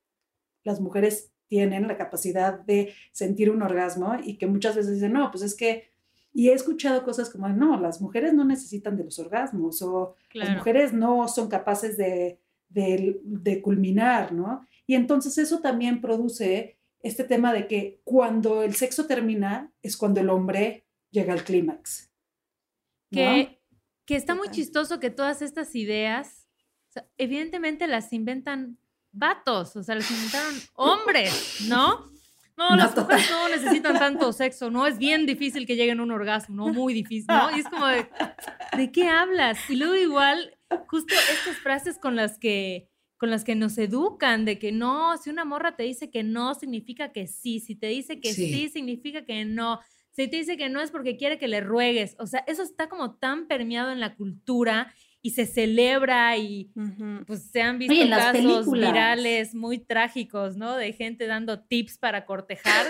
las 0.65 0.81
mujeres 0.81 1.31
tienen 1.47 1.87
la 1.87 1.95
capacidad 1.95 2.59
de 2.59 2.93
sentir 3.13 3.49
un 3.49 3.61
orgasmo 3.61 4.17
y 4.21 4.37
que 4.37 4.45
muchas 4.45 4.75
veces 4.75 4.95
dicen, 4.95 5.13
no, 5.13 5.31
pues 5.31 5.41
es 5.41 5.55
que, 5.55 5.89
y 6.33 6.49
he 6.49 6.53
escuchado 6.53 7.05
cosas 7.05 7.29
como, 7.29 7.47
no, 7.47 7.79
las 7.79 8.01
mujeres 8.01 8.33
no 8.33 8.43
necesitan 8.43 8.97
de 8.97 9.05
los 9.05 9.17
orgasmos 9.19 9.81
o 9.83 10.15
las 10.33 10.49
mujeres 10.49 10.91
no 10.91 11.29
son 11.29 11.47
capaces 11.47 11.95
de, 11.95 12.41
de, 12.67 13.21
de 13.23 13.61
culminar, 13.61 14.33
¿no? 14.33 14.67
Y 14.85 14.95
entonces 14.95 15.37
eso 15.37 15.61
también 15.61 16.01
produce 16.01 16.76
este 17.01 17.23
tema 17.23 17.53
de 17.53 17.67
que 17.67 18.01
cuando 18.03 18.63
el 18.63 18.75
sexo 18.75 19.05
termina 19.05 19.71
es 19.81 19.97
cuando 19.97 20.21
el 20.21 20.29
hombre 20.29 20.85
llega 21.11 21.33
al 21.33 21.43
clímax. 21.43 22.11
Que, 23.11 23.61
que 24.05 24.15
está 24.15 24.35
muy 24.35 24.49
chistoso 24.49 24.99
que 24.99 25.09
todas 25.09 25.41
estas 25.41 25.75
ideas, 25.75 26.47
evidentemente 27.17 27.87
las 27.87 28.11
inventan 28.11 28.77
vatos, 29.11 29.75
o 29.75 29.83
sea, 29.83 29.95
las 29.95 30.09
inventaron 30.11 30.53
hombres, 30.75 31.65
¿no? 31.67 32.11
No, 32.57 32.75
las 32.75 32.97
mujeres 32.97 33.29
no 33.29 33.49
necesitan 33.49 33.99
tanto 33.99 34.33
sexo, 34.33 34.71
¿no? 34.71 34.87
Es 34.87 34.97
bien 34.97 35.27
difícil 35.27 35.67
que 35.67 35.75
lleguen 35.75 35.99
a 35.99 36.03
un 36.03 36.11
orgasmo, 36.11 36.55
¿no? 36.55 36.73
Muy 36.73 36.91
difícil, 36.91 37.27
¿no? 37.27 37.55
Y 37.55 37.59
es 37.59 37.69
como 37.69 37.85
de, 37.85 38.09
¿de 38.75 38.91
qué 38.91 39.07
hablas? 39.09 39.59
Y 39.69 39.75
luego 39.75 39.93
igual, 39.93 40.57
justo 40.87 41.13
estas 41.13 41.57
frases 41.57 41.99
con 41.99 42.15
las 42.15 42.39
que 42.39 42.86
con 43.17 43.29
las 43.31 43.43
que 43.43 43.55
nos 43.55 43.77
educan 43.77 44.45
de 44.45 44.59
que 44.59 44.71
no, 44.71 45.17
si 45.17 45.29
una 45.29 45.45
morra 45.45 45.75
te 45.75 45.83
dice 45.83 46.09
que 46.09 46.23
no, 46.23 46.53
significa 46.53 47.11
que 47.11 47.27
sí, 47.27 47.59
si 47.59 47.75
te 47.75 47.87
dice 47.87 48.19
que 48.19 48.33
sí, 48.33 48.69
significa 48.69 49.25
que 49.25 49.43
no, 49.45 49.79
si 50.11 50.27
te 50.27 50.37
dice 50.37 50.57
que 50.57 50.69
no 50.69 50.81
es 50.81 50.91
porque 50.91 51.17
quiere 51.17 51.37
que 51.37 51.47
le 51.47 51.61
ruegues, 51.61 52.15
o 52.19 52.27
sea, 52.27 52.43
eso 52.47 52.63
está 52.63 52.89
como 52.89 53.15
tan 53.15 53.47
permeado 53.47 53.91
en 53.91 53.99
la 53.99 54.15
cultura 54.15 54.93
y 55.21 55.31
se 55.31 55.45
celebra 55.45 56.37
y 56.37 56.71
pues 57.25 57.49
se 57.51 57.61
han 57.61 57.79
visto 57.79 57.95
casos 58.09 58.71
virales 58.71 59.55
muy 59.55 59.79
trágicos, 59.79 60.55
¿no? 60.55 60.75
De 60.75 60.93
gente 60.93 61.25
dando 61.25 61.59
tips 61.59 61.97
para 61.97 62.25
cortejar 62.25 62.85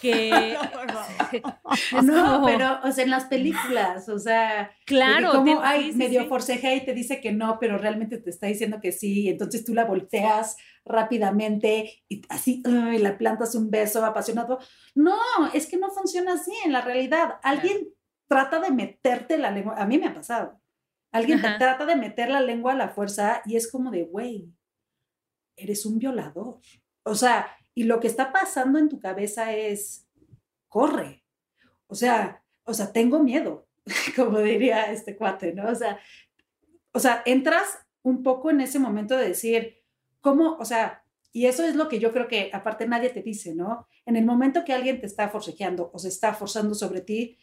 que 0.00 0.30
no, 2.02 2.42
pero 2.46 2.80
o 2.84 2.92
sea, 2.92 3.04
en 3.04 3.10
las 3.10 3.24
películas, 3.26 4.08
o 4.08 4.18
sea, 4.18 4.70
claro, 4.84 5.32
como 5.32 5.62
hay 5.62 5.92
medio 5.92 6.26
forceja 6.26 6.74
y 6.74 6.84
te 6.84 6.94
dice 6.94 7.20
que 7.20 7.32
no, 7.32 7.58
pero 7.58 7.78
realmente 7.78 8.18
te 8.18 8.30
está 8.30 8.46
diciendo 8.46 8.80
que 8.80 8.92
sí, 8.92 9.28
entonces 9.28 9.64
tú 9.64 9.74
la 9.74 9.84
volteas 9.84 10.56
rápidamente 10.84 12.02
y 12.08 12.22
así 12.28 12.62
y 12.66 12.98
la 12.98 13.16
plantas 13.18 13.54
un 13.54 13.70
beso 13.70 14.04
apasionado. 14.04 14.58
No, 14.94 15.16
es 15.54 15.66
que 15.66 15.76
no 15.76 15.90
funciona 15.90 16.34
así 16.34 16.52
en 16.64 16.72
la 16.72 16.80
realidad. 16.80 17.34
Alguien 17.42 17.88
trata 18.28 18.60
de 18.60 18.70
meterte 18.70 19.38
la 19.38 19.50
lengua, 19.50 19.74
a 19.76 19.86
mí 19.86 19.98
me 19.98 20.08
ha 20.08 20.14
pasado. 20.14 20.60
Alguien 21.12 21.40
trata 21.40 21.86
de 21.86 21.96
meter 21.96 22.28
la 22.28 22.40
lengua 22.40 22.72
a 22.72 22.76
la 22.76 22.90
fuerza 22.90 23.42
y 23.44 23.56
es 23.56 23.70
como 23.70 23.90
de, 23.90 24.04
güey, 24.04 24.52
eres 25.56 25.84
un 25.84 25.98
violador. 25.98 26.60
O 27.04 27.14
sea, 27.14 27.48
y 27.74 27.84
lo 27.84 28.00
que 28.00 28.08
está 28.08 28.32
pasando 28.32 28.78
en 28.78 28.88
tu 28.88 29.00
cabeza 29.00 29.52
es, 29.54 30.06
corre. 30.68 31.24
O 31.86 31.94
sea, 31.94 32.42
o 32.64 32.74
sea, 32.74 32.92
tengo 32.92 33.20
miedo, 33.20 33.66
como 34.16 34.38
diría 34.38 34.90
este 34.92 35.16
cuate, 35.16 35.52
¿no? 35.52 35.68
O 35.68 35.74
sea, 35.74 35.98
o 36.92 36.98
sea, 36.98 37.22
entras 37.24 37.78
un 38.02 38.22
poco 38.22 38.50
en 38.50 38.60
ese 38.60 38.78
momento 38.78 39.16
de 39.16 39.28
decir, 39.28 39.76
¿cómo? 40.20 40.56
O 40.58 40.64
sea, 40.64 41.04
y 41.32 41.46
eso 41.46 41.64
es 41.64 41.76
lo 41.76 41.88
que 41.88 41.98
yo 41.98 42.12
creo 42.12 42.26
que 42.26 42.50
aparte 42.52 42.86
nadie 42.86 43.10
te 43.10 43.22
dice, 43.22 43.54
¿no? 43.54 43.86
En 44.04 44.16
el 44.16 44.24
momento 44.24 44.64
que 44.64 44.72
alguien 44.72 45.00
te 45.00 45.06
está 45.06 45.28
forcejeando 45.28 45.90
o 45.92 45.98
se 45.98 46.08
está 46.08 46.34
forzando 46.34 46.74
sobre 46.74 47.00
ti, 47.00 47.38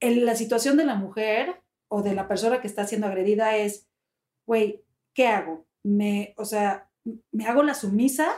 en 0.00 0.26
la 0.26 0.34
situación 0.34 0.76
de 0.76 0.84
la 0.84 0.96
mujer 0.96 1.62
o 1.88 2.02
de 2.02 2.14
la 2.14 2.28
persona 2.28 2.60
que 2.60 2.66
está 2.66 2.86
siendo 2.86 3.06
agredida 3.06 3.56
es, 3.56 3.88
güey, 4.46 4.84
¿qué 5.14 5.26
hago? 5.28 5.66
Me, 5.82 6.34
o 6.36 6.44
sea, 6.44 6.90
me 7.30 7.46
hago 7.46 7.62
la 7.62 7.74
sumisa 7.74 8.28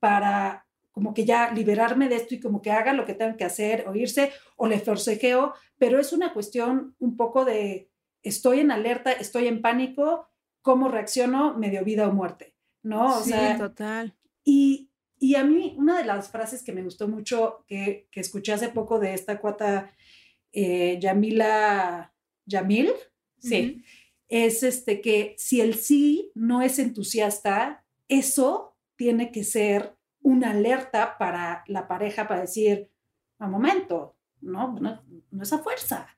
para 0.00 0.67
como 0.98 1.14
que 1.14 1.24
ya 1.24 1.52
liberarme 1.52 2.08
de 2.08 2.16
esto 2.16 2.34
y 2.34 2.40
como 2.40 2.60
que 2.60 2.72
haga 2.72 2.92
lo 2.92 3.04
que 3.04 3.14
tengo 3.14 3.36
que 3.36 3.44
hacer 3.44 3.84
o 3.86 3.94
irse 3.94 4.32
o 4.56 4.66
le 4.66 4.80
forcejeo, 4.80 5.54
pero 5.78 6.00
es 6.00 6.12
una 6.12 6.32
cuestión 6.32 6.96
un 6.98 7.16
poco 7.16 7.44
de 7.44 7.88
estoy 8.24 8.58
en 8.58 8.72
alerta, 8.72 9.12
estoy 9.12 9.46
en 9.46 9.62
pánico, 9.62 10.28
cómo 10.60 10.88
reacciono, 10.88 11.56
medio 11.56 11.84
vida 11.84 12.08
o 12.08 12.12
muerte, 12.12 12.56
¿no? 12.82 13.16
O 13.16 13.22
sí, 13.22 13.32
total. 13.56 14.16
Y, 14.42 14.90
y, 15.20 15.36
a 15.36 15.44
mí 15.44 15.76
una 15.78 15.96
de 15.96 16.04
las 16.04 16.32
frases 16.32 16.64
que 16.64 16.72
me 16.72 16.82
gustó 16.82 17.06
mucho, 17.06 17.64
que, 17.68 18.08
que 18.10 18.18
escuché 18.18 18.54
hace 18.54 18.68
poco 18.68 18.98
de 18.98 19.14
esta 19.14 19.38
cuata 19.38 19.92
eh, 20.50 20.98
Yamila 21.00 22.12
Yamil, 22.44 22.90
sí, 23.38 23.84
es 24.26 24.64
este 24.64 25.00
que 25.00 25.36
si 25.38 25.60
el 25.60 25.76
sí 25.76 26.32
no 26.34 26.60
es 26.60 26.80
entusiasta, 26.80 27.84
eso 28.08 28.76
tiene 28.96 29.30
que 29.30 29.44
ser 29.44 29.96
una 30.22 30.50
alerta 30.50 31.16
para 31.18 31.64
la 31.66 31.86
pareja 31.88 32.26
para 32.26 32.42
decir, 32.42 32.90
a 33.38 33.46
momento, 33.46 34.16
no, 34.40 34.72
no, 34.80 35.02
no 35.30 35.42
es 35.42 35.52
a 35.52 35.58
fuerza, 35.58 36.08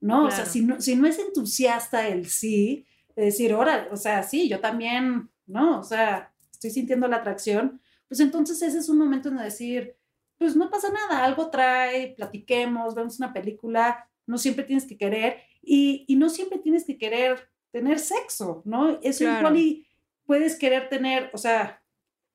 ¿no? 0.00 0.26
O 0.26 0.30
sea, 0.30 0.46
si 0.46 0.62
no, 0.62 0.80
si 0.80 0.96
no 0.96 1.06
es 1.06 1.18
entusiasta 1.18 2.08
el 2.08 2.26
sí, 2.28 2.86
de 3.14 3.26
decir, 3.26 3.52
ahora, 3.52 3.88
o 3.90 3.96
sea, 3.96 4.22
sí, 4.22 4.48
yo 4.48 4.60
también, 4.60 5.30
¿no? 5.46 5.80
O 5.80 5.82
sea, 5.82 6.32
estoy 6.50 6.70
sintiendo 6.70 7.08
la 7.08 7.16
atracción, 7.16 7.80
pues 8.08 8.20
entonces 8.20 8.60
ese 8.62 8.78
es 8.78 8.88
un 8.88 8.98
momento 8.98 9.28
en 9.28 9.36
decir, 9.36 9.96
pues 10.38 10.56
no 10.56 10.70
pasa 10.70 10.90
nada, 10.90 11.24
algo 11.24 11.50
trae, 11.50 12.14
platiquemos, 12.16 12.94
vemos 12.94 13.18
una 13.18 13.32
película, 13.32 14.08
no 14.26 14.38
siempre 14.38 14.64
tienes 14.64 14.86
que 14.86 14.96
querer 14.96 15.38
y, 15.62 16.04
y 16.08 16.16
no 16.16 16.30
siempre 16.30 16.58
tienes 16.58 16.84
que 16.84 16.96
querer 16.96 17.50
tener 17.70 17.98
sexo, 17.98 18.62
¿no? 18.64 18.98
Eso 19.02 19.24
igual 19.24 19.56
y 19.56 19.86
puedes 20.24 20.56
querer 20.56 20.88
tener, 20.88 21.30
o 21.32 21.38
sea, 21.38 21.82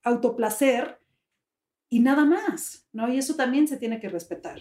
autoplacer, 0.04 1.00
y 1.96 2.00
nada 2.02 2.26
más, 2.26 2.90
¿no? 2.92 3.08
Y 3.08 3.18
eso 3.18 3.38
también 3.38 3.70
se 3.70 3.78
tiene 3.78 4.02
que 4.02 4.10
respetar. 4.10 4.60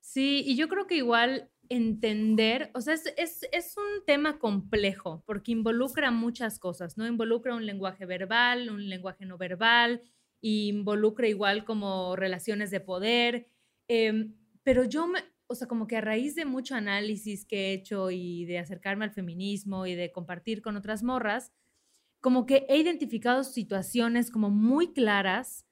Sí, 0.00 0.42
y 0.44 0.56
yo 0.56 0.68
creo 0.68 0.88
que 0.88 0.96
igual 0.96 1.52
entender, 1.68 2.72
o 2.74 2.80
sea, 2.80 2.94
es, 2.94 3.04
es, 3.52 3.76
un 3.76 4.04
tema 4.04 4.40
complejo 4.40 5.22
porque 5.24 5.52
involucra 5.52 6.10
muchas 6.10 6.58
cosas, 6.58 6.98
¿no? 6.98 7.06
Involucra 7.06 7.54
un 7.54 7.64
lenguaje 7.64 8.06
verbal, 8.06 8.70
un 8.70 8.88
lenguaje 8.88 9.24
no 9.24 9.38
verbal, 9.38 10.02
involucra 10.40 11.28
igual 11.28 11.64
como 11.64 12.16
relaciones 12.16 12.72
de 12.72 12.80
poder, 12.80 13.46
em, 13.86 14.34
pero 14.64 14.82
yo 14.82 15.06
me, 15.06 15.20
o 15.46 15.54
sea, 15.54 15.68
como 15.68 15.86
que 15.86 15.98
a 15.98 16.00
raíz 16.00 16.34
de 16.34 16.44
mucho 16.44 16.74
análisis 16.74 17.46
que 17.46 17.68
he 17.68 17.72
hecho 17.74 18.10
y 18.10 18.46
de 18.46 18.58
acercarme 18.58 19.04
al 19.04 19.12
feminismo 19.12 19.86
y 19.86 19.94
de 19.94 20.10
compartir 20.10 20.60
con 20.60 20.76
otras 20.76 21.04
morras, 21.04 21.52
como 22.20 22.46
que 22.46 22.66
he 22.68 22.78
identificado 22.78 23.44
situaciones 23.44 24.32
como 24.32 24.50
muy 24.50 24.92
claras 24.92 25.67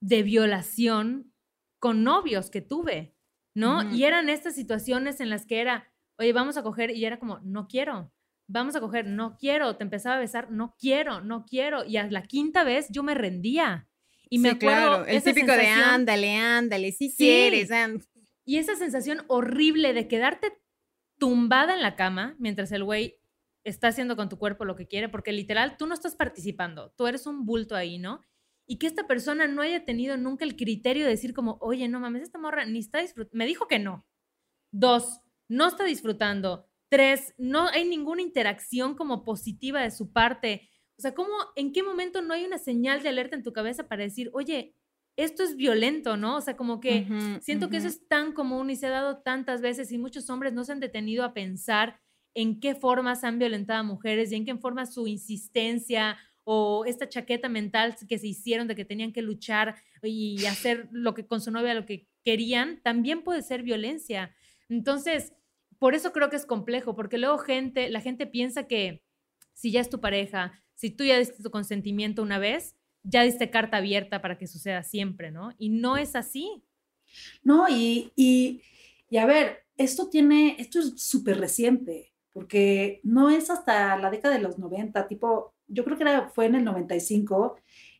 de 0.00 0.22
violación 0.22 1.32
con 1.78 2.04
novios 2.04 2.50
que 2.50 2.60
tuve, 2.60 3.14
¿no? 3.54 3.92
Y 3.94 4.04
eran 4.04 4.28
estas 4.28 4.54
situaciones 4.54 5.20
en 5.20 5.30
las 5.30 5.46
que 5.46 5.60
era, 5.60 5.92
oye, 6.18 6.32
vamos 6.32 6.56
a 6.56 6.62
coger, 6.62 6.90
y 6.90 7.04
era 7.04 7.18
como, 7.18 7.38
no 7.40 7.68
quiero, 7.68 8.12
vamos 8.48 8.76
a 8.76 8.80
coger, 8.80 9.06
no 9.06 9.36
quiero, 9.38 9.76
te 9.76 9.84
empezaba 9.84 10.16
a 10.16 10.20
besar, 10.20 10.50
no 10.50 10.74
quiero, 10.78 11.20
no 11.20 11.44
quiero, 11.44 11.84
y 11.84 11.96
a 11.96 12.06
la 12.06 12.22
quinta 12.22 12.64
vez 12.64 12.88
yo 12.90 13.02
me 13.02 13.14
rendía. 13.14 13.88
Y 14.28 14.38
me 14.38 14.50
acuerdo. 14.50 15.04
Claro, 15.04 15.06
el 15.06 15.22
típico 15.22 15.52
de 15.52 15.68
ándale, 15.68 16.36
ándale, 16.36 16.92
si 16.92 17.14
quieres. 17.14 17.70
Y 18.44 18.58
esa 18.58 18.76
sensación 18.76 19.24
horrible 19.28 19.92
de 19.92 20.08
quedarte 20.08 20.58
tumbada 21.18 21.74
en 21.74 21.82
la 21.82 21.96
cama 21.96 22.36
mientras 22.38 22.72
el 22.72 22.84
güey 22.84 23.18
está 23.64 23.88
haciendo 23.88 24.16
con 24.16 24.28
tu 24.28 24.38
cuerpo 24.38 24.64
lo 24.64 24.76
que 24.76 24.86
quiere, 24.86 25.08
porque 25.08 25.32
literal 25.32 25.76
tú 25.76 25.86
no 25.86 25.94
estás 25.94 26.14
participando, 26.14 26.92
tú 26.96 27.06
eres 27.06 27.26
un 27.26 27.44
bulto 27.44 27.74
ahí, 27.74 27.98
¿no? 27.98 28.20
Y 28.66 28.78
que 28.78 28.86
esta 28.86 29.06
persona 29.06 29.46
no 29.46 29.62
haya 29.62 29.84
tenido 29.84 30.16
nunca 30.16 30.44
el 30.44 30.56
criterio 30.56 31.04
de 31.04 31.10
decir 31.10 31.32
como, 31.32 31.58
oye, 31.60 31.88
no 31.88 32.00
mames, 32.00 32.22
esta 32.22 32.38
morra 32.38 32.64
ni 32.66 32.80
está 32.80 33.00
disfrutando, 33.00 33.38
me 33.38 33.46
dijo 33.46 33.68
que 33.68 33.78
no. 33.78 34.06
Dos, 34.72 35.20
no 35.48 35.68
está 35.68 35.84
disfrutando. 35.84 36.66
Tres, 36.88 37.34
no 37.38 37.68
hay 37.68 37.88
ninguna 37.88 38.22
interacción 38.22 38.94
como 38.94 39.24
positiva 39.24 39.80
de 39.82 39.90
su 39.90 40.12
parte. 40.12 40.68
O 40.98 41.02
sea, 41.02 41.14
¿cómo, 41.14 41.32
en 41.54 41.72
qué 41.72 41.82
momento 41.82 42.22
no 42.22 42.34
hay 42.34 42.44
una 42.44 42.58
señal 42.58 43.02
de 43.02 43.08
alerta 43.08 43.36
en 43.36 43.42
tu 43.42 43.52
cabeza 43.52 43.88
para 43.88 44.02
decir, 44.02 44.30
oye, 44.32 44.74
esto 45.16 45.42
es 45.42 45.56
violento, 45.56 46.16
¿no? 46.16 46.36
O 46.36 46.40
sea, 46.40 46.56
como 46.56 46.78
que 46.80 47.06
siento 47.40 47.70
que 47.70 47.78
eso 47.78 47.88
es 47.88 48.06
tan 48.06 48.32
común 48.32 48.68
y 48.68 48.76
se 48.76 48.86
ha 48.86 48.90
dado 48.90 49.18
tantas 49.18 49.62
veces 49.62 49.90
y 49.90 49.98
muchos 49.98 50.28
hombres 50.28 50.52
no 50.52 50.64
se 50.64 50.72
han 50.72 50.80
detenido 50.80 51.24
a 51.24 51.32
pensar 51.32 52.00
en 52.34 52.60
qué 52.60 52.74
formas 52.74 53.24
han 53.24 53.38
violentado 53.38 53.80
a 53.80 53.82
mujeres 53.82 54.30
y 54.30 54.34
en 54.34 54.44
qué 54.44 54.54
forma 54.56 54.84
su 54.84 55.06
insistencia 55.06 56.18
o 56.48 56.84
esta 56.84 57.08
chaqueta 57.08 57.48
mental 57.48 57.96
que 58.08 58.18
se 58.18 58.28
hicieron 58.28 58.68
de 58.68 58.76
que 58.76 58.84
tenían 58.84 59.12
que 59.12 59.20
luchar 59.20 59.74
y 60.00 60.46
hacer 60.46 60.88
lo 60.92 61.12
que 61.12 61.26
con 61.26 61.40
su 61.40 61.50
novia 61.50 61.74
lo 61.74 61.86
que 61.86 62.06
querían, 62.22 62.80
también 62.84 63.24
puede 63.24 63.42
ser 63.42 63.64
violencia. 63.64 64.32
Entonces, 64.68 65.32
por 65.80 65.96
eso 65.96 66.12
creo 66.12 66.30
que 66.30 66.36
es 66.36 66.46
complejo, 66.46 66.94
porque 66.94 67.18
luego 67.18 67.38
gente, 67.38 67.90
la 67.90 68.00
gente 68.00 68.28
piensa 68.28 68.68
que 68.68 69.02
si 69.54 69.72
ya 69.72 69.80
es 69.80 69.90
tu 69.90 70.00
pareja, 70.00 70.62
si 70.76 70.90
tú 70.90 71.02
ya 71.02 71.18
diste 71.18 71.42
tu 71.42 71.50
consentimiento 71.50 72.22
una 72.22 72.38
vez, 72.38 72.76
ya 73.02 73.24
diste 73.24 73.50
carta 73.50 73.78
abierta 73.78 74.22
para 74.22 74.38
que 74.38 74.46
suceda 74.46 74.84
siempre, 74.84 75.32
¿no? 75.32 75.50
Y 75.58 75.70
no 75.70 75.96
es 75.96 76.14
así. 76.14 76.62
No, 77.42 77.68
y, 77.68 78.12
y, 78.14 78.62
a 79.16 79.26
ver, 79.26 79.64
esto 79.76 80.08
tiene, 80.08 80.54
esto 80.60 80.78
es 80.78 81.02
súper 81.02 81.40
reciente, 81.40 82.12
porque 82.32 83.00
no 83.02 83.30
es 83.30 83.50
hasta 83.50 83.98
la 83.98 84.10
década 84.10 84.36
de 84.36 84.42
los 84.42 84.60
90, 84.60 85.08
tipo, 85.08 85.55
yo 85.68 85.84
creo 85.84 85.96
que 85.96 86.04
era, 86.04 86.28
fue 86.28 86.46
en 86.46 86.54
el 86.54 86.64
95, 86.64 87.56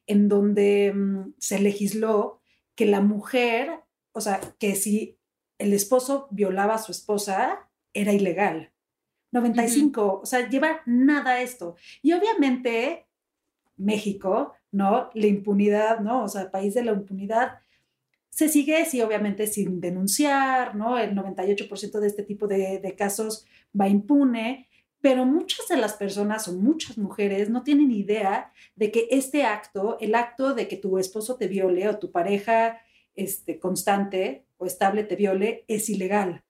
en 0.07 0.29
donde 0.29 0.93
mm, 0.95 1.35
se 1.39 1.61
legisló 1.61 2.41
que 2.75 2.87
la 2.87 3.01
mujer, 3.01 3.81
o 4.13 4.21
sea, 4.21 4.41
que 4.59 4.75
si 4.75 5.19
el 5.59 5.73
esposo 5.73 6.29
violaba 6.31 6.75
a 6.75 6.79
su 6.79 6.93
esposa, 6.93 7.69
era 7.93 8.13
ilegal. 8.13 8.73
95, 9.33 10.21
o 10.23 10.27
sea, 10.27 10.49
lleva 10.49 10.81
nada 10.87 11.41
esto. 11.41 11.77
Y 12.03 12.13
obviamente 12.13 13.07
México, 13.77 14.55
¿no? 14.71 15.11
La 15.15 15.27
impunidad, 15.27 16.01
¿no? 16.01 16.25
O 16.25 16.29
sea, 16.29 16.51
país 16.51 16.75
de 16.75 16.85
la 16.85 16.93
impunidad, 16.93 17.59
se 18.31 18.49
sigue, 18.49 18.85
sí, 18.85 19.01
obviamente 19.01 19.47
sin 19.47 19.81
denunciar, 19.81 20.75
¿no? 20.75 20.99
El 20.99 21.15
98% 21.15 22.01
de 22.01 22.07
este 22.07 22.23
tipo 22.23 22.47
de, 22.47 22.81
de, 22.81 22.95
casos 22.95 23.47
va 23.79 23.89
impune, 23.89 24.66
pero 25.07 25.25
muchas 25.25 25.69
de 25.69 25.77
las 25.77 25.95
personas 25.95 26.49
o 26.49 26.53
muchas 26.53 26.99
mujeres 26.99 27.49
no 27.49 27.63
tienen 27.63 27.93
idea 27.93 28.53
de 28.75 28.91
que 28.91 29.07
este 29.13 29.45
acto, 29.45 29.99
el 30.01 30.17
acto 30.17 30.53
de 30.53 30.67
que 30.67 30.77
tu 30.77 30.99
esposo 30.99 31.37
te 31.37 31.47
viole 31.47 31.89
o 31.89 32.01
tu 32.01 32.11
pareja 32.11 32.81
este, 33.15 33.61
constante 33.61 34.47
o 34.57 34.67
estable 34.67 35.05
te 35.05 35.15
viole, 35.15 35.65
es 35.69 35.89
ilegal, 35.91 36.43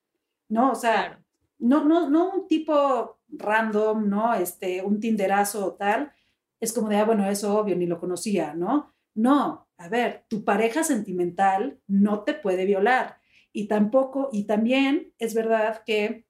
¿no? 0.49 0.71
O 0.71 0.75
sea, 0.75 1.23
no, 1.59 1.85
no, 1.85 2.09
no 2.09 2.33
un 2.33 2.47
tipo 2.47 3.19
random, 3.29 4.09
¿no? 4.09 4.33
Este, 4.33 4.81
un 4.81 4.99
tinderazo 4.99 5.63
o 5.63 5.73
tal, 5.75 6.11
es 6.59 6.73
como 6.73 6.89
de, 6.89 6.95
ah, 6.95 7.05
bueno, 7.05 7.29
eso 7.29 7.59
obvio, 7.59 7.75
ni 7.75 7.85
lo 7.85 7.99
conocía, 7.99 8.55
¿no? 8.55 8.91
No, 9.13 9.67
a 9.77 9.87
ver, 9.87 10.25
tu 10.29 10.43
pareja 10.43 10.83
sentimental 10.83 11.79
no 11.85 12.23
te 12.23 12.33
puede 12.33 12.65
violar. 12.65 13.19
Y 13.53 13.67
tampoco, 13.67 14.29
y 14.31 14.45
también 14.45 15.13
es 15.19 15.35
verdad 15.35 15.83
que 15.85 16.25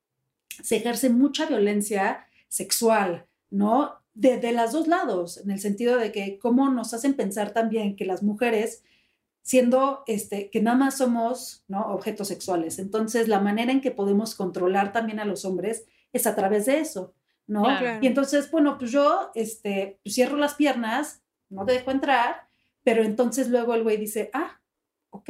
se 0.61 0.77
ejerce 0.77 1.09
mucha 1.09 1.45
violencia 1.45 2.25
sexual, 2.47 3.25
¿no? 3.49 3.95
De, 4.13 4.37
de 4.37 4.51
los 4.51 4.71
dos 4.71 4.87
lados, 4.87 5.37
en 5.37 5.51
el 5.51 5.59
sentido 5.59 5.97
de 5.97 6.11
que 6.11 6.39
cómo 6.39 6.69
nos 6.69 6.93
hacen 6.93 7.13
pensar 7.13 7.51
también 7.51 7.95
que 7.95 8.05
las 8.05 8.23
mujeres 8.23 8.83
siendo 9.47 10.03
este, 10.07 10.49
que 10.49 10.61
nada 10.61 10.75
más 10.75 10.97
somos 10.97 11.63
¿no? 11.69 11.79
objetos 11.93 12.27
sexuales. 12.27 12.79
Entonces, 12.79 13.29
la 13.29 13.39
manera 13.39 13.71
en 13.71 13.79
que 13.79 13.91
podemos 13.91 14.35
controlar 14.35 14.91
también 14.91 15.21
a 15.21 15.25
los 15.25 15.45
hombres 15.45 15.85
es 16.11 16.27
a 16.27 16.35
través 16.35 16.65
de 16.65 16.79
eso, 16.79 17.13
¿no? 17.47 17.65
Y 18.01 18.07
entonces, 18.07 18.51
bueno, 18.51 18.77
pues 18.77 18.91
yo 18.91 19.31
este, 19.35 20.01
pues 20.03 20.15
cierro 20.15 20.35
las 20.35 20.55
piernas, 20.55 21.21
no 21.47 21.65
te 21.65 21.71
dejo 21.71 21.91
entrar, 21.91 22.49
pero 22.83 23.03
entonces 23.03 23.47
luego 23.47 23.73
el 23.73 23.83
güey 23.83 23.95
dice, 23.95 24.29
ah, 24.33 24.59
ok. 25.11 25.29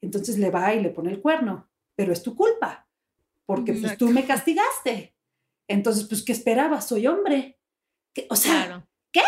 Entonces 0.00 0.38
le 0.38 0.50
va 0.50 0.72
y 0.72 0.80
le 0.80 0.88
pone 0.88 1.10
el 1.10 1.20
cuerno, 1.20 1.68
pero 1.96 2.14
es 2.14 2.22
tu 2.22 2.34
culpa, 2.34 2.87
porque 3.48 3.72
pues 3.72 3.96
tú 3.96 4.10
me 4.10 4.26
castigaste. 4.26 5.16
Entonces, 5.68 6.06
pues, 6.06 6.22
¿qué 6.22 6.32
esperabas? 6.32 6.86
Soy 6.86 7.06
hombre. 7.06 7.58
O 8.28 8.36
sea, 8.36 8.86
¿qué? 9.10 9.22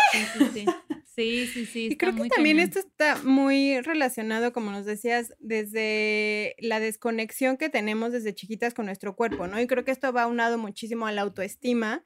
Sí, 1.13 1.47
sí, 1.47 1.65
sí. 1.65 1.87
y 1.91 1.97
creo 1.97 2.15
que 2.15 2.29
también 2.29 2.59
esto 2.59 2.79
está 2.79 3.17
muy 3.23 3.81
relacionado, 3.81 4.53
como 4.53 4.71
nos 4.71 4.85
decías, 4.85 5.33
desde 5.39 6.55
la 6.59 6.79
desconexión 6.79 7.57
que 7.57 7.69
tenemos 7.69 8.11
desde 8.11 8.33
chiquitas 8.35 8.73
con 8.75 8.85
nuestro 8.85 9.15
cuerpo, 9.15 9.47
¿no? 9.47 9.59
Y 9.59 9.67
creo 9.67 9.83
que 9.83 9.91
esto 9.91 10.13
va 10.13 10.27
unado 10.27 10.59
muchísimo 10.59 11.07
a 11.07 11.11
la 11.11 11.23
autoestima. 11.23 12.03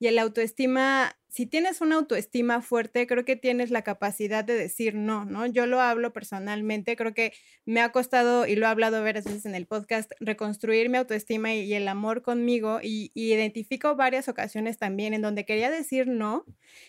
Y 0.00 0.06
el 0.06 0.18
autoestima 0.18 1.18
si 1.28 1.44
tienes 1.44 1.82
una 1.82 1.96
autoestima 1.96 2.62
fuerte, 2.62 3.06
creo 3.06 3.24
que 3.26 3.36
tienes 3.36 3.70
la 3.70 3.82
capacidad 3.82 4.44
de 4.44 4.54
decir 4.54 4.94
no, 4.94 5.26
¿no? 5.26 5.44
Yo 5.44 5.66
lo 5.66 5.78
hablo 5.80 6.14
personalmente, 6.14 6.96
creo 6.96 7.12
que 7.12 7.34
me 7.66 7.82
ha 7.82 7.92
costado, 7.92 8.46
y 8.46 8.56
lo 8.56 8.64
he 8.64 8.68
hablado 8.68 9.02
varias 9.02 9.26
veces 9.26 9.44
en 9.44 9.54
el 9.54 9.66
podcast, 9.66 10.10
reconstruir 10.20 10.88
mi 10.88 10.96
autoestima 10.96 11.54
y, 11.54 11.74
el 11.74 11.86
amor 11.86 12.22
conmigo, 12.22 12.80
y, 12.82 13.12
identifico 13.14 13.94
varias 13.94 14.28
ocasiones 14.28 14.78
también 14.78 15.12
en 15.12 15.20
donde 15.20 15.44
quería 15.44 15.70
decir 15.70 16.08
no, 16.08 16.46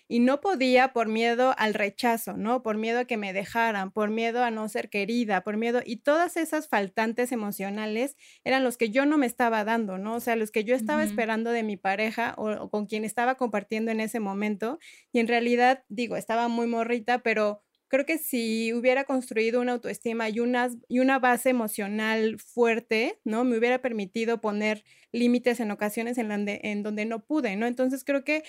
y 0.08 0.20
no 0.20 0.40
podía 0.40 0.94
por 0.94 1.10
miedo 1.10 1.54
al 1.58 1.74
rechazo, 1.74 2.38
¿no? 2.38 2.64
Por 2.64 2.78
miedo 2.78 3.00
a 3.00 3.06
que 3.06 3.18
me 3.18 3.34
dejaran, 3.34 3.92
por 3.92 4.10
miedo 4.10 4.42
a 4.42 4.52
no 4.52 4.70
ser 4.70 4.90
querida, 4.90 5.42
por 5.42 5.58
miedo, 5.58 5.82
y 5.86 5.98
todas 5.98 6.38
esas 6.38 6.70
faltantes 6.70 7.34
emocionales 7.34 8.16
eran 8.46 8.64
los 8.64 8.78
que 8.78 8.90
yo 8.90 9.06
no 9.06 9.18
me 9.18 9.26
estaba 9.26 9.66
dando, 9.66 9.98
¿no? 9.98 10.16
O 10.16 10.20
sea, 10.22 10.38
los 10.38 10.52
que 10.52 10.64
yo 10.64 10.76
estaba 10.76 11.04
esperando 11.04 11.52
de 11.52 11.64
mi 11.64 11.76
pareja 11.76 12.36
o, 12.38 12.52
o 12.52 12.70
con 12.70 12.86
quien 12.86 13.04
estaba 13.04 13.36
compartiendo 13.36 13.92
en 13.92 14.00
ese 14.00 14.22
momento 14.22 14.29
momento 14.30 14.80
y 15.12 15.20
en 15.20 15.28
realidad, 15.28 15.84
digo, 15.90 16.16
estaba 16.18 16.48
muy 16.48 16.68
morrita, 16.68 17.20
pero 17.20 17.62
creo 17.90 18.06
que 18.06 18.18
si 18.18 18.72
hubiera 18.74 19.04
construido 19.04 19.60
una 19.62 19.74
autoestima 19.74 20.30
y 20.30 20.40
una, 20.40 20.70
y 20.88 21.00
una 21.00 21.20
base 21.20 21.50
emocional 21.50 22.40
fuerte, 22.40 23.20
¿no? 23.26 23.44
Me 23.44 23.58
hubiera 23.58 23.82
permitido 23.82 24.42
poner 24.42 24.84
límites 25.12 25.60
en 25.60 25.72
ocasiones 25.72 26.18
en, 26.18 26.32
en 26.32 26.84
donde 26.84 27.06
no 27.06 27.26
pude, 27.26 27.56
¿no? 27.56 27.66
Entonces 27.66 28.04
creo 28.06 28.24
que 28.24 28.44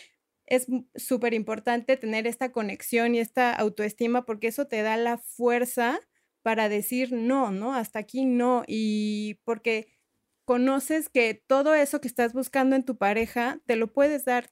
es 0.46 0.66
súper 0.96 1.32
importante 1.34 1.96
tener 1.96 2.26
esta 2.26 2.52
conexión 2.52 3.14
y 3.14 3.20
esta 3.20 3.52
autoestima 3.54 4.26
porque 4.26 4.48
eso 4.48 4.66
te 4.66 4.82
da 4.82 4.96
la 4.96 5.16
fuerza 5.18 6.00
para 6.42 6.68
decir 6.68 7.12
no, 7.12 7.50
¿no? 7.50 7.74
Hasta 7.74 8.00
aquí 8.00 8.24
no. 8.24 8.64
Y 8.66 9.40
porque 9.44 9.88
conoces 10.44 11.08
que 11.08 11.34
todo 11.34 11.74
eso 11.74 12.00
que 12.00 12.08
estás 12.08 12.32
buscando 12.32 12.76
en 12.76 12.84
tu 12.84 12.96
pareja 12.98 13.60
te 13.66 13.76
lo 13.76 13.92
puedes 13.92 14.24
dar 14.24 14.50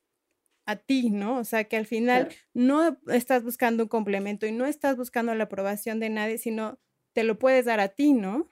a 0.68 0.76
ti, 0.76 1.08
¿no? 1.08 1.38
O 1.38 1.44
sea, 1.44 1.64
que 1.64 1.78
al 1.78 1.86
final 1.86 2.28
no 2.52 2.98
estás 3.06 3.42
buscando 3.42 3.84
un 3.84 3.88
complemento 3.88 4.46
y 4.46 4.52
no 4.52 4.66
estás 4.66 4.98
buscando 4.98 5.34
la 5.34 5.44
aprobación 5.44 5.98
de 5.98 6.10
nadie, 6.10 6.36
sino 6.36 6.78
te 7.14 7.24
lo 7.24 7.38
puedes 7.38 7.64
dar 7.64 7.80
a 7.80 7.88
ti, 7.88 8.12
¿no? 8.12 8.50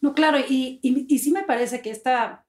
No, 0.00 0.14
claro, 0.14 0.40
y, 0.40 0.80
y, 0.82 1.18
sí 1.20 1.30
me 1.30 1.44
parece 1.44 1.80
que 1.80 1.90
esta 1.90 2.44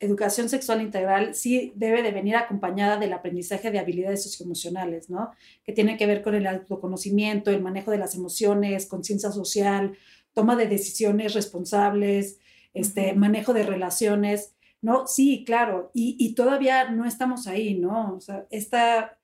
educación 0.00 0.48
sexual 0.48 0.80
integral 0.80 1.34
sí 1.34 1.74
debe 1.76 2.02
de 2.02 2.10
venir 2.10 2.36
acompañada 2.36 2.96
del 2.96 3.12
aprendizaje 3.12 3.70
de 3.70 3.80
habilidades 3.80 4.22
socioemocionales, 4.22 5.10
¿no? 5.10 5.30
Que 5.62 5.74
tiene 5.74 5.98
que 5.98 6.06
ver 6.06 6.22
con 6.22 6.34
el 6.34 6.46
autoconocimiento, 6.46 7.50
el 7.50 7.60
manejo 7.60 7.90
de 7.90 7.98
las 7.98 8.14
emociones, 8.14 8.86
conciencia 8.86 9.30
social, 9.30 9.98
toma 10.32 10.56
de 10.56 10.68
decisiones 10.68 11.34
responsables, 11.34 12.38
este, 12.72 13.12
manejo 13.12 13.52
de 13.52 13.64
relaciones. 13.64 14.54
¿No? 14.80 15.06
Sí, 15.06 15.44
claro, 15.44 15.90
y, 15.92 16.34
todavía 16.34 16.90
no 16.90 17.04
estamos 17.04 17.46
ahí, 17.46 17.78
¿no? 17.78 18.18
Esta, 18.50 19.18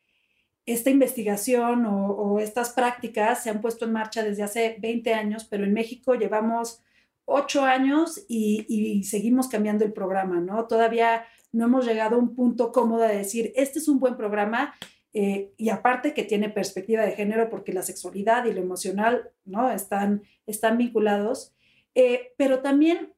esta 0.67 0.91
investigación 0.91 1.87
o, 1.87 2.41
estas 2.41 2.71
prácticas 2.71 3.43
se 3.43 3.51
han 3.51 3.61
puesto 3.61 3.85
en 3.85 3.93
marcha 3.93 4.23
desde 4.23 4.43
hace 4.43 4.77
20 4.81 5.15
años, 5.15 5.45
pero 5.45 5.65
en 5.65 5.73
México 5.73 6.15
llevamos 6.15 6.83
8 7.27 7.65
años 7.65 8.25
y, 8.29 9.03
seguimos 9.05 9.49
cambiando 9.49 9.85
el 9.85 9.93
programa, 9.93 10.41
¿no? 10.41 10.67
Todavía 10.67 11.25
no 11.53 11.67
hemos 11.67 11.87
llegado 11.87 12.17
a 12.17 12.19
un 12.19 12.35
punto 12.35 12.73
cómodo 12.73 13.03
de 13.03 13.17
decir, 13.17 13.53
este 13.55 13.79
es 13.79 13.89
un 13.89 14.01
buen 14.01 14.17
programa 14.17 14.75
eh, 15.13 15.53
y 15.57 15.69
aparte 15.69 16.13
que 16.13 16.25
tiene 16.25 16.51
perspectiva 16.51 17.05
de 17.05 17.13
género 17.13 17.49
porque 17.49 17.73
la 17.73 17.83
sexualidad 17.83 18.45
y 18.47 18.53
lo 18.53 18.61
emocional, 18.61 19.31
¿no? 19.45 19.71
Están, 19.71 20.23
están 20.47 20.77
vinculados, 20.79 21.55
eh, 21.95 22.33
pero 22.37 22.61
también, 22.61 23.13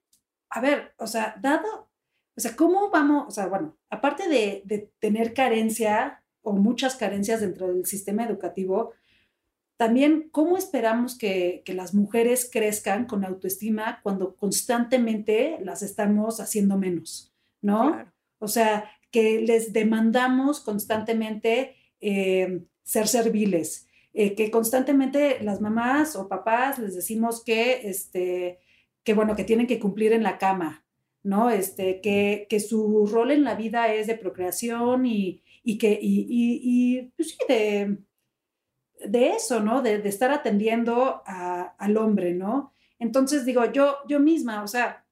a 0.50 0.60
ver, 0.60 0.92
o 0.98 1.06
sea, 1.06 1.36
dado 1.40 1.85
o 2.36 2.40
sea, 2.40 2.54
¿cómo 2.54 2.90
vamos? 2.90 3.24
O 3.28 3.30
sea, 3.30 3.46
bueno, 3.46 3.76
aparte 3.88 4.28
de, 4.28 4.90
tener 4.98 5.32
carencia 5.32 6.22
o 6.42 6.52
muchas 6.52 6.96
carencias 6.96 7.40
dentro 7.40 7.72
del 7.72 7.86
sistema 7.86 8.24
educativo, 8.24 8.92
también, 9.78 10.28
¿cómo 10.30 10.56
esperamos 10.56 11.16
que, 11.16 11.62
las 11.66 11.94
mujeres 11.94 12.48
crezcan 12.50 13.06
con 13.06 13.24
autoestima 13.24 14.00
cuando 14.02 14.36
constantemente 14.36 15.58
las 15.62 15.82
estamos 15.82 16.40
haciendo 16.40 16.76
menos? 16.78 17.32
¿No? 17.62 18.04
O 18.38 18.48
sea, 18.48 18.90
que 19.10 19.40
les 19.40 19.72
demandamos 19.72 20.60
constantemente 20.60 21.74
eh, 22.00 22.62
ser 22.82 23.08
serviles, 23.08 23.88
eh, 24.12 24.34
que 24.34 24.50
constantemente 24.50 25.42
las 25.42 25.60
mamás 25.60 26.16
o 26.16 26.28
papás 26.28 26.78
les 26.78 26.94
decimos 26.94 27.42
que, 27.42 27.88
este, 27.88 28.58
que, 29.04 29.14
bueno, 29.14 29.36
que 29.36 29.44
tienen 29.44 29.66
que 29.66 29.80
cumplir 29.80 30.12
en 30.12 30.22
la 30.22 30.38
cama, 30.38 30.85
¿no? 31.26 31.50
Este, 31.50 32.00
que, 32.00 32.46
que, 32.48 32.60
su 32.60 33.04
rol 33.06 33.32
en 33.32 33.42
la 33.42 33.56
vida 33.56 33.92
es 33.92 34.06
de 34.06 34.14
procreación 34.16 35.06
y, 35.06 35.42
y 35.64 35.76
que, 35.76 35.98
y, 36.00 36.26
y, 36.30 37.02
pues 37.16 37.30
sí, 37.30 37.36
de, 37.48 37.98
de, 39.04 39.30
eso, 39.30 39.58
¿no? 39.58 39.82
De, 39.82 39.98
de 39.98 40.08
estar 40.08 40.30
atendiendo 40.30 41.22
a, 41.26 41.74
al 41.78 41.96
hombre, 41.96 42.32
¿no? 42.32 42.72
Entonces 43.00 43.44
digo, 43.44 43.64
yo, 43.72 43.96
yo 44.08 44.20
misma, 44.20 44.62
o 44.62 44.68
sea, 44.68 45.04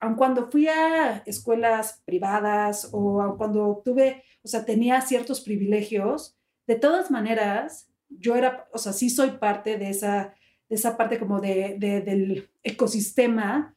aun 0.00 0.16
cuando 0.16 0.50
fui 0.50 0.66
a 0.66 1.18
escuelas 1.26 2.02
privadas 2.04 2.90
o 2.92 3.22
aun 3.22 3.36
cuando 3.36 3.82
tuve, 3.84 4.24
o 4.42 4.48
sea, 4.48 4.64
tenía 4.64 5.00
ciertos 5.00 5.40
privilegios, 5.40 6.36
de 6.66 6.74
todas 6.74 7.08
maneras, 7.12 7.88
yo 8.08 8.34
era, 8.34 8.68
o 8.72 8.78
sea, 8.78 8.92
sí 8.92 9.10
soy 9.10 9.30
parte 9.30 9.78
de 9.78 9.90
esa, 9.90 10.34
de 10.68 10.74
esa 10.74 10.96
parte 10.96 11.20
como 11.20 11.40
de 11.40 11.76
del 11.78 12.50
ecosistema 12.64 13.75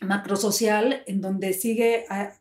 macrosocial 0.00 1.02
en 1.06 1.20
donde 1.20 1.52
sigue 1.52 2.04
ah, 2.08 2.32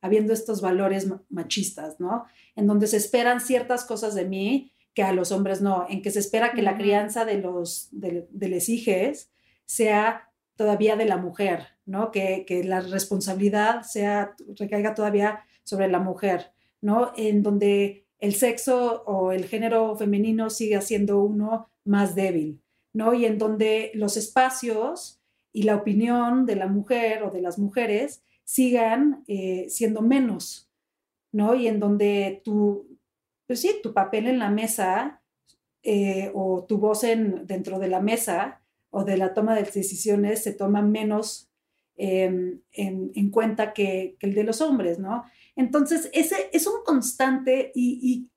habiendo 0.00 0.32
estos 0.32 0.60
valores 0.60 1.08
machistas, 1.28 2.00
¿no? 2.00 2.24
En 2.56 2.66
donde 2.66 2.86
se 2.86 2.96
esperan 2.96 3.40
ciertas 3.40 3.84
cosas 3.84 4.14
de 4.14 4.24
mí 4.24 4.72
que 4.94 5.02
a 5.02 5.12
los 5.12 5.30
hombres 5.32 5.60
no, 5.60 5.86
en 5.88 6.02
que 6.02 6.10
se 6.10 6.18
espera 6.18 6.52
que 6.52 6.62
la 6.62 6.76
crianza 6.76 7.24
de 7.24 7.38
los 7.38 7.88
de, 7.92 8.26
de 8.30 8.64
hijes 8.66 9.30
sea 9.66 10.30
todavía 10.56 10.96
de 10.96 11.04
la 11.04 11.16
mujer, 11.16 11.68
¿no? 11.86 12.10
Que, 12.10 12.44
que 12.46 12.64
la 12.64 12.80
responsabilidad 12.80 13.82
sea, 13.82 14.34
recaiga 14.58 14.94
todavía 14.94 15.44
sobre 15.64 15.88
la 15.88 16.00
mujer, 16.00 16.52
¿no? 16.80 17.12
En 17.16 17.42
donde 17.42 18.06
el 18.18 18.34
sexo 18.34 19.02
o 19.06 19.32
el 19.32 19.46
género 19.46 19.96
femenino 19.96 20.50
sigue 20.50 20.80
siendo 20.82 21.22
uno 21.22 21.70
más 21.84 22.14
débil, 22.14 22.62
¿no? 22.92 23.14
Y 23.14 23.24
en 23.24 23.38
donde 23.38 23.90
los 23.94 24.16
espacios 24.16 25.19
y 25.52 25.62
la 25.64 25.76
opinión 25.76 26.46
de 26.46 26.56
la 26.56 26.66
mujer 26.66 27.22
o 27.22 27.30
de 27.30 27.42
las 27.42 27.58
mujeres 27.58 28.22
sigan 28.44 29.24
eh, 29.28 29.66
siendo 29.68 30.02
menos, 30.02 30.70
¿no? 31.32 31.54
Y 31.54 31.68
en 31.68 31.80
donde 31.80 32.40
tu, 32.44 32.98
pues 33.46 33.60
sí, 33.60 33.76
tu 33.82 33.92
papel 33.92 34.26
en 34.26 34.38
la 34.38 34.50
mesa 34.50 35.22
eh, 35.82 36.30
o 36.34 36.64
tu 36.64 36.78
voz 36.78 37.04
en, 37.04 37.46
dentro 37.46 37.78
de 37.78 37.88
la 37.88 38.00
mesa 38.00 38.60
o 38.90 39.04
de 39.04 39.16
la 39.16 39.34
toma 39.34 39.54
de 39.54 39.62
decisiones 39.62 40.42
se 40.42 40.52
toma 40.52 40.82
menos 40.82 41.48
em, 41.96 42.60
en, 42.72 43.30
cuenta 43.30 43.72
que, 43.72 44.16
que, 44.18 44.26
el 44.26 44.34
de 44.34 44.44
los 44.44 44.60
hombres, 44.60 44.98
¿no? 44.98 45.24
Entonces, 45.56 46.10
ese 46.12 46.50
es 46.52 46.66
un 46.66 46.82
constante 46.84 47.72
y, 47.74 48.28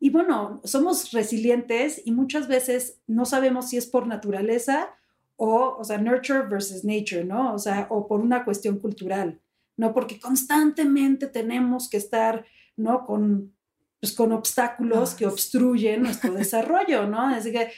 y, 0.00 0.10
bueno, 0.10 0.60
somos 0.64 1.12
resilientes 1.12 2.00
y 2.04 2.12
muchas 2.12 2.46
veces 2.46 3.00
no 3.06 3.24
sabemos 3.24 3.68
si 3.68 3.76
es 3.76 3.86
por 3.86 4.06
naturaleza 4.06 4.90
o, 5.36 5.76
o 5.78 5.84
sea, 5.84 5.98
nurture 5.98 6.42
versus 6.42 6.84
nature, 6.84 7.24
¿no? 7.24 7.54
O 7.54 7.58
sea, 7.58 7.86
o 7.90 8.06
por 8.06 8.20
una 8.20 8.44
cuestión 8.44 8.78
cultural, 8.78 9.40
¿no? 9.76 9.92
Porque 9.92 10.20
constantemente 10.20 11.26
tenemos 11.26 11.88
que 11.88 11.96
estar, 11.96 12.44
¿no? 12.76 13.04
Con, 13.04 13.54
pues, 14.00 14.12
con 14.12 14.32
obstáculos 14.32 15.14
que 15.14 15.26
obstruyen 15.26 16.02
nuestro 16.02 16.32
desarrollo, 16.34 17.06
¿no? 17.06 17.28
Así 17.28 17.52
que, 17.52 17.70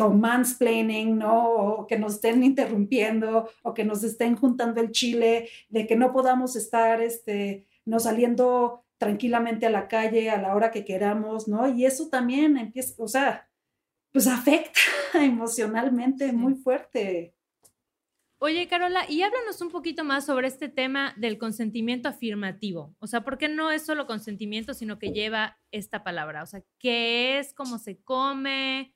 o 0.00 0.10
mansplaining, 0.10 1.18
¿no? 1.18 1.48
O 1.48 1.86
que 1.86 1.98
nos 1.98 2.14
estén 2.14 2.44
interrumpiendo, 2.44 3.48
o 3.62 3.74
que 3.74 3.84
nos 3.84 4.04
estén 4.04 4.36
juntando 4.36 4.80
el 4.80 4.92
chile, 4.92 5.48
de 5.68 5.86
que 5.86 5.96
no 5.96 6.12
podamos 6.12 6.54
estar, 6.54 7.00
este, 7.00 7.66
no 7.84 7.98
saliendo 7.98 8.84
tranquilamente 8.98 9.66
a 9.66 9.70
la 9.70 9.88
calle 9.88 10.28
a 10.28 10.40
la 10.40 10.54
hora 10.54 10.70
que 10.70 10.84
queramos, 10.84 11.48
¿no? 11.48 11.68
Y 11.68 11.86
eso 11.86 12.08
también 12.08 12.58
empieza, 12.58 13.02
o 13.02 13.08
sea, 13.08 13.49
pues 14.12 14.26
afecta 14.26 14.80
emocionalmente 15.14 16.32
muy 16.32 16.54
fuerte. 16.54 17.34
Oye, 18.42 18.68
Carola, 18.68 19.04
y 19.06 19.20
háblanos 19.20 19.60
un 19.60 19.68
poquito 19.70 20.02
más 20.02 20.24
sobre 20.24 20.48
este 20.48 20.70
tema 20.70 21.14
del 21.18 21.36
consentimiento 21.36 22.08
afirmativo. 22.08 22.96
O 22.98 23.06
sea, 23.06 23.22
¿por 23.22 23.36
qué 23.36 23.48
no 23.48 23.70
es 23.70 23.84
solo 23.84 24.06
consentimiento, 24.06 24.72
sino 24.72 24.98
que 24.98 25.12
lleva 25.12 25.58
esta 25.72 26.02
palabra? 26.02 26.42
O 26.42 26.46
sea, 26.46 26.62
¿qué 26.78 27.38
es? 27.38 27.52
¿Cómo 27.52 27.78
se 27.78 28.00
come? 28.00 28.94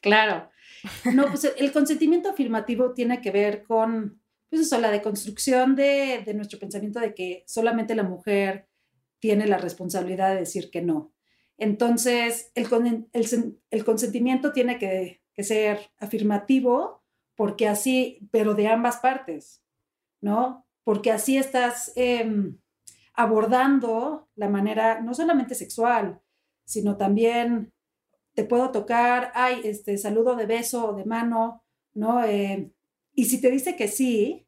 Claro. 0.00 0.50
No, 1.12 1.26
pues 1.26 1.52
el 1.56 1.70
consentimiento 1.70 2.30
afirmativo 2.30 2.94
tiene 2.94 3.20
que 3.20 3.30
ver 3.30 3.62
con, 3.64 4.22
pues 4.48 4.62
eso, 4.62 4.80
la 4.80 4.90
deconstrucción 4.90 5.76
de, 5.76 6.22
de 6.24 6.32
nuestro 6.32 6.58
pensamiento 6.58 7.00
de 7.00 7.14
que 7.14 7.44
solamente 7.46 7.94
la 7.94 8.04
mujer 8.04 8.68
tiene 9.18 9.46
la 9.46 9.58
responsabilidad 9.58 10.30
de 10.30 10.40
decir 10.40 10.70
que 10.70 10.80
no. 10.80 11.12
Entonces, 11.58 12.52
el, 12.54 12.66
el, 13.70 13.84
consentimiento 13.84 14.52
tiene 14.52 14.78
que, 14.78 15.20
que, 15.34 15.42
ser 15.42 15.90
afirmativo 15.98 17.02
porque 17.34 17.68
así, 17.68 18.20
pero 18.30 18.54
de 18.54 18.68
ambas 18.68 18.98
partes, 18.98 19.62
¿no? 20.20 20.66
Porque 20.84 21.10
así 21.10 21.36
estás 21.36 21.92
eh, 21.96 22.54
abordando 23.12 24.28
la 24.36 24.48
manera, 24.48 25.00
no 25.00 25.14
solamente 25.14 25.54
sexual, 25.54 26.20
sino 26.64 26.96
también 26.96 27.72
te 28.34 28.44
puedo 28.44 28.70
tocar, 28.70 29.32
ay, 29.34 29.62
este 29.64 29.98
saludo 29.98 30.36
de 30.36 30.46
beso 30.46 30.92
de 30.92 31.04
mano, 31.04 31.64
¿no? 31.92 32.24
Eh, 32.24 32.70
y 33.12 33.24
si 33.24 33.40
te 33.40 33.50
dice 33.50 33.74
que 33.74 33.88
sí, 33.88 34.46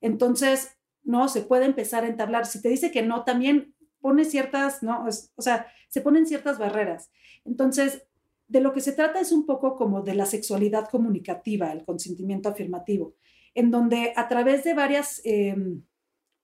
entonces, 0.00 0.76
no, 1.02 1.28
se 1.28 1.42
puede 1.42 1.64
empezar 1.64 2.04
a 2.04 2.08
entablar. 2.08 2.46
Si 2.46 2.60
te 2.60 2.68
dice 2.68 2.90
que 2.90 3.02
no, 3.02 3.24
también 3.24 3.74
pone 4.02 4.26
ciertas, 4.26 4.82
¿no? 4.82 5.06
O 5.36 5.42
sea, 5.42 5.66
se 5.88 6.02
ponen 6.02 6.26
ciertas 6.26 6.58
barreras. 6.58 7.10
Entonces, 7.44 8.06
de 8.48 8.60
lo 8.60 8.74
que 8.74 8.82
se 8.82 8.92
trata 8.92 9.20
es 9.20 9.32
un 9.32 9.46
poco 9.46 9.76
como 9.76 10.02
de 10.02 10.14
la 10.14 10.26
sexualidad 10.26 10.88
comunicativa, 10.90 11.72
el 11.72 11.86
consentimiento 11.86 12.50
afirmativo, 12.50 13.14
en 13.54 13.70
donde 13.70 14.12
a 14.14 14.28
través 14.28 14.64
de 14.64 14.74
varias, 14.74 15.22
em, 15.24 15.82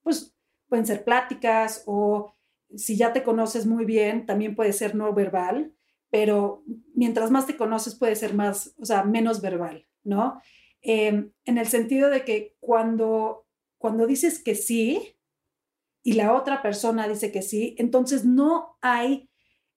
pues 0.02 0.34
pueden 0.68 0.86
ser 0.86 1.04
pláticas 1.04 1.82
o 1.86 2.32
si 2.74 2.96
ya 2.96 3.12
te 3.12 3.22
conoces 3.22 3.66
muy 3.66 3.84
bien, 3.84 4.24
también 4.24 4.54
puede 4.54 4.72
ser 4.72 4.94
no 4.94 5.12
verbal, 5.12 5.74
pero 6.10 6.64
mientras 6.94 7.30
más 7.30 7.46
te 7.46 7.56
conoces 7.56 7.94
puede 7.94 8.16
ser 8.16 8.32
más, 8.34 8.74
o 8.78 8.86
sea, 8.86 9.04
menos 9.04 9.42
verbal, 9.42 9.86
¿no? 10.04 10.40
Em, 10.80 11.32
en 11.44 11.58
el 11.58 11.66
sentido 11.66 12.08
de 12.08 12.24
que 12.24 12.56
cuando, 12.60 13.46
cuando 13.78 14.06
dices 14.06 14.42
que 14.42 14.54
sí 14.54 15.17
y 16.02 16.12
la 16.14 16.34
otra 16.34 16.62
persona 16.62 17.08
dice 17.08 17.32
que 17.32 17.42
sí, 17.42 17.74
entonces 17.78 18.24
no 18.24 18.76
hay, 18.80 19.28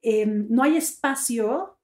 em, 0.02 0.48
no 0.50 0.64
hay 0.64 0.78
espacio 0.78 1.80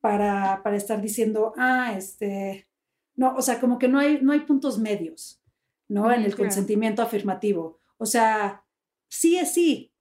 para, 0.00 0.62
para, 0.62 0.76
estar 0.76 1.00
diciendo, 1.00 1.52
ah, 1.56 1.94
este, 1.96 2.68
no, 3.14 3.34
o 3.34 3.42
sea, 3.42 3.60
como 3.60 3.78
que 3.78 3.88
no 3.88 3.98
hay, 3.98 4.20
no 4.20 4.32
hay 4.32 4.40
puntos 4.40 4.78
medios, 4.78 5.42
¿no? 5.88 6.12
en 6.12 6.22
el 6.22 6.36
consentimiento 6.36 7.02
afirmativo. 7.02 7.80
O 7.96 8.06
sea, 8.06 8.64
sí 9.08 9.36
es 9.38 9.54
sí, 9.54 9.92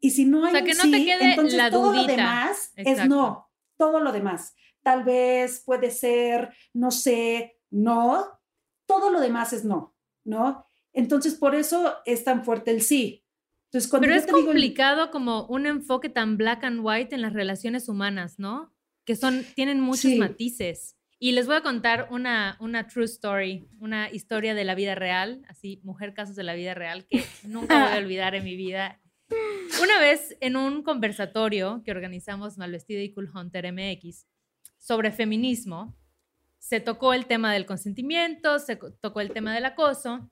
y 0.00 0.10
si 0.10 0.24
no 0.24 0.44
hay 0.44 0.54
o 0.54 0.56
sea, 0.56 0.64
que 0.64 0.74
no 0.74 0.82
te 0.82 1.04
quede 1.04 1.30
entonces 1.30 1.58
la 1.58 1.70
todo 1.70 1.92
dudita. 1.92 2.02
lo 2.02 2.08
demás 2.08 2.72
es 2.74 3.06
no. 3.06 3.50
Todo 3.76 4.00
lo 4.00 4.12
demás. 4.12 4.54
Tal 4.82 5.04
vez 5.04 5.62
puede 5.64 5.90
ser, 5.90 6.54
no 6.72 6.90
sé, 6.90 7.58
no. 7.70 8.40
Todo 8.86 9.10
lo 9.10 9.20
demás 9.20 9.52
es 9.52 9.64
no, 9.64 9.94
¿no? 10.24 10.66
Entonces, 10.92 11.34
por 11.34 11.54
eso 11.54 11.94
es 12.04 12.24
tan 12.24 12.44
fuerte 12.44 12.70
el 12.70 12.82
sí. 12.82 13.24
Entonces, 13.66 13.88
cuando 13.90 14.06
Pero 14.06 14.14
yo 14.16 14.20
es 14.20 14.26
te 14.26 14.32
digo 14.32 14.38
el- 14.40 14.46
complicado 14.46 15.10
como 15.10 15.46
un 15.46 15.66
enfoque 15.66 16.08
tan 16.08 16.36
black 16.36 16.64
and 16.64 16.80
white 16.82 17.14
en 17.14 17.22
las 17.22 17.32
relaciones 17.32 17.88
humanas, 17.88 18.38
¿no? 18.38 18.74
Que 19.04 19.14
son, 19.16 19.44
tienen 19.54 19.80
muchos 19.80 20.02
Sí. 20.10 20.18
matices. 20.18 20.96
Y 21.20 21.32
les 21.32 21.46
voy 21.46 21.56
a 21.56 21.60
contar 21.62 22.08
una, 22.10 22.56
una 22.60 22.86
true 22.88 23.04
story, 23.04 23.68
una 23.78 24.10
historia 24.10 24.54
de 24.54 24.64
la 24.64 24.74
vida 24.74 24.94
real, 24.94 25.42
así, 25.48 25.80
mujer 25.84 26.14
casos 26.14 26.34
de 26.34 26.42
la 26.44 26.54
vida 26.54 26.74
real, 26.74 27.06
que 27.06 27.22
nunca 27.44 27.84
voy 27.84 27.92
a 27.94 27.98
olvidar 27.98 28.34
en 28.34 28.42
mi 28.44 28.56
vida. 28.56 29.00
Una 29.82 30.00
vez 30.00 30.36
en 30.40 30.56
un 30.56 30.82
conversatorio 30.82 31.82
que 31.84 31.92
organizamos 31.92 32.58
Malvestido 32.58 33.00
y 33.02 33.12
Cool 33.12 33.30
Hunter 33.32 33.72
MX 33.72 34.26
sobre 34.78 35.12
feminismo, 35.12 35.96
se 36.58 36.80
tocó 36.80 37.14
el 37.14 37.26
tema 37.26 37.52
del 37.52 37.66
consentimiento, 37.66 38.58
se 38.58 38.76
tocó 38.76 39.20
el 39.20 39.30
tema 39.32 39.54
del 39.54 39.66
acoso, 39.66 40.30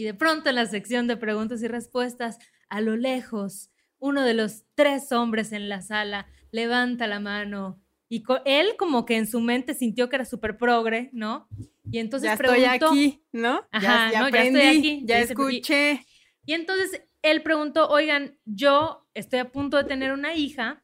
y 0.00 0.04
de 0.04 0.14
pronto 0.14 0.48
en 0.48 0.54
la 0.54 0.64
sección 0.64 1.06
de 1.06 1.18
preguntas 1.18 1.62
y 1.62 1.68
respuestas, 1.68 2.38
a 2.70 2.80
lo 2.80 2.96
lejos, 2.96 3.70
uno 3.98 4.22
de 4.22 4.32
los 4.32 4.64
tres 4.74 5.12
hombres 5.12 5.52
en 5.52 5.68
la 5.68 5.82
sala 5.82 6.26
levanta 6.52 7.06
la 7.06 7.20
mano 7.20 7.82
y 8.08 8.22
co- 8.22 8.40
él 8.46 8.76
como 8.78 9.04
que 9.04 9.18
en 9.18 9.26
su 9.26 9.40
mente 9.42 9.74
sintió 9.74 10.08
que 10.08 10.16
era 10.16 10.24
súper 10.24 10.56
progre, 10.56 11.10
¿no? 11.12 11.48
Y 11.90 11.98
entonces 11.98 12.28
ya 12.28 12.32
estoy 12.32 12.60
preguntó, 12.62 12.86
aquí, 12.86 13.22
¿no? 13.30 13.68
Ajá, 13.70 14.10
ya, 14.10 14.20
no, 14.20 14.28
ya 14.30 14.42
estoy 14.44 14.62
aquí, 14.78 15.02
ya 15.04 15.18
escuché. 15.20 16.06
y 16.46 16.54
entonces 16.54 17.02
él 17.20 17.42
preguntó, 17.42 17.86
oigan, 17.90 18.38
yo 18.46 19.06
estoy 19.12 19.40
a 19.40 19.52
punto 19.52 19.76
de 19.76 19.84
tener 19.84 20.12
una 20.12 20.34
hija 20.34 20.82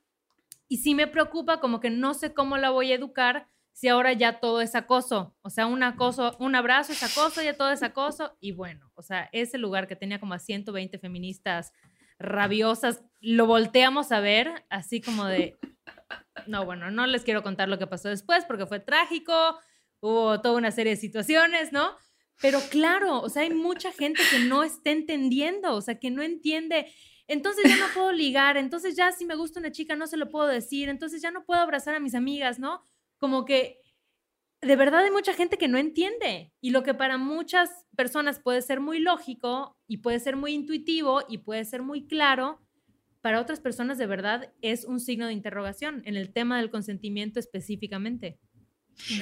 y 0.69 0.77
sí 0.77 0.95
me 0.95 1.07
preocupa 1.07 1.59
como 1.59 1.81
que 1.81 1.89
no 1.89 2.13
sé 2.13 2.35
cómo 2.35 2.59
la 2.59 2.69
voy 2.69 2.93
a 2.93 2.97
educar 2.97 3.49
si 3.77 3.89
ahora 3.89 4.15
ya 4.15 4.41
todo 4.41 4.63
es 4.63 4.75
acoso. 4.75 5.37
O 5.43 5.51
sea, 5.51 5.67
un 5.67 5.83
acoso, 5.83 6.35
un 6.41 6.55
abrazo 6.55 6.93
es 6.93 7.03
acoso, 7.03 7.43
ya 7.43 7.59
todo 7.59 7.71
es 7.71 7.83
acoso. 7.83 8.35
Y 8.41 8.53
bueno, 8.53 8.91
o 8.95 9.03
sea, 9.03 9.29
ese 9.33 9.59
lugar 9.59 9.87
que 9.87 9.95
tenía 9.95 10.19
como 10.19 10.33
a 10.33 10.39
120 10.39 10.99
feministas 10.99 11.75
rabiosas, 12.19 13.05
lo 13.21 13.45
volteamos 13.45 14.13
a 14.13 14.21
ver 14.21 14.65
así 14.71 15.03
como 15.03 15.27
de, 15.27 15.59
no, 16.47 16.65
bueno, 16.65 16.91
no 16.91 17.07
les 17.07 17.23
quiero 17.23 17.43
contar 17.43 17.69
lo 17.69 17.79
que 17.79 17.87
pasó 17.87 18.09
después 18.09 18.47
porque 18.47 18.65
fue 18.65 18.81
trágico, 18.81 19.59
hubo 20.01 20.41
toda 20.41 20.57
una 20.57 20.71
serie 20.71 20.95
de 20.95 21.01
situaciones, 21.01 21.71
¿no? 21.71 21.99
Pero 22.41 22.61
claro, 22.71 23.21
o 23.21 23.29
sea, 23.29 23.43
hay 23.43 23.51
mucha 23.51 23.93
gente 23.93 24.23
que 24.31 24.39
no 24.39 24.63
está 24.63 24.91
entendiendo, 24.91 25.75
o 25.75 25.83
sea, 25.83 25.99
que 25.99 26.11
no 26.11 26.23
entiende. 26.23 26.91
Entonces 27.29 27.65
ya 27.69 27.77
no 27.77 27.93
puedo 27.93 28.13
ligar, 28.13 28.57
entonces 28.57 28.97
ya 28.97 29.13
si 29.13 29.27
me 29.27 29.35
gusta 29.35 29.61
una 29.61 29.71
chica 29.71 29.97
no 29.97 30.07
se 30.07 30.17
lo 30.17 30.31
puedo 30.31 30.47
decir, 30.47 30.89
entonces 30.89 31.21
ya 31.21 31.31
no 31.31 31.45
puedo 31.45 31.61
abrazar 31.61 31.95
a 31.95 32.01
mis 32.01 32.15
amigas, 32.15 32.59
¿no? 32.59 32.87
Como 33.19 33.45
que 33.45 33.81
de 34.63 34.77
verdad 34.77 35.05
hay 35.05 35.11
mucha 35.11 35.35
gente 35.35 35.59
que 35.59 35.69
no 35.69 35.79
entiende 35.79 36.53
y 36.61 36.71
lo 36.71 36.83
que 36.83 36.95
para 36.95 37.19
muchas 37.19 37.87
personas 37.97 38.41
puede 38.41 38.63
ser 38.63 38.81
muy 38.81 38.99
lógico 38.99 39.77
y 39.87 39.99
puede 39.99 40.19
ser 40.19 40.37
muy 40.37 40.53
intuitivo 40.53 41.23
y 41.29 41.39
puede 41.39 41.65
ser 41.65 41.83
muy 41.83 42.07
claro, 42.07 42.67
para 43.21 43.41
otras 43.41 43.61
personas 43.61 43.99
de 43.99 44.07
verdad 44.07 44.53
es 44.63 44.85
un 44.85 45.01
signo 45.01 45.27
de 45.27 45.33
interrogación 45.33 46.03
en 46.05 46.17
el 46.17 46.33
tema 46.33 46.59
del 46.59 46.71
consentimiento 46.71 47.41
específicamente. 47.41 48.39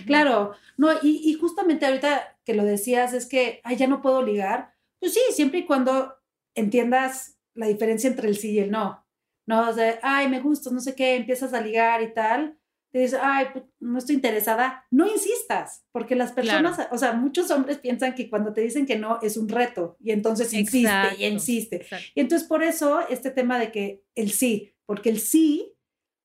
Claro, 0.07 0.53
no, 0.77 0.93
y, 1.03 1.23
y 1.25 1.35
justamente 1.35 1.87
ahorita 1.87 2.39
que 2.45 2.55
lo 2.55 2.65
decías 2.65 3.13
es 3.13 3.27
que, 3.27 3.61
ay, 3.65 3.77
ya 3.77 3.87
no 3.87 4.03
puedo 4.03 4.23
ligar. 4.23 4.75
Pues 5.01 5.15
sí, 5.15 5.21
siempre 5.31 5.61
y 5.61 5.67
cuando 5.67 6.15
entiendas 6.55 7.39
la 7.55 7.67
diferencia 7.67 8.09
entre 8.09 8.29
el 8.29 8.37
sí 8.37 8.53
y 8.53 8.59
el 8.59 8.71
no. 8.71 9.05
No, 9.47 9.69
o 9.69 9.73
sea, 9.73 9.99
ay, 10.03 10.29
me 10.29 10.41
gusta, 10.41 10.71
no 10.71 10.81
sé 10.81 10.95
qué, 10.95 11.17
empiezas 11.17 11.53
a 11.53 11.61
ligar 11.61 12.03
y 12.03 12.13
tal. 12.13 12.59
Te 12.95 13.01
dice, 13.01 13.19
ay, 13.21 13.47
pues, 13.53 13.65
no 13.81 13.99
estoy 13.99 14.15
interesada, 14.15 14.87
no 14.93 15.09
insistas, 15.09 15.85
porque 15.91 16.15
las 16.15 16.31
personas, 16.31 16.79
o 16.93 16.97
sea, 16.97 17.13
muchos 17.13 17.51
hombres 17.51 17.79
piensan 17.79 18.15
que 18.15 18.31
cuando 18.31 18.53
te 18.53 18.61
dicen 18.61 18.87
que 18.87 18.95
no 18.95 19.19
es 19.21 19.37
un 19.37 19.49
reto 19.49 19.97
y 19.99 20.13
entonces 20.13 20.53
insiste 20.53 20.89
y 21.19 21.25
insiste. 21.25 21.85
Y 22.15 22.21
entonces 22.21 22.47
por 22.47 22.63
eso 22.63 23.01
este 23.09 23.33
tema 23.33 23.59
de 23.59 23.73
que 23.73 24.05
el 24.15 24.31
sí, 24.31 24.77
porque 24.87 25.09
el 25.09 25.19
sí, 25.19 25.75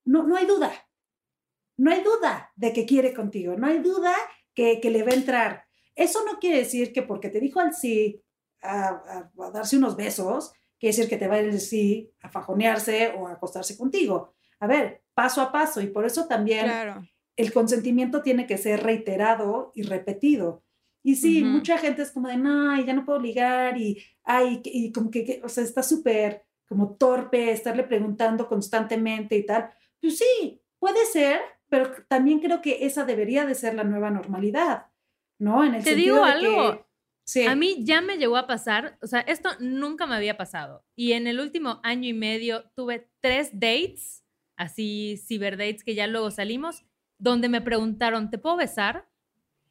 no, 0.05 0.27
no 0.27 0.37
hay 0.37 0.45
duda, 0.45 0.71
no 1.75 1.89
hay 1.89 2.03
duda 2.03 2.51
de 2.55 2.71
que 2.71 2.85
quiere 2.85 3.15
contigo, 3.15 3.55
no 3.57 3.65
hay 3.65 3.79
duda 3.79 4.13
que, 4.53 4.79
que 4.79 4.91
le 4.91 5.01
va 5.01 5.09
a 5.09 5.15
entrar. 5.15 5.65
Eso 5.95 6.23
no 6.23 6.37
quiere 6.37 6.59
decir 6.59 6.93
que 6.93 7.01
porque 7.01 7.29
te 7.29 7.39
dijo 7.39 7.59
al 7.59 7.73
sí 7.73 8.21
a, 8.61 8.89
a, 8.89 9.51
darse 9.51 9.75
unos 9.75 9.95
besos, 9.95 10.53
quiere 10.77 10.95
decir 10.95 11.09
que 11.09 11.17
te 11.17 11.27
va 11.27 11.37
a 11.37 11.41
decir 11.41 11.61
sí 11.61 12.13
a 12.21 12.29
fajonearse 12.29 13.15
o 13.17 13.27
a 13.27 13.31
acostarse 13.31 13.75
contigo. 13.75 14.35
A 14.59 14.67
ver, 14.67 15.01
paso 15.19 15.41
a 15.41 15.51
paso 15.51 15.81
y 15.81 15.87
por 15.87 16.05
eso 16.05 16.27
también 16.27 16.71
el 17.35 17.51
consentimiento 17.51 18.21
tiene 18.21 18.47
que 18.47 18.57
ser 18.57 18.81
reiterado 18.81 19.73
y 19.75 19.83
repetido. 19.83 20.63
Y 21.03 21.15
sí, 21.15 21.43
mucha 21.43 21.77
gente 21.77 22.03
es 22.03 22.11
como 22.11 22.29
de, 22.29 22.37
no, 22.37 22.73
ya 22.81 22.93
no 22.93 23.03
puedo 23.03 23.19
ligar 23.19 23.77
y, 23.77 24.01
ay, 24.23 24.61
y 24.63 24.93
como 24.93 25.11
que, 25.11 25.41
o 25.43 25.49
sea, 25.49 25.65
está 25.65 25.83
súper 25.83 26.45
como 26.69 26.95
torpe 26.95 27.51
estarle 27.51 27.83
preguntando 27.83 28.47
constantemente 28.47 29.35
y 29.35 29.45
tal. 29.45 29.69
Pues 29.99 30.19
sí, 30.19 30.61
puede 30.79 31.05
ser, 31.05 31.41
pero 31.67 31.91
también 32.07 32.39
creo 32.39 32.61
que 32.61 32.85
esa 32.85 33.03
debería 33.03 33.45
de 33.45 33.55
ser 33.55 33.73
la 33.73 33.83
nueva 33.83 34.11
normalidad, 34.11 34.85
¿no? 35.37 35.65
En 35.65 35.75
el 35.75 35.83
Te 35.83 35.95
digo 35.95 36.23
algo. 36.23 36.87
A 37.45 37.55
mí 37.55 37.83
ya 37.83 37.99
me 37.99 38.17
llegó 38.17 38.37
a 38.37 38.47
pasar, 38.47 38.97
o 39.01 39.07
sea, 39.07 39.19
esto 39.19 39.49
nunca 39.59 40.07
me 40.07 40.15
había 40.15 40.37
pasado. 40.37 40.85
Y 40.95 41.11
en 41.11 41.27
el 41.27 41.41
último 41.41 41.81
año 41.83 42.07
y 42.07 42.13
medio 42.13 42.71
tuve 42.73 43.09
tres 43.19 43.49
dates, 43.51 44.23
así 44.59 45.17
ciberdates 45.25 45.83
que 45.83 45.95
ya 45.95 46.05
luego 46.05 46.29
salimos, 46.29 46.85
donde 47.17 47.49
me 47.49 47.61
preguntaron, 47.61 48.29
¿te 48.29 48.37
puedo 48.37 48.57
besar? 48.57 49.07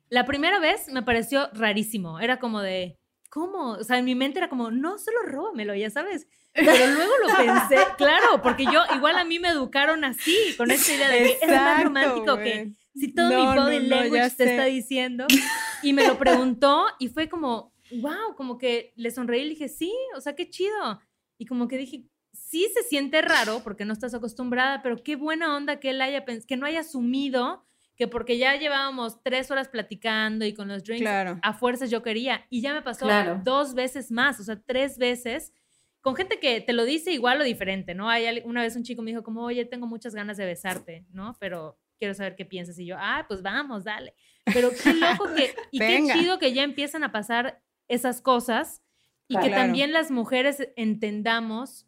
La 0.09 0.25
primera 0.25 0.59
vez 0.59 0.89
me 0.89 1.03
pareció 1.03 1.51
rarísimo. 1.53 2.19
Era 2.19 2.39
como 2.39 2.63
de, 2.63 2.97
¿cómo? 3.31 3.73
O 3.73 3.85
sea, 3.85 3.99
en 3.99 4.07
mi 4.07 4.15
mente 4.15 4.39
era 4.39 4.49
como, 4.49 4.71
no, 4.71 4.99
solo 4.99 5.19
róbamelo, 5.27 5.75
ya 5.75 5.91
sabes. 5.91 6.27
Pero 6.55 6.73
luego 6.73 7.13
lo 7.23 7.37
pensé, 7.37 7.77
claro, 7.99 8.43
porque 8.43 8.65
yo, 8.65 8.81
igual 8.97 9.17
a 9.19 9.25
mí 9.25 9.39
me 9.39 9.49
educaron 9.49 10.05
así, 10.05 10.35
con 10.57 10.71
esta 10.71 10.93
idea 10.93 11.09
de 11.11 11.19
que 11.19 11.39
es 11.43 11.49
más 11.49 11.85
romántico 11.85 12.39
que 12.39 12.73
si 12.95 13.13
todo 13.15 13.29
mi 13.29 13.59
body 13.59 13.87
language 13.87 14.31
te 14.37 14.45
está 14.45 14.65
diciendo. 14.65 15.27
Y 15.81 15.93
me 15.93 16.05
lo 16.05 16.19
preguntó 16.19 16.87
y 16.99 17.07
fue 17.07 17.29
como, 17.29 17.73
wow, 18.01 18.35
como 18.37 18.59
que 18.59 18.93
le 18.97 19.13
sonreí 19.13 19.43
y 19.43 19.51
dije, 19.51 19.69
sí, 19.69 19.95
o 20.17 20.21
sea, 20.21 20.35
qué 20.35 20.51
chido. 20.51 21.01
Y 21.39 21.47
como 21.47 21.69
que 21.69 21.79
dije, 21.79 22.03
sí 22.49 22.69
se 22.75 22.83
siente 22.83 23.23
raro 23.23 23.61
porque 23.63 23.85
no 23.85 23.93
estás 23.93 24.15
acostumbrada, 24.15 24.83
pero 24.83 25.03
qué 25.03 25.17
buena 25.17 25.57
onda 25.57 25.81
que 25.81 25.91
él 25.91 26.01
haya 26.01 26.25
que 26.25 26.57
no 26.57 26.67
haya 26.67 26.81
asumido 26.81 27.65
que 27.99 28.07
porque 28.07 28.39
ya 28.39 28.55
llevábamos 28.55 29.23
tres 29.25 29.51
horas 29.51 29.69
platicando 29.69 30.45
y 30.45 30.55
con 30.55 30.69
los 30.69 30.85
drinks, 30.85 31.11
a 31.43 31.53
fuerzas 31.53 31.91
yo 31.91 32.01
quería. 32.01 32.47
Y 32.49 32.61
ya 32.61 32.73
me 32.73 32.81
pasó 32.81 33.09
dos 33.43 33.75
veces 33.75 34.13
más, 34.13 34.39
o 34.39 34.45
sea, 34.45 34.63
tres 34.65 34.99
veces, 34.99 35.53
con 36.01 36.15
gente 36.15 36.39
que 36.39 36.61
te 36.61 36.73
lo 36.73 36.85
dice 36.85 37.11
igual 37.11 37.41
o 37.41 37.45
diferente, 37.45 37.97
¿no? 37.97 38.09
Hay, 38.09 38.41
una 38.45 38.63
vez 38.63 38.77
un 38.77 38.85
chico 38.85 39.03
me 39.03 39.11
dijo 39.11 39.25
como, 39.25 39.43
oye, 39.43 39.65
tengo 39.65 39.89
muchas 39.89 40.15
ganas 40.15 40.37
de 40.37 40.47
besarte, 40.47 41.07
¿no? 41.11 41.37
Pero 41.41 41.77
quiero 41.99 42.15
saber 42.15 42.37
qué 42.37 42.45
piensas. 42.45 42.79
Y 42.79 42.87
yo, 42.87 42.95
ah, 42.97 43.25
pues 43.27 43.43
vamos, 43.43 43.83
dale. 43.83 44.15
Pero 44.45 44.71
qué 44.71 44.95
loco 44.95 45.35
que, 45.35 45.53
y 45.73 45.81
qué 45.81 46.05
chido 46.13 46.39
que 46.39 46.53
ya 46.53 46.63
empiezan 46.63 47.03
a 47.03 47.11
pasar 47.11 47.61
esas 47.89 48.23
cosas 48.23 48.81
y 49.27 49.37
que 49.39 49.51
también 49.51 49.93
las 49.93 50.13
mujeres 50.13 50.69
entendamos, 50.77 51.88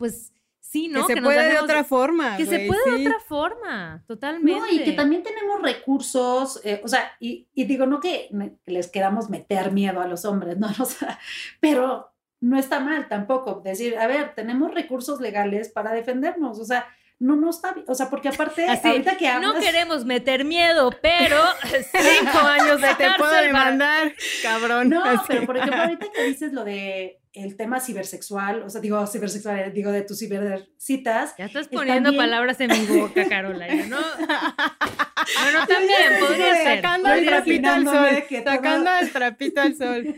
pues 0.00 0.32
sí, 0.60 0.88
¿no? 0.88 1.06
Que 1.06 1.14
se 1.14 1.20
puede 1.22 1.52
de 1.52 1.58
otra 1.58 1.84
forma. 1.84 2.38
Que 2.38 2.46
se 2.46 2.66
puede 2.66 2.98
de 2.98 3.06
otra 3.06 3.20
forma, 3.20 4.02
totalmente. 4.06 4.58
No, 4.58 4.66
y 4.66 4.82
que 4.82 4.92
también 4.92 5.22
tenemos 5.22 5.60
recursos, 5.60 6.58
eh, 6.64 6.80
o 6.82 6.88
sea, 6.88 7.12
y, 7.20 7.46
digo, 7.54 7.84
no 7.84 8.00
que, 8.00 8.30
les 8.64 8.88
queramos 8.88 9.28
meter 9.28 9.72
miedo 9.72 10.00
a 10.00 10.08
los 10.08 10.24
hombres, 10.24 10.56
no, 10.58 10.68
o 10.78 10.86
sea, 10.86 11.18
pero 11.60 12.10
no 12.40 12.58
está 12.58 12.80
mal 12.80 13.08
tampoco 13.08 13.60
decir, 13.62 13.98
a 13.98 14.06
ver, 14.06 14.34
tenemos 14.34 14.72
recursos 14.72 15.20
legales 15.20 15.68
para 15.68 15.92
defendernos, 15.92 16.58
o 16.58 16.64
sea, 16.64 16.88
no, 17.18 17.36
no 17.36 17.50
está 17.50 17.74
bien. 17.74 17.84
O 17.86 17.94
sea, 17.94 18.08
porque 18.08 18.30
aparte, 18.30 18.66
ahorita 18.82 19.18
que 19.18 19.28
hablas... 19.28 19.54
No 19.54 19.60
queremos 19.60 20.06
meter 20.06 20.46
miedo, 20.46 20.90
pero 21.02 21.36
cinco 21.92 22.38
años 22.38 22.80
de 22.80 22.94
Te 22.94 23.08
puedo 23.18 23.34
demandar, 23.34 24.14
cabrón. 24.42 24.88
No, 24.88 25.02
pero 25.28 25.44
por 25.44 25.58
ejemplo, 25.58 25.82
ahorita 25.82 26.06
que 26.10 26.24
dices 26.24 26.54
lo 26.54 26.64
de 26.64 27.19
el 27.32 27.56
tema 27.56 27.80
cibersexual, 27.80 28.62
o 28.62 28.70
sea, 28.70 28.80
digo 28.80 29.06
cibersexual, 29.06 29.72
digo 29.72 29.92
de 29.92 30.02
tus 30.02 30.18
cibercitas. 30.18 31.34
Ya 31.38 31.44
estás 31.44 31.68
poniendo 31.68 32.14
palabras 32.16 32.60
en 32.60 32.70
mi 32.70 32.98
boca, 32.98 33.28
Carola, 33.28 33.66
¿no? 33.86 33.98
bueno, 34.18 35.66
también 35.66 36.20
podría 36.20 36.54
ser. 36.54 36.76
Sacando 36.76 37.12
el 37.12 37.26
trapito 37.26 37.68
al 37.68 37.84
sol. 37.84 38.24
Sacando 38.44 38.90
el 39.00 39.12
trapito 39.12 39.60
al 39.60 39.74
sol. 39.76 40.16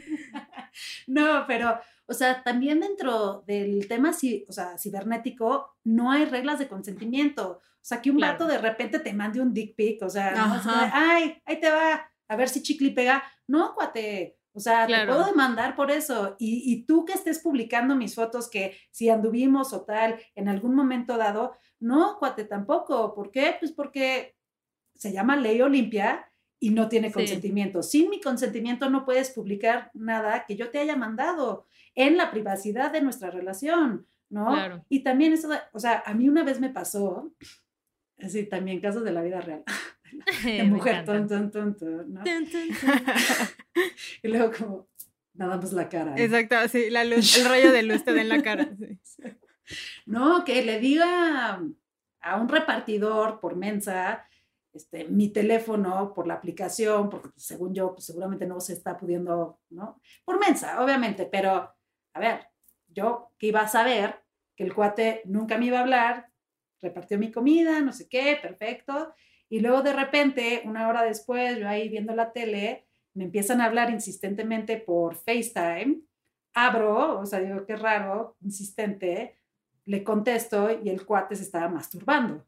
no, 1.06 1.44
pero 1.46 1.78
o 2.06 2.14
sea, 2.14 2.42
también 2.42 2.80
dentro 2.80 3.42
del 3.46 3.86
tema 3.88 4.10
o 4.10 4.52
sea, 4.52 4.76
cibernético 4.78 5.76
no 5.84 6.10
hay 6.10 6.24
reglas 6.24 6.58
de 6.58 6.68
consentimiento. 6.68 7.60
O 7.60 7.84
sea, 7.84 8.00
que 8.00 8.10
un 8.10 8.18
vato 8.18 8.46
de 8.46 8.58
repente 8.58 9.00
te 9.00 9.12
mande 9.12 9.40
un 9.40 9.52
dick 9.52 9.74
pic, 9.74 10.02
o 10.02 10.08
sea, 10.08 10.30
no 10.32 10.60
ay, 10.92 11.40
ahí 11.44 11.58
te 11.58 11.68
va, 11.68 12.08
a 12.28 12.36
ver 12.36 12.48
si 12.48 12.62
chicle 12.62 12.90
pega. 12.90 13.22
No, 13.48 13.74
cuate. 13.74 14.38
O 14.54 14.60
sea, 14.60 14.86
te 14.86 15.06
puedo 15.06 15.24
demandar 15.24 15.74
por 15.74 15.90
eso. 15.90 16.36
Y, 16.38 16.72
y, 16.72 16.84
tú 16.84 17.04
que 17.04 17.14
estés 17.14 17.38
publicando 17.38 17.96
mis 17.96 18.14
fotos, 18.14 18.50
que 18.50 18.76
si 18.90 19.08
anduvimos 19.08 19.72
o 19.72 19.82
tal, 19.82 20.18
en 20.34 20.48
algún 20.48 20.74
momento 20.74 21.16
dado, 21.16 21.56
no, 21.80 22.18
cuate, 22.18 22.44
tampoco. 22.44 23.14
¿Por 23.14 23.30
qué? 23.30 23.56
Pues 23.58 23.72
porque 23.72 24.36
se 24.94 25.12
llama 25.12 25.36
ley 25.36 25.60
Olimpia 25.60 26.32
y 26.62 26.70
no 26.70 26.88
tiene 26.88 27.10
consentimiento. 27.10 27.82
Sin 27.82 28.08
mi 28.08 28.20
consentimiento 28.20 28.88
no 28.88 29.04
puedes 29.04 29.30
publicar 29.30 29.90
nada 29.94 30.44
que 30.46 30.54
yo 30.54 30.70
te 30.70 30.78
haya 30.78 30.94
mandado 30.94 31.66
en 31.96 32.16
la 32.16 32.30
privacidad 32.30 32.92
de 32.92 33.00
nuestra 33.00 33.30
relación, 33.30 34.06
¿no? 34.30 34.84
Y 34.88 35.00
también 35.00 35.32
eso, 35.32 35.48
o 35.72 35.80
sea, 35.80 36.04
a 36.06 36.14
mí 36.14 36.28
una 36.28 36.44
vez 36.44 36.60
me 36.60 36.70
pasó, 36.70 37.32
así 38.18 38.44
también 38.44 38.80
casos 38.80 39.02
de 39.02 39.10
la 39.10 39.22
vida 39.22 39.40
real, 39.40 39.64
de 40.44 40.64
mujer, 40.64 41.04
ton, 41.04 41.26
ton, 41.28 41.50
ton, 41.50 41.76
¿no? 42.12 42.22
y 44.22 44.28
luego 44.28 44.52
como, 44.56 44.88
nada 45.34 45.56
más 45.56 45.72
la 45.72 45.88
cara. 45.88 46.14
Exacto, 46.16 46.56
sí, 46.68 46.90
la 46.90 47.04
luz, 47.04 47.36
el 47.38 47.48
rayo 47.48 47.72
de 47.72 47.82
luz 47.82 48.04
te 48.04 48.12
da 48.12 48.20
en 48.20 48.28
la 48.28 48.42
cara. 48.42 48.68
No, 50.06 50.44
que 50.44 50.62
le 50.64 50.78
diga 50.80 51.60
a 52.20 52.36
un 52.36 52.48
repartidor 52.48 53.40
por 53.40 53.56
mensa, 53.56 54.26
este, 54.72 55.04
mi 55.04 55.28
teléfono 55.28 56.12
por 56.14 56.26
la 56.26 56.34
aplicación, 56.34 57.10
porque 57.10 57.28
pues, 57.30 57.44
según 57.44 57.74
yo, 57.74 57.94
pues, 57.94 58.06
seguramente 58.06 58.46
no 58.46 58.60
se 58.60 58.74
está 58.74 58.96
pudiendo, 58.96 59.60
¿no? 59.70 60.00
Por 60.24 60.38
mensa, 60.38 60.82
obviamente, 60.82 61.26
pero 61.26 61.74
a 62.14 62.20
ver, 62.20 62.46
yo 62.88 63.30
que 63.38 63.48
iba 63.48 63.60
a 63.60 63.68
saber 63.68 64.20
que 64.54 64.64
el 64.64 64.74
cuate 64.74 65.22
nunca 65.24 65.58
me 65.58 65.66
iba 65.66 65.78
a 65.78 65.82
hablar, 65.82 66.28
repartió 66.80 67.18
mi 67.18 67.30
comida, 67.30 67.80
no 67.80 67.92
sé 67.92 68.08
qué, 68.08 68.38
perfecto. 68.40 69.14
Y 69.52 69.60
luego 69.60 69.82
de 69.82 69.92
repente, 69.92 70.62
una 70.64 70.88
hora 70.88 71.02
después, 71.02 71.58
yo 71.58 71.68
ahí 71.68 71.90
viendo 71.90 72.14
la 72.14 72.32
tele, 72.32 72.86
me 73.12 73.24
empiezan 73.24 73.60
a 73.60 73.66
hablar 73.66 73.90
insistentemente 73.90 74.78
por 74.78 75.14
FaceTime. 75.14 76.00
Abro, 76.54 77.20
o 77.20 77.26
sea, 77.26 77.38
digo, 77.40 77.66
qué 77.66 77.76
raro, 77.76 78.38
insistente, 78.40 79.36
le 79.84 80.02
contesto 80.04 80.70
y 80.82 80.88
el 80.88 81.04
cuate 81.04 81.36
se 81.36 81.42
estaba 81.42 81.68
masturbando. 81.68 82.46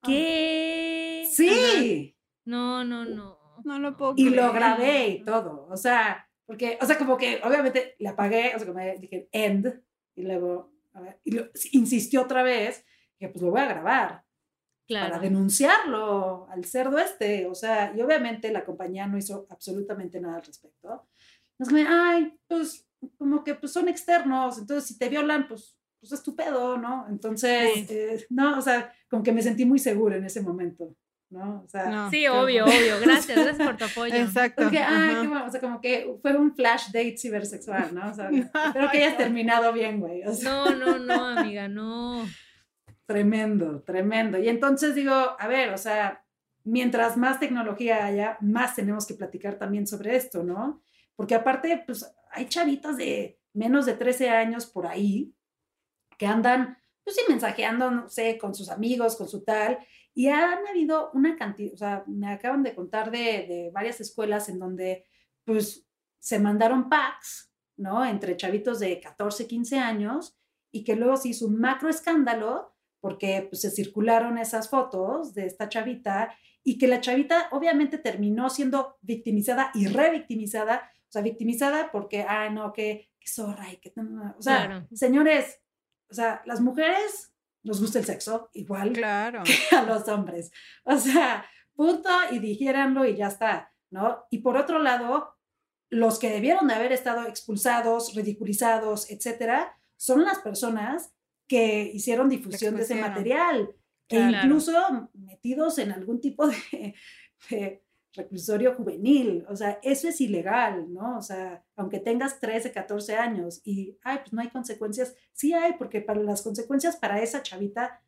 ¿Qué? 0.00 1.26
Sí. 1.28 2.16
No, 2.44 2.84
no, 2.84 3.04
no. 3.04 3.36
No 3.64 3.80
lo 3.80 3.96
puedo 3.96 4.14
Y 4.16 4.30
lo 4.30 4.52
grabé 4.52 5.08
y 5.08 5.24
todo. 5.24 5.66
O 5.68 5.76
sea, 5.76 6.30
porque, 6.46 6.78
o 6.80 6.86
sea, 6.86 6.96
como 6.98 7.16
que 7.16 7.40
obviamente 7.42 7.96
le 7.98 8.10
apagué, 8.10 8.52
o 8.54 8.60
sea, 8.60 8.68
como 8.68 8.78
dije 8.78 9.28
end, 9.32 9.82
y 10.14 10.22
luego, 10.22 10.72
a 10.92 11.00
ver, 11.00 11.20
y 11.24 11.36
insistió 11.72 12.22
otra 12.22 12.44
vez, 12.44 12.86
que 13.18 13.28
pues 13.28 13.42
lo 13.42 13.50
voy 13.50 13.60
a 13.60 13.66
grabar. 13.66 14.23
Para 14.88 15.18
denunciarlo 15.18 16.46
al 16.50 16.64
cerdo 16.64 16.98
este. 16.98 17.46
O 17.46 17.54
sea, 17.54 17.92
y 17.96 18.02
obviamente 18.02 18.52
la 18.52 18.64
compañía 18.64 19.06
no 19.06 19.16
hizo 19.16 19.46
absolutamente 19.50 20.20
nada 20.20 20.36
al 20.36 20.44
respecto. 20.44 21.06
Es 21.58 21.68
como, 21.68 21.82
ay, 21.86 22.36
pues 22.46 22.86
como 23.18 23.44
que 23.44 23.54
pues 23.54 23.72
son 23.72 23.88
externos, 23.88 24.58
entonces 24.58 24.88
si 24.88 24.98
te 24.98 25.08
violan, 25.08 25.46
pues, 25.46 25.76
pues 26.00 26.12
es 26.12 26.22
tu 26.22 26.34
pedo, 26.34 26.76
¿no? 26.76 27.06
Entonces, 27.08 27.90
eh, 27.90 28.26
no, 28.30 28.58
o 28.58 28.62
sea, 28.62 28.92
como 29.08 29.22
que 29.22 29.32
me 29.32 29.42
sentí 29.42 29.64
muy 29.64 29.78
segura 29.78 30.16
en 30.16 30.24
ese 30.24 30.40
momento. 30.40 30.94
¿no? 31.30 31.62
O 31.64 31.68
sea, 31.68 32.08
sí, 32.10 32.28
obvio, 32.28 32.64
obvio. 32.64 33.00
Gracias, 33.00 33.36
gracias 33.36 33.66
por 33.66 33.76
tu 33.78 33.84
apoyo. 33.84 34.14
Exacto. 34.14 34.62
Porque, 34.62 34.78
ay, 34.78 35.16
qué 35.22 35.26
bueno. 35.26 35.46
O 35.46 35.50
sea, 35.50 35.60
como 35.60 35.80
que 35.80 36.16
fue 36.22 36.36
un 36.36 36.54
flash 36.54 36.86
date 36.86 37.16
cibersexual, 37.18 37.92
¿no? 37.94 38.10
O 38.10 38.14
sea, 38.14 38.30
espero 38.66 38.90
que 38.90 38.98
hayas 38.98 39.16
terminado 39.16 39.72
bien, 39.72 40.00
güey. 40.00 40.22
no, 40.44 40.70
no, 40.70 40.98
no, 40.98 41.24
amiga, 41.38 41.68
no. 41.68 42.24
Tremendo, 43.06 43.82
tremendo. 43.82 44.38
Y 44.38 44.48
entonces 44.48 44.94
digo, 44.94 45.12
a 45.12 45.46
ver, 45.46 45.74
o 45.74 45.78
sea, 45.78 46.24
mientras 46.64 47.16
más 47.16 47.38
tecnología 47.38 48.06
haya, 48.06 48.38
más 48.40 48.74
tenemos 48.74 49.06
que 49.06 49.14
platicar 49.14 49.58
también 49.58 49.86
sobre 49.86 50.16
esto, 50.16 50.42
¿no? 50.42 50.82
Porque 51.14 51.34
aparte, 51.34 51.82
pues 51.86 52.10
hay 52.30 52.48
chavitas 52.48 52.96
de 52.96 53.38
menos 53.52 53.86
de 53.86 53.94
13 53.94 54.30
años 54.30 54.66
por 54.66 54.86
ahí 54.86 55.34
que 56.18 56.26
andan, 56.26 56.78
pues 57.04 57.16
sí, 57.16 57.22
mensajeando, 57.28 58.06
con 58.40 58.54
sus 58.54 58.70
amigos, 58.70 59.16
con 59.16 59.28
su 59.28 59.44
tal, 59.44 59.78
Y 60.14 60.28
han 60.28 60.66
habido 60.68 61.10
una 61.12 61.36
cantidad, 61.36 61.74
o 61.74 61.76
sea, 61.76 62.04
me 62.06 62.28
acaban 62.28 62.62
de 62.62 62.74
contar 62.74 63.10
de, 63.10 63.18
de 63.48 63.70
varias 63.72 64.00
escuelas 64.00 64.48
en 64.48 64.60
donde, 64.60 65.04
pues, 65.44 65.86
se 66.20 66.38
mandaron 66.38 66.88
packs, 66.88 67.52
¿no? 67.76 68.04
Entre 68.04 68.36
chavitos 68.36 68.78
de 68.78 69.00
14, 69.00 69.46
15 69.46 69.78
años 69.78 70.38
y 70.70 70.84
que 70.84 70.96
luego 70.96 71.16
se 71.16 71.28
hizo 71.30 71.46
un 71.46 71.58
macro 71.60 71.88
escándalo 71.88 72.73
porque 73.04 73.46
pues, 73.50 73.60
se 73.60 73.70
circularon 73.70 74.38
esas 74.38 74.70
fotos 74.70 75.34
de 75.34 75.44
esta 75.44 75.68
chavita 75.68 76.34
y 76.62 76.78
que 76.78 76.88
la 76.88 77.02
chavita 77.02 77.48
obviamente 77.50 77.98
terminó 77.98 78.48
siendo 78.48 78.96
victimizada 79.02 79.70
y 79.74 79.88
revictimizada, 79.88 80.90
o 81.06 81.12
sea, 81.12 81.20
victimizada 81.20 81.92
porque, 81.92 82.24
ah, 82.26 82.48
no, 82.48 82.72
que, 82.72 83.10
que 83.20 83.28
zorra 83.28 83.70
y 83.70 83.76
que... 83.76 83.92
O 84.38 84.40
sea, 84.40 84.86
señores, 84.94 85.60
o 86.10 86.14
sea, 86.14 86.40
las 86.46 86.62
mujeres 86.62 87.34
nos 87.62 87.78
gusta 87.78 87.98
el 87.98 88.06
sexo 88.06 88.48
igual 88.54 88.94
claro. 88.94 89.42
que 89.68 89.76
a 89.76 89.82
los 89.82 90.08
hombres. 90.08 90.50
O 90.84 90.96
sea, 90.96 91.44
punto 91.74 92.08
y 92.30 92.38
dijéranlo 92.38 93.04
y 93.04 93.16
ya 93.16 93.26
está, 93.26 93.70
¿no? 93.90 94.24
Y 94.30 94.38
por 94.38 94.56
otro 94.56 94.78
lado, 94.78 95.36
los 95.90 96.18
que 96.18 96.30
debieron 96.30 96.68
de 96.68 96.74
haber 96.74 96.92
estado 96.92 97.26
expulsados, 97.26 98.14
ridiculizados, 98.14 99.10
etcétera, 99.10 99.78
son 99.98 100.24
las 100.24 100.38
personas 100.38 101.14
que 101.46 101.90
hicieron 101.92 102.28
difusión 102.28 102.76
de 102.76 102.82
ese 102.82 102.94
material 102.94 103.74
e 104.08 104.18
incluso 104.18 104.72
metidos 105.14 105.78
en 105.78 105.92
algún 105.92 106.20
tipo 106.20 106.46
de, 106.46 106.94
reclusorio 108.16 108.74
juvenil. 108.74 109.44
O 109.48 109.56
sea, 109.56 109.78
eso 109.82 110.08
es 110.08 110.20
ilegal, 110.20 110.92
¿no? 110.92 111.18
O 111.18 111.22
sea, 111.22 111.64
aunque 111.76 111.98
tengas 111.98 112.38
13, 112.38 112.70
14 112.72 113.16
años 113.16 113.60
y, 113.64 113.98
ay, 114.02 114.18
pues 114.18 114.32
no 114.32 114.40
hay 114.40 114.50
consecuencias, 114.50 115.16
sí 115.32 115.52
hay, 115.52 115.74
porque 115.74 116.00
para 116.00 116.22
las 116.22 116.42
consecuencias 116.42 116.96
para 116.96 117.20
esa 117.20 117.42
chavita 117.42 118.00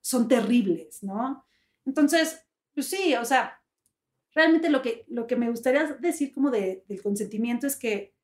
son 0.00 0.28
terribles, 0.28 1.02
¿no? 1.02 1.44
Entonces, 1.84 2.46
pues 2.72 2.86
sí, 2.86 3.14
o 3.16 3.24
sea, 3.24 3.60
realmente 4.32 4.70
lo 4.70 4.82
que, 4.82 5.04
lo 5.08 5.26
que 5.26 5.34
me 5.34 5.50
gustaría 5.50 5.84
decir 5.94 6.32
como 6.32 6.50
de, 6.50 6.84
del 6.86 7.02
consentimiento 7.02 7.66
es 7.66 7.76
que 7.76 8.14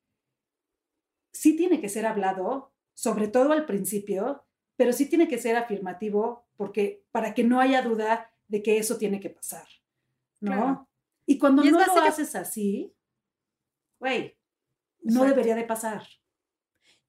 sí 1.33 1.57
tiene 1.57 1.81
que 1.81 1.89
ser 1.89 2.05
hablado, 2.05 2.72
sobre 2.93 3.27
todo 3.27 3.51
al 3.51 3.65
principio, 3.65 4.45
pero 4.75 4.93
sí 4.93 5.07
tiene 5.07 5.27
que 5.27 5.37
ser 5.37 5.55
afirmativo 5.55 6.47
porque 6.55 7.03
para 7.11 7.33
que 7.33 7.43
no 7.43 7.59
haya 7.59 7.81
duda 7.81 8.31
de 8.47 8.61
que 8.61 8.77
eso 8.77 8.97
tiene 8.97 9.19
que 9.19 9.29
pasar, 9.29 9.67
¿no? 10.39 10.89
Y 11.25 11.37
cuando 11.37 11.63
no 11.63 11.71
lo 11.71 12.01
haces 12.01 12.35
así, 12.35 12.93
güey, 13.99 14.37
no 15.01 15.25
debería 15.25 15.55
de 15.55 15.63
pasar. 15.63 16.03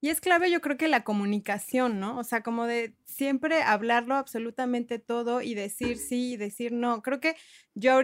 Y 0.01 0.09
es 0.09 0.21
clave, 0.21 0.51
yo 0.51 0.61
creo 0.61 0.77
que 0.77 0.87
la 0.87 1.03
comunicación, 1.03 1.99
¿no? 1.99 2.19
O 2.19 2.23
sea, 2.23 2.43
como 2.43 2.65
de 2.65 2.95
siempre 3.05 3.63
hablarlo 3.63 4.15
absolutamente 4.15 4.99
todo 4.99 5.41
y 5.41 5.55
decir 5.55 5.97
sí 5.97 6.33
y 6.33 6.37
decir 6.37 6.73
no. 6.73 7.01
Creo 7.01 7.19
que 7.19 7.35
yo 7.73 8.01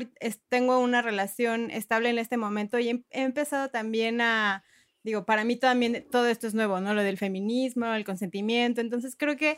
tengo 0.50 0.80
una 0.80 1.02
relación 1.02 1.70
estable 1.70 2.10
en 2.10 2.18
este 2.18 2.38
momento 2.38 2.80
y 2.80 2.90
he 2.90 3.22
empezado 3.22 3.70
también 3.70 4.20
a, 4.20 4.64
digo, 5.04 5.26
para 5.26 5.44
mí 5.44 5.56
también 5.56 6.06
todo 6.12 6.28
esto 6.28 6.48
es 6.48 6.54
nuevo, 6.54 6.80
¿no? 6.80 6.94
Lo 6.94 7.04
del 7.04 7.18
feminismo, 7.18 7.94
el 7.94 8.06
consentimiento. 8.06 8.82
Entonces 8.82 9.16
creo 9.18 9.38
que 9.38 9.58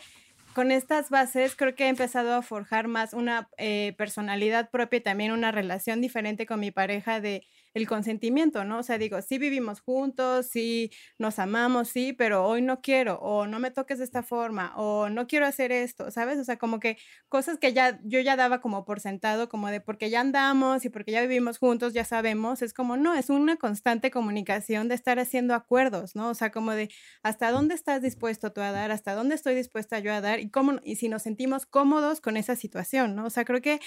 con 0.53 0.71
estas 0.71 1.09
bases 1.09 1.55
creo 1.55 1.75
que 1.75 1.85
he 1.85 1.89
empezado 1.89 2.33
a 2.33 2.41
forjar 2.41 2.87
más 2.87 3.13
una 3.13 3.49
eh, 3.57 3.93
personalidad 3.97 4.69
propia 4.69 4.97
y 4.97 5.01
también 5.01 5.31
una 5.31 5.51
relación 5.51 5.99
diferente 6.01 6.45
con 6.45 6.59
mi 6.59 6.71
pareja 6.71 7.19
de 7.19 7.45
el 7.73 7.87
consentimiento, 7.87 8.63
¿no? 8.65 8.79
O 8.79 8.83
sea, 8.83 8.97
digo, 8.97 9.21
sí 9.21 9.37
vivimos 9.37 9.81
juntos, 9.81 10.47
sí 10.47 10.91
nos 11.17 11.39
amamos, 11.39 11.89
sí, 11.89 12.13
pero 12.13 12.45
hoy 12.45 12.61
no 12.61 12.81
quiero, 12.81 13.19
o 13.19 13.47
no 13.47 13.59
me 13.59 13.71
toques 13.71 13.97
de 13.99 14.03
esta 14.05 14.23
forma, 14.23 14.73
o 14.77 15.09
no 15.09 15.27
quiero 15.27 15.45
hacer 15.45 15.71
esto, 15.71 16.11
¿sabes? 16.11 16.39
O 16.39 16.43
sea, 16.43 16.57
como 16.57 16.79
que 16.79 16.97
cosas 17.29 17.57
que 17.57 17.73
ya 17.73 17.99
yo 18.03 18.19
ya 18.19 18.35
daba 18.35 18.61
como 18.61 18.85
por 18.85 18.99
sentado, 18.99 19.49
como 19.49 19.69
de 19.69 19.81
porque 19.81 20.09
ya 20.09 20.21
andamos 20.21 20.85
y 20.85 20.89
porque 20.89 21.11
ya 21.11 21.21
vivimos 21.21 21.57
juntos, 21.57 21.93
ya 21.93 22.05
sabemos, 22.05 22.61
es 22.61 22.73
como, 22.73 22.97
no, 22.97 23.13
es 23.13 23.29
una 23.29 23.57
constante 23.57 24.11
comunicación 24.11 24.87
de 24.87 24.95
estar 24.95 25.19
haciendo 25.19 25.53
acuerdos, 25.55 26.15
¿no? 26.15 26.29
O 26.29 26.33
sea, 26.35 26.51
como 26.51 26.71
de 26.71 26.89
hasta 27.23 27.51
dónde 27.51 27.75
estás 27.75 28.01
dispuesto 28.01 28.51
tú 28.53 28.61
a 28.61 28.71
dar, 28.71 28.91
hasta 28.91 29.13
dónde 29.15 29.35
estoy 29.35 29.55
dispuesta 29.55 29.99
yo 29.99 30.13
a 30.13 30.21
dar 30.21 30.39
y 30.39 30.49
cómo, 30.49 30.73
y 30.83 30.95
si 30.97 31.09
nos 31.09 31.23
sentimos 31.23 31.65
cómodos 31.65 32.21
con 32.21 32.37
esa 32.37 32.55
situación, 32.55 33.15
¿no? 33.15 33.25
O 33.25 33.29
sea, 33.29 33.45
creo 33.45 33.61
que 33.61 33.79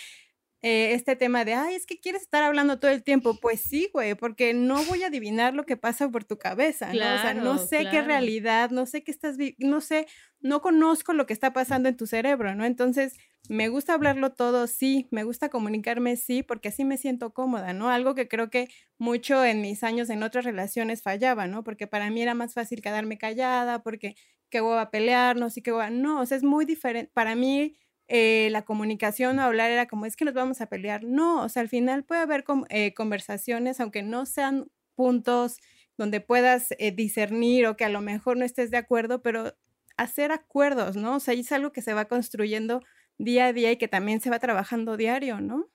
eh, 0.62 0.94
este 0.94 1.16
tema 1.16 1.44
de, 1.44 1.54
ay, 1.54 1.74
es 1.74 1.86
que 1.86 2.00
quieres 2.00 2.22
estar 2.22 2.42
hablando 2.42 2.78
todo 2.78 2.90
el 2.90 3.02
tiempo. 3.02 3.38
Pues 3.40 3.60
sí, 3.60 3.88
güey, 3.92 4.14
porque 4.14 4.54
no 4.54 4.82
voy 4.84 5.02
a 5.02 5.08
adivinar 5.08 5.54
lo 5.54 5.64
que 5.64 5.76
pasa 5.76 6.08
por 6.08 6.24
tu 6.24 6.38
cabeza, 6.38 6.92
¿no? 6.92 6.94
O 6.94 7.18
sea, 7.18 7.34
no 7.34 7.58
sé 7.58 7.86
qué 7.90 8.02
realidad, 8.02 8.70
no 8.70 8.86
sé 8.86 9.04
qué 9.04 9.10
estás, 9.10 9.36
no 9.58 9.80
sé, 9.80 10.06
no 10.40 10.62
conozco 10.62 11.12
lo 11.12 11.26
que 11.26 11.32
está 11.32 11.52
pasando 11.52 11.88
en 11.88 11.96
tu 11.96 12.06
cerebro, 12.06 12.54
¿no? 12.54 12.64
Entonces, 12.64 13.14
me 13.48 13.68
gusta 13.68 13.94
hablarlo 13.94 14.32
todo, 14.32 14.66
sí, 14.66 15.06
me 15.10 15.24
gusta 15.24 15.48
comunicarme, 15.50 16.16
sí, 16.16 16.42
porque 16.42 16.68
así 16.68 16.84
me 16.84 16.96
siento 16.96 17.32
cómoda, 17.32 17.72
¿no? 17.72 17.90
Algo 17.90 18.14
que 18.14 18.26
creo 18.26 18.50
que 18.50 18.68
mucho 18.98 19.44
en 19.44 19.60
mis 19.60 19.84
años 19.84 20.10
en 20.10 20.22
otras 20.22 20.44
relaciones 20.44 21.02
fallaba, 21.02 21.46
¿no? 21.46 21.62
Porque 21.62 21.86
para 21.86 22.10
mí 22.10 22.22
era 22.22 22.34
más 22.34 22.54
fácil 22.54 22.82
quedarme 22.82 23.18
callada, 23.18 23.82
porque 23.82 24.16
qué 24.50 24.60
voy 24.60 24.78
a 24.78 24.90
pelearnos 24.90 25.56
y 25.56 25.62
qué 25.62 25.70
voy 25.70 25.90
No, 25.92 26.20
o 26.20 26.26
sea, 26.26 26.36
es 26.36 26.42
muy 26.42 26.64
diferente. 26.64 27.10
Para 27.14 27.34
mí 27.34 27.76
eh, 28.08 28.48
la 28.52 28.62
comunicación 28.62 29.38
o 29.38 29.42
hablar 29.42 29.70
era 29.70 29.86
como, 29.86 30.06
es 30.06 30.16
que 30.16 30.24
nos 30.24 30.34
vamos 30.34 30.60
a 30.60 30.66
pelear. 30.66 31.04
No, 31.04 31.42
o 31.42 31.48
sea, 31.48 31.62
al 31.62 31.68
final 31.68 32.04
puede 32.04 32.20
haber 32.20 32.44
eh, 32.68 32.94
conversaciones, 32.94 33.80
aunque 33.80 34.02
no 34.02 34.26
sean 34.26 34.70
puntos 34.94 35.58
donde 35.96 36.20
puedas 36.20 36.68
eh, 36.78 36.92
discernir 36.92 37.66
o 37.66 37.76
que 37.76 37.84
a 37.84 37.88
lo 37.88 38.00
mejor 38.00 38.36
no 38.36 38.44
estés 38.44 38.70
de 38.70 38.76
acuerdo, 38.76 39.22
pero 39.22 39.54
hacer 39.96 40.30
acuerdos, 40.30 40.96
¿no? 40.96 41.16
O 41.16 41.20
sea, 41.20 41.34
es 41.34 41.50
algo 41.52 41.72
que 41.72 41.82
se 41.82 41.94
va 41.94 42.04
construyendo 42.04 42.82
día 43.18 43.46
a 43.46 43.52
día 43.52 43.72
y 43.72 43.76
que 43.76 43.88
también 43.88 44.20
se 44.20 44.30
va 44.30 44.38
trabajando 44.38 44.96
diario, 44.96 45.40
¿no? 45.40 45.68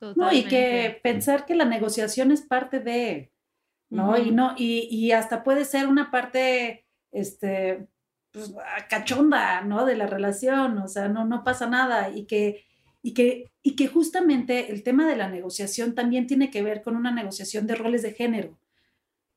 No, 0.00 0.32
y 0.32 0.44
que 0.44 1.00
pensar 1.02 1.44
que 1.44 1.56
la 1.56 1.64
negociación 1.64 2.30
es 2.30 2.42
parte 2.42 2.78
de, 2.78 3.32
¿no? 3.90 4.16
Y 4.16 4.30
no, 4.30 4.54
y, 4.56 4.88
y 4.90 5.12
hasta 5.12 5.42
puede 5.42 5.64
ser 5.64 5.88
una 5.88 6.10
parte, 6.10 6.86
este, 7.10 7.88
pues, 8.38 8.52
cachonda, 8.88 9.62
¿no? 9.62 9.84
De 9.84 9.96
la 9.96 10.06
relación, 10.06 10.78
o 10.78 10.88
sea, 10.88 11.08
no, 11.08 11.24
no 11.24 11.44
pasa 11.44 11.66
nada 11.66 12.10
y 12.10 12.24
que, 12.24 12.64
y, 13.02 13.14
que, 13.14 13.50
y 13.62 13.76
que 13.76 13.88
justamente 13.88 14.72
el 14.72 14.82
tema 14.82 15.06
de 15.06 15.16
la 15.16 15.28
negociación 15.28 15.94
también 15.94 16.26
tiene 16.26 16.50
que 16.50 16.62
ver 16.62 16.82
con 16.82 16.96
una 16.96 17.12
negociación 17.12 17.66
de 17.66 17.74
roles 17.74 18.02
de 18.02 18.12
género, 18.12 18.58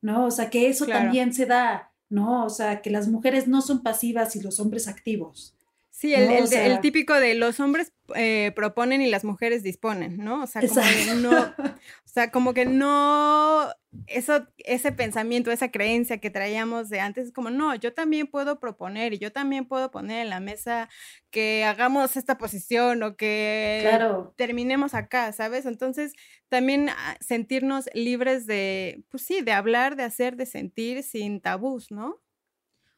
¿no? 0.00 0.26
O 0.26 0.30
sea, 0.30 0.50
que 0.50 0.68
eso 0.68 0.86
también 0.86 1.34
se 1.34 1.46
da, 1.46 1.92
¿no? 2.08 2.44
O 2.44 2.50
sea, 2.50 2.82
que 2.82 2.90
las 2.90 3.08
mujeres 3.08 3.48
no 3.48 3.62
son 3.62 3.82
pasivas 3.82 4.36
y 4.36 4.40
los 4.40 4.60
hombres 4.60 4.88
activos. 4.88 5.54
Sí, 5.90 6.14
el, 6.14 6.30
el, 6.52 6.80
típico 6.80 7.14
de 7.14 7.34
los 7.34 7.60
hombres 7.60 7.92
eh, 8.14 8.52
proponen 8.54 9.02
y 9.02 9.10
las 9.10 9.24
mujeres 9.24 9.62
disponen, 9.62 10.18
¿no? 10.18 10.42
O 10.42 10.46
sea, 10.46 10.62
como 10.62 10.82
que 10.82 11.14
no, 11.14 11.40
o 11.40 12.08
sea, 12.08 12.30
como 12.30 12.54
que 12.54 12.66
no, 12.66 13.68
eso, 14.06 14.46
ese 14.58 14.92
pensamiento, 14.92 15.50
esa 15.50 15.70
creencia 15.70 16.18
que 16.18 16.30
traíamos 16.30 16.88
de 16.88 17.00
antes, 17.00 17.28
es 17.28 17.32
como, 17.32 17.50
no, 17.50 17.74
yo 17.74 17.94
también 17.94 18.26
puedo 18.26 18.60
proponer 18.60 19.12
y 19.12 19.18
yo 19.18 19.32
también 19.32 19.66
puedo 19.66 19.90
poner 19.90 20.22
en 20.22 20.30
la 20.30 20.40
mesa 20.40 20.88
que 21.30 21.64
hagamos 21.64 22.16
esta 22.16 22.38
posición 22.38 23.02
o 23.02 23.16
que 23.16 23.98
terminemos 24.36 24.94
acá, 24.94 25.32
¿sabes? 25.32 25.66
Entonces, 25.66 26.12
también 26.48 26.88
ah, 26.90 27.16
sentirnos 27.20 27.88
libres 27.94 28.46
de, 28.46 29.04
pues 29.08 29.24
sí, 29.24 29.40
de 29.40 29.52
hablar, 29.52 29.96
de 29.96 30.04
hacer, 30.04 30.36
de 30.36 30.46
sentir 30.46 31.02
sin 31.02 31.40
tabús, 31.40 31.90
¿no? 31.90 32.20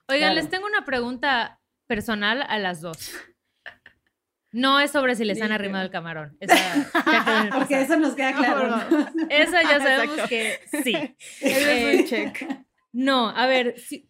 Oigan, 0.09 0.35
les 0.35 0.51
tengo 0.51 0.67
una 0.67 0.85
pregunta 0.85 1.61
personal 1.87 2.45
a 2.47 2.59
las 2.59 2.81
dos. 2.81 3.15
No 4.55 4.79
es 4.79 4.93
sobre 4.93 5.17
si 5.17 5.25
les 5.25 5.43
han 5.43 5.51
arrimado 5.51 5.85
el 5.85 5.91
camarón. 5.91 6.39
Porque 7.53 7.83
eso 7.83 7.99
nos 7.99 8.15
queda 8.15 8.37
claro. 8.37 8.77
Eso 9.29 9.53
ya 9.53 9.81
sabemos 9.81 10.29
que 10.29 10.61
sí. 10.85 10.95
es 11.41 12.01
un 12.01 12.07
check. 12.07 12.65
No, 12.93 13.31
a 13.31 13.49
ver, 13.49 13.77
si, 13.81 14.09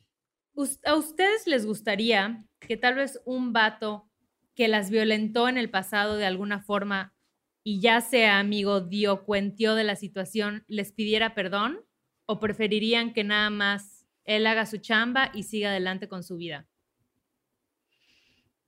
¿a 0.85 0.97
ustedes 0.97 1.47
les 1.47 1.65
gustaría 1.65 2.45
que 2.61 2.77
tal 2.77 2.97
vez 2.97 3.23
un 3.25 3.55
vato 3.55 4.11
que 4.55 4.69
las 4.69 4.91
violentó 4.91 5.49
en 5.49 5.57
el 5.57 5.71
pasado 5.71 6.17
de 6.17 6.27
alguna 6.27 6.61
forma 6.61 7.15
y 7.63 7.81
ya 7.81 8.03
sea 8.03 8.39
amigo, 8.39 8.83
dio, 8.83 9.25
cuentió 9.25 9.75
de 9.75 9.85
la 9.85 9.97
situación, 9.97 10.63
les 10.69 10.93
pidiera 10.93 11.35
perdón? 11.35 11.81
¿O 12.27 12.39
preferirían 12.39 13.15
que 13.15 13.25
nada 13.25 13.49
más 13.49 14.07
él 14.25 14.47
haga 14.47 14.67
su 14.67 14.77
chamba 14.77 15.31
y 15.33 15.45
siga 15.45 15.71
adelante 15.71 16.07
con 16.07 16.23
su 16.23 16.37
vida? 16.37 16.69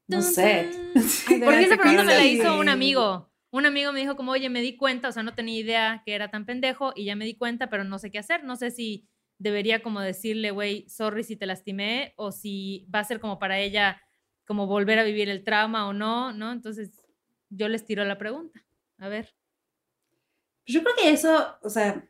No 0.08 0.22
sé. 0.22 0.70
Porque 1.28 1.62
esa 1.62 1.76
pregunta 1.76 2.04
me 2.04 2.14
la 2.14 2.24
hizo 2.24 2.58
un 2.58 2.68
amigo. 2.68 3.30
Un 3.50 3.66
amigo 3.66 3.92
me 3.92 4.00
dijo 4.00 4.16
como, 4.16 4.32
oye, 4.32 4.48
me 4.50 4.60
di 4.60 4.76
cuenta, 4.76 5.08
o 5.08 5.12
sea, 5.12 5.22
no 5.22 5.34
tenía 5.34 5.58
idea 5.58 6.02
que 6.04 6.14
era 6.14 6.30
tan 6.30 6.44
pendejo 6.46 6.92
y 6.94 7.04
ya 7.04 7.16
me 7.16 7.24
di 7.24 7.36
cuenta, 7.36 7.70
pero 7.70 7.84
no 7.84 7.98
sé 7.98 8.10
qué 8.10 8.18
hacer. 8.18 8.44
No 8.44 8.56
sé 8.56 8.70
si 8.70 9.08
debería 9.38 9.82
como 9.82 10.00
decirle, 10.00 10.50
güey, 10.50 10.88
sorry 10.88 11.24
si 11.24 11.36
te 11.36 11.46
lastimé 11.46 12.12
o 12.16 12.32
si 12.32 12.86
va 12.94 13.00
a 13.00 13.04
ser 13.04 13.20
como 13.20 13.38
para 13.38 13.58
ella 13.58 14.00
como 14.46 14.66
volver 14.66 14.98
a 14.98 15.04
vivir 15.04 15.28
el 15.28 15.42
trauma 15.42 15.88
o 15.88 15.92
no, 15.92 16.32
¿no? 16.32 16.52
Entonces 16.52 17.02
yo 17.50 17.68
les 17.68 17.84
tiro 17.84 18.04
la 18.04 18.18
pregunta. 18.18 18.64
A 18.98 19.08
ver. 19.08 19.34
Yo 20.64 20.82
creo 20.82 20.94
que 20.96 21.10
eso, 21.10 21.56
o 21.62 21.70
sea, 21.70 22.08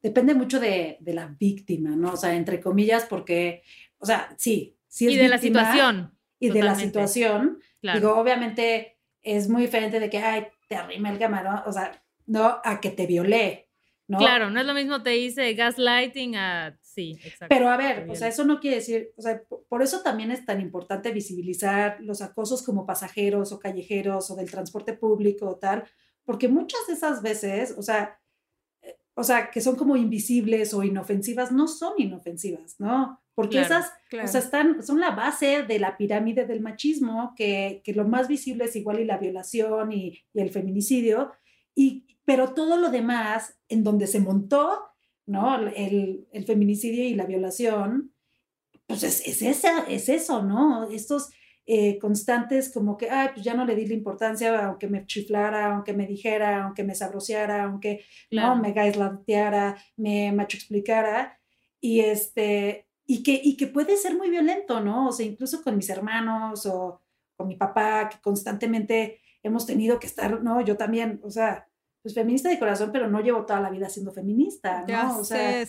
depende 0.00 0.34
mucho 0.34 0.60
de, 0.60 0.98
la 1.04 1.26
víctima, 1.26 1.90
¿no? 1.90 2.12
O 2.12 2.16
sea, 2.16 2.34
entre 2.34 2.60
comillas, 2.60 3.04
porque, 3.04 3.62
o 3.98 4.06
sea, 4.06 4.34
sí, 4.38 4.76
sí 4.88 5.06
es 5.06 5.12
Y 5.12 5.16
de 5.16 5.28
la 5.28 5.38
situación 5.38 6.16
y 6.42 6.50
de 6.50 6.62
la 6.62 6.74
situación. 6.74 7.60
Digo, 7.80 8.16
obviamente, 8.16 8.98
es 9.22 9.48
muy 9.48 9.62
diferente 9.62 10.00
de 10.00 10.10
que, 10.10 10.18
ay, 10.18 10.46
te 10.68 10.74
arrima 10.74 11.10
el 11.10 11.18
camarón, 11.18 11.60
o 11.66 11.72
sea, 11.72 12.02
no 12.26 12.60
a 12.64 12.80
que 12.80 12.90
te 12.90 13.06
violé, 13.06 13.68
¿no? 14.08 14.18
Claro, 14.18 14.50
no 14.50 14.60
es 14.60 14.66
lo 14.66 14.74
mismo 14.74 15.02
te 15.02 15.10
dice 15.10 15.54
gaslighting 15.54 16.36
a, 16.36 16.76
sí, 16.80 17.16
exacto. 17.22 17.46
Pero 17.48 17.68
a 17.68 17.76
ver, 17.76 18.10
o 18.10 18.14
sea, 18.16 18.26
eso 18.26 18.44
no 18.44 18.58
quiere 18.58 18.76
decir, 18.76 19.12
o 19.16 19.22
sea, 19.22 19.40
por 19.68 19.82
eso 19.82 20.02
también 20.02 20.32
es 20.32 20.44
tan 20.44 20.60
importante 20.60 21.12
visibilizar 21.12 21.98
los 22.00 22.22
acosos 22.22 22.62
como 22.62 22.86
pasajeros 22.86 23.52
o 23.52 23.60
callejeros 23.60 24.30
o 24.30 24.36
del 24.36 24.50
transporte 24.50 24.94
público 24.94 25.48
o 25.48 25.56
tal, 25.56 25.84
porque 26.24 26.48
muchas 26.48 26.80
de 26.88 26.94
esas 26.94 27.22
veces, 27.22 27.74
o 27.78 27.82
sea, 27.82 28.18
eh, 28.82 28.96
o 29.14 29.22
sea, 29.22 29.50
que 29.50 29.60
son 29.60 29.76
como 29.76 29.96
invisibles 29.96 30.74
o 30.74 30.82
inofensivas, 30.82 31.52
no 31.52 31.68
son 31.68 31.94
inofensivas, 31.98 32.80
¿no? 32.80 33.21
Porque 33.34 33.60
esas, 33.60 33.92
o 34.12 34.26
sea, 34.26 34.40
están, 34.40 34.82
son 34.82 35.00
la 35.00 35.12
base 35.12 35.62
de 35.62 35.78
la 35.78 35.96
pirámide 35.96 36.46
del 36.46 36.60
machismo, 36.60 37.32
que, 37.34 37.80
que 37.82 37.94
lo 37.94 38.06
más 38.06 38.28
visible 38.28 38.64
es 38.64 38.76
igual 38.76 39.00
y 39.00 39.04
la 39.04 39.16
violación 39.16 39.90
y, 39.92 40.22
y, 40.34 40.40
el 40.40 40.50
feminicidio, 40.50 41.32
y, 41.74 42.04
pero 42.24 42.52
todo 42.52 42.76
lo 42.76 42.90
demás, 42.90 43.58
en 43.68 43.84
donde 43.84 44.06
se 44.06 44.20
montó, 44.20 44.82
¿no? 45.24 45.56
El, 45.68 46.26
el 46.30 46.44
feminicidio 46.44 47.04
y 47.04 47.14
la 47.14 47.24
violación, 47.24 48.12
pues 48.86 49.02
es, 49.02 49.26
es, 49.26 49.42
esa, 49.42 49.84
es 49.88 50.08
eso, 50.08 50.42
¿no? 50.42 50.90
Estos 50.90 51.30
eh, 51.64 51.98
constantes 51.98 52.72
como 52.72 52.96
que, 52.96 53.08
ay, 53.08 53.30
pues 53.34 53.44
ya 53.44 53.54
no 53.54 53.64
le 53.64 53.76
di 53.76 53.86
la 53.86 53.94
importancia, 53.94 54.66
aunque 54.66 54.88
me 54.88 55.06
chiflara, 55.06 55.74
aunque 55.74 55.92
me 55.92 56.06
dijera, 56.06 56.64
aunque 56.64 56.84
me 56.84 56.94
sabroseara, 56.94 57.64
aunque, 57.64 58.04
¿no? 58.30 58.56
Me 58.56 58.72
gaislateara, 58.72 59.76
me 59.96 60.32
macho 60.32 60.56
explicara, 60.56 61.38
y 61.80 62.00
este, 62.00 62.88
y 63.06 63.22
que, 63.22 63.40
y 63.42 63.56
que 63.56 63.66
puede 63.66 63.96
ser 63.96 64.16
muy 64.16 64.30
violento, 64.30 64.80
¿no? 64.80 65.08
O 65.08 65.12
sea, 65.12 65.26
incluso 65.26 65.62
con 65.62 65.76
mis 65.76 65.90
hermanos 65.90 66.66
o 66.66 67.02
con 67.36 67.48
mi 67.48 67.56
papá, 67.56 68.08
que 68.08 68.20
constantemente 68.20 69.20
hemos 69.42 69.66
tenido 69.66 69.98
que 69.98 70.06
estar, 70.06 70.42
¿no? 70.42 70.60
Yo 70.60 70.76
también, 70.76 71.20
o 71.24 71.30
sea, 71.30 71.66
pues 72.02 72.14
feminista 72.14 72.48
de 72.48 72.58
corazón, 72.58 72.90
pero 72.92 73.08
no 73.08 73.20
llevo 73.20 73.46
toda 73.46 73.60
la 73.60 73.70
vida 73.70 73.88
siendo 73.88 74.12
feminista, 74.12 74.84
¿no? 74.88 75.18
o 75.18 75.24
sea, 75.24 75.64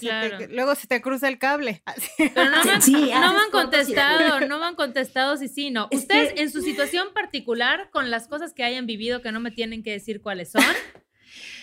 luego 0.50 0.74
se 0.74 0.88
te 0.88 1.00
cruza 1.00 1.28
el 1.28 1.38
cable. 1.38 1.84
Pero 2.18 2.50
no, 2.50 2.64
me, 2.64 2.82
sí, 2.82 2.92
no 2.94 3.34
me 3.34 3.40
han 3.40 3.52
contestado, 3.52 4.40
no 4.48 4.58
me 4.58 4.66
han 4.66 4.76
contestado 4.76 5.38
si 5.38 5.48
sí, 5.48 5.70
no. 5.70 5.88
Ustedes 5.92 6.34
en 6.38 6.50
su 6.52 6.62
situación 6.62 7.10
particular, 7.14 7.92
con 7.92 8.10
las 8.10 8.28
cosas 8.28 8.54
que 8.54 8.64
hayan 8.64 8.88
vivido, 8.88 9.22
que 9.22 9.32
no 9.32 9.40
me 9.40 9.52
tienen 9.52 9.84
que 9.84 9.92
decir 9.92 10.22
cuáles 10.24 10.52
son, 10.52 10.64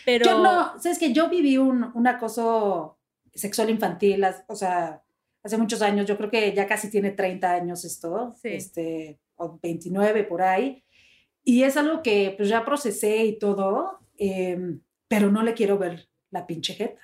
pero... 0.05 0.25
Yo 0.25 0.39
no, 0.39 0.81
sabes 0.81 1.01
que 1.01 1.13
yo 1.13 1.29
viví 1.29 1.59
un, 1.59 1.91
un 1.93 2.07
acoso 2.07 2.97
sexual 3.35 3.71
infantil, 3.71 4.25
o 4.47 4.55
sea, 4.55 5.03
hace 5.43 5.59
muchos 5.59 5.83
años, 5.83 6.07
yo 6.07 6.17
creo 6.17 6.31
que 6.31 6.53
ya 6.53 6.67
casi 6.67 6.91
tiene 6.91 7.11
30 7.11 7.53
años 7.53 7.85
esto, 7.85 8.35
este, 8.43 9.21
o 9.37 9.59
29 9.63 10.25
por 10.25 10.43
ahí, 10.43 10.85
y 11.43 11.63
es 11.63 11.77
algo 11.77 12.03
que 12.03 12.35
pues 12.37 12.49
ya 12.49 12.65
procesé 12.65 13.25
y 13.25 13.39
todo, 13.39 14.01
em, 14.19 14.81
pero 15.09 15.31
no 15.31 15.43
le 15.43 15.55
quiero 15.55 15.79
ver 15.79 16.09
la 16.31 16.47
pinche 16.47 16.75
jeta. 16.75 17.01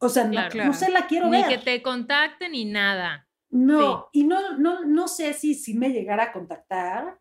O 0.00 0.08
sea, 0.08 0.24
no, 0.24 0.48
no, 0.64 0.74
se 0.74 0.90
la 0.90 1.06
quiero 1.06 1.28
ver. 1.30 1.46
Ni 1.46 1.56
que 1.56 1.58
te 1.58 1.82
contacten 1.82 2.52
ni 2.52 2.64
nada. 2.64 3.28
No, 3.50 4.08
y 4.12 4.24
no, 4.24 4.58
no, 4.58 4.84
no 4.84 5.08
sé 5.08 5.32
si, 5.32 5.54
si 5.54 5.74
me 5.74 5.90
llegara 5.90 6.24
a 6.24 6.32
contactar, 6.32 7.18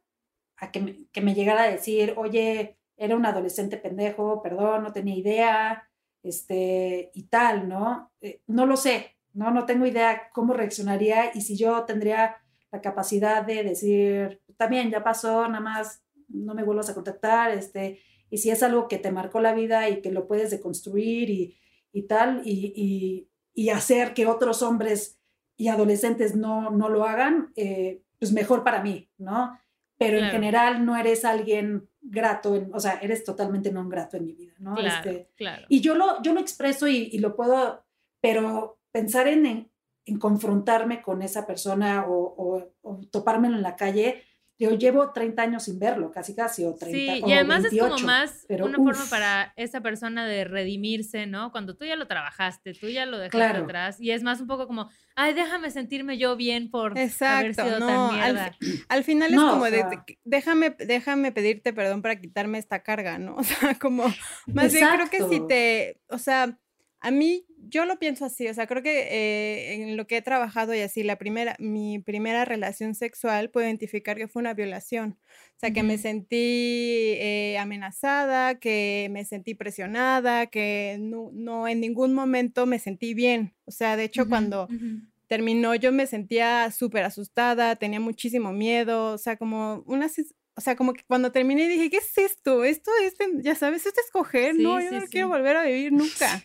a 0.58 0.72
que 0.72 0.80
me, 0.82 1.08
que 1.12 1.22
me 1.22 1.34
llegara 1.34 1.64
a 1.64 1.72
decir, 1.72 2.14
oye, 2.18 2.78
era 2.98 3.16
un 3.16 3.26
adolescente 3.26 3.78
pendejo, 3.78 4.42
perdón, 4.44 4.84
no 4.84 4.92
tenía 4.92 5.16
idea, 5.16 5.90
este, 6.24 7.12
y 7.14 7.24
tal, 7.24 7.70
¿no? 7.70 8.12
Eh, 8.22 8.42
no 8.48 8.66
lo 8.66 8.76
sé, 8.76 9.17
¿no? 9.38 9.52
No 9.52 9.68
tengo 9.68 9.86
idea 9.86 10.30
cómo 10.34 10.54
reaccionaría 10.54 11.32
y 11.36 11.42
si 11.42 11.56
yo 11.56 11.84
tendría 11.86 12.38
la 12.72 12.82
capacidad 12.82 13.46
de 13.46 13.64
decir, 13.64 14.42
también 14.58 14.90
ya 14.90 15.04
pasó, 15.04 15.48
nada 15.48 15.60
más 15.60 16.04
no 16.28 16.56
me 16.56 16.64
vuelvas 16.64 16.90
a 16.90 16.96
contactar, 16.96 17.52
este, 17.52 18.00
y 18.32 18.40
si 18.40 18.50
es 18.50 18.64
algo 18.64 18.88
que 18.88 18.98
te 18.98 19.12
marcó 19.12 19.40
la 19.40 19.54
vida 19.54 19.90
y 19.90 20.02
que 20.02 20.12
lo 20.12 20.28
puedes 20.28 20.50
deconstruir 20.50 21.30
y, 21.30 21.56
y 21.94 22.08
tal, 22.08 22.42
y, 22.46 22.74
y, 22.76 23.30
y, 23.54 23.70
hacer 23.70 24.16
que 24.16 24.26
otros 24.26 24.64
hombres 24.64 25.20
y 25.56 25.68
adolescentes 25.68 26.36
no, 26.36 26.72
no 26.72 26.90
lo 26.90 27.06
hagan, 27.06 27.54
eh, 27.56 28.02
pues 28.18 28.34
mejor 28.34 28.64
para 28.64 28.82
mí, 28.82 29.08
¿no? 29.20 29.58
Pero 30.00 30.18
en 30.18 30.30
general 30.30 30.84
no 30.84 30.98
eres 30.98 31.26
alguien 31.26 31.90
grato, 32.02 32.68
o 32.74 32.80
sea, 32.80 33.00
eres 33.02 33.24
totalmente 33.24 33.72
no 33.72 33.88
grato 33.88 34.18
en 34.18 34.26
mi 34.26 34.34
vida, 34.34 34.54
¿no? 34.58 34.76
Claro, 34.76 35.10
este, 35.10 35.30
claro. 35.36 35.66
Y 35.70 35.82
yo 35.82 35.96
lo, 35.96 36.22
yo 36.24 36.34
lo 36.34 36.40
expreso 36.40 36.88
y, 36.88 37.10
y, 37.12 37.20
lo 37.20 37.36
puedo, 37.36 37.84
pero 38.20 38.77
pensar 38.92 39.28
en, 39.28 39.46
en, 39.46 39.72
en, 40.06 40.20
confrontarme 40.20 41.02
con 41.02 41.22
esa 41.22 41.46
persona 41.46 42.06
o, 42.08 42.34
o, 42.38 42.72
o 42.82 43.02
topármelo 43.12 43.56
en 43.56 43.64
la 43.64 43.76
calle, 43.76 44.24
yo 44.60 44.72
llevo 44.72 45.12
30 45.12 45.42
años 45.42 45.64
sin 45.64 45.78
verlo, 45.78 46.12
casi 46.12 46.34
casi, 46.34 46.66
o 46.66 46.74
30 46.74 46.90
Sí, 46.92 47.24
y 47.28 47.34
además 47.34 47.64
es 47.66 47.80
como 47.80 48.00
más 48.00 48.46
una 48.50 48.78
forma 48.78 49.06
para 49.10 49.54
esa 49.56 49.82
persona 49.82 50.26
de 50.26 50.46
redimirse, 50.46 51.28
¿no? 51.28 51.52
Cuando 51.52 51.76
tú 51.76 51.86
ya 51.86 51.96
lo 51.96 52.08
trabajaste, 52.08 52.74
tú 52.74 52.88
ya 52.88 53.06
lo 53.06 53.20
dejaste 53.20 53.38
claro. 53.38 53.66
atrás, 53.66 54.02
y 54.02 54.12
es 54.12 54.24
más 54.24 54.42
un 54.42 54.48
poco 54.48 54.66
como, 54.66 54.90
ay, 55.16 55.36
déjame 55.36 55.70
sentirme 55.70 56.18
yo 56.18 56.36
bien 56.36 56.72
por 56.72 56.98
Exacto, 56.98 57.38
haber 57.38 57.54
sido 57.54 57.80
no, 57.80 57.88
tan 57.88 58.16
mierda. 58.16 58.46
Al, 58.46 58.58
al 58.90 59.04
final 59.04 59.30
es 59.30 59.36
no, 59.36 59.52
como 59.52 59.64
o 59.64 59.68
sea, 59.68 59.90
de, 59.90 60.18
déjame, 60.24 60.76
déjame 60.80 61.32
pedirte 61.32 61.72
perdón 61.72 62.02
para 62.02 62.20
quitarme 62.20 62.58
esta 62.58 62.82
carga, 62.82 63.20
¿no? 63.20 63.36
O 63.38 63.44
sea, 63.44 63.78
como, 63.78 64.04
más 64.48 64.74
Exacto. 64.74 64.98
bien 64.98 65.08
creo 65.08 65.10
que 65.10 65.36
si 65.36 65.48
te, 65.48 66.02
o 66.10 66.18
sea, 66.18 66.58
a 67.00 67.12
mí 67.12 67.46
yo 67.58 67.86
lo 67.86 67.98
pienso 68.00 68.26
así, 68.26 68.48
o 68.48 68.54
sea, 68.54 68.68
creo 68.68 68.84
que 68.84 69.08
eh, 69.10 69.74
en 69.74 69.98
lo 69.98 70.08
que 70.08 70.18
he 70.18 70.22
trabajado 70.22 70.74
y 70.74 70.80
así, 70.80 71.04
la 71.04 71.18
primera, 71.18 71.56
mi 71.60 72.00
primera 72.00 72.46
relación 72.46 72.96
sexual 72.96 73.50
puedo 73.50 73.66
identificar 73.66 74.18
que 74.18 74.28
fue 74.28 74.42
una 74.42 74.54
violación, 74.54 75.18
o 75.20 75.60
sea, 75.60 75.70
uh 75.70 75.72
-huh. 75.72 75.76
que 75.76 75.84
me 75.84 75.98
sentí 75.98 77.16
eh, 77.18 77.58
amenazada, 77.60 78.60
que 78.60 79.10
me 79.12 79.26
sentí 79.26 79.56
presionada, 79.56 80.48
que 80.48 80.98
no, 81.00 81.32
no, 81.34 81.68
en 81.68 81.80
ningún 81.82 82.14
momento 82.14 82.66
me 82.66 82.80
sentí 82.80 83.14
bien, 83.14 83.54
o 83.66 83.72
sea, 83.72 83.98
de 83.98 84.06
hecho 84.06 84.22
uh 84.22 84.26
-huh. 84.26 84.30
cuando 84.30 84.64
uh 84.66 84.68
-huh. 84.70 85.02
terminó 85.28 85.76
yo 85.76 85.92
me 85.92 86.06
sentía 86.08 86.70
súper 86.72 87.04
asustada, 87.04 87.76
tenía 87.76 88.00
muchísimo 88.00 88.54
miedo, 88.54 89.14
o 89.14 89.18
sea, 89.18 89.36
como 89.36 89.84
una, 89.88 90.08
o 90.56 90.62
sea, 90.62 90.76
como 90.76 90.94
que 90.94 91.04
cuando 91.06 91.32
terminé 91.32 91.68
dije, 91.68 91.90
¿qué 91.90 91.98
es 91.98 92.18
esto? 92.18 92.64
Esto 92.64 92.92
es, 93.04 93.16
ya 93.44 93.56
sabes, 93.56 93.86
esto 93.86 94.00
es 94.04 94.12
coger, 94.12 94.56
sí, 94.56 94.64
no, 94.64 94.80
yo 94.80 94.90
sí, 94.90 94.96
no 94.96 95.02
sí. 95.02 95.08
quiero 95.12 95.28
volver 95.28 95.56
a 95.58 95.64
vivir 95.64 95.92
nunca. 95.92 96.44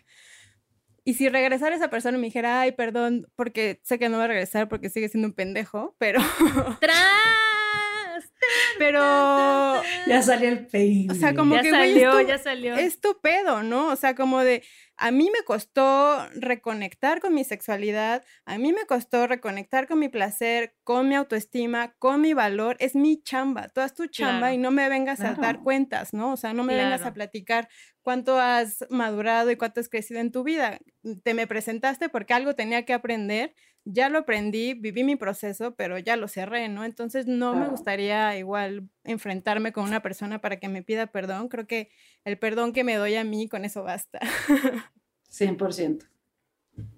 Y 1.04 1.14
si 1.14 1.28
regresara 1.28 1.74
esa 1.74 1.90
persona 1.90 2.16
y 2.16 2.20
me 2.20 2.26
dijera, 2.28 2.60
ay, 2.60 2.72
perdón, 2.72 3.26
porque 3.34 3.80
sé 3.82 3.98
que 3.98 4.08
no 4.08 4.18
va 4.18 4.24
a 4.24 4.28
regresar 4.28 4.68
porque 4.68 4.88
sigue 4.88 5.08
siendo 5.08 5.28
un 5.28 5.34
pendejo, 5.34 5.96
pero. 5.98 6.20
¡Tras! 6.80 6.98
pero. 8.78 9.82
Ya 10.06 10.22
salió 10.22 10.48
el 10.48 10.66
peine. 10.66 11.12
O 11.12 11.14
sea, 11.14 11.34
como 11.34 11.54
ya 11.54 11.62
que, 11.62 11.70
salió, 11.70 12.12
güey, 12.12 12.26
ya 12.26 12.38
salió. 12.38 12.74
Es 12.74 13.00
tu 13.00 13.20
pedo, 13.20 13.62
¿no? 13.62 13.88
O 13.88 13.96
sea, 13.96 14.14
como 14.14 14.40
de. 14.40 14.62
A 15.04 15.10
mí 15.10 15.30
me 15.36 15.42
costó 15.44 16.28
reconectar 16.30 17.20
con 17.20 17.34
mi 17.34 17.42
sexualidad, 17.42 18.24
a 18.44 18.56
mí 18.56 18.72
me 18.72 18.86
costó 18.86 19.26
reconectar 19.26 19.88
con 19.88 19.98
mi 19.98 20.08
placer, 20.08 20.76
con 20.84 21.08
mi 21.08 21.16
autoestima, 21.16 21.96
con 21.98 22.20
mi 22.20 22.34
valor. 22.34 22.76
Es 22.78 22.94
mi 22.94 23.20
chamba, 23.20 23.68
tú 23.68 23.80
haz 23.80 23.94
tu 23.94 24.06
chamba 24.06 24.38
claro. 24.38 24.54
y 24.54 24.58
no 24.58 24.70
me 24.70 24.88
vengas 24.88 25.18
claro. 25.18 25.34
a 25.38 25.44
dar 25.44 25.62
cuentas, 25.64 26.14
¿no? 26.14 26.32
O 26.32 26.36
sea, 26.36 26.52
no 26.52 26.62
me 26.62 26.74
claro. 26.74 26.90
vengas 26.90 27.04
a 27.04 27.14
platicar 27.14 27.68
cuánto 28.02 28.38
has 28.38 28.86
madurado 28.90 29.50
y 29.50 29.56
cuánto 29.56 29.80
has 29.80 29.88
crecido 29.88 30.20
en 30.20 30.30
tu 30.30 30.44
vida. 30.44 30.78
Te 31.24 31.34
me 31.34 31.48
presentaste 31.48 32.08
porque 32.08 32.34
algo 32.34 32.54
tenía 32.54 32.84
que 32.84 32.92
aprender, 32.92 33.56
ya 33.84 34.08
lo 34.08 34.18
aprendí, 34.18 34.74
viví 34.74 35.02
mi 35.02 35.16
proceso, 35.16 35.74
pero 35.74 35.98
ya 35.98 36.14
lo 36.16 36.28
cerré, 36.28 36.68
¿no? 36.68 36.84
Entonces 36.84 37.26
no 37.26 37.54
me 37.56 37.66
gustaría 37.66 38.36
igual 38.38 38.88
enfrentarme 39.02 39.72
con 39.72 39.82
una 39.84 40.00
persona 40.00 40.40
para 40.40 40.60
que 40.60 40.68
me 40.68 40.84
pida 40.84 41.08
perdón. 41.08 41.48
Creo 41.48 41.66
que 41.66 41.90
el 42.24 42.38
perdón 42.38 42.72
que 42.72 42.84
me 42.84 42.96
doy 42.96 43.14
a 43.16 43.24
mí, 43.24 43.48
con 43.48 43.64
eso 43.64 43.82
basta. 43.82 44.20
100%. 45.30 46.08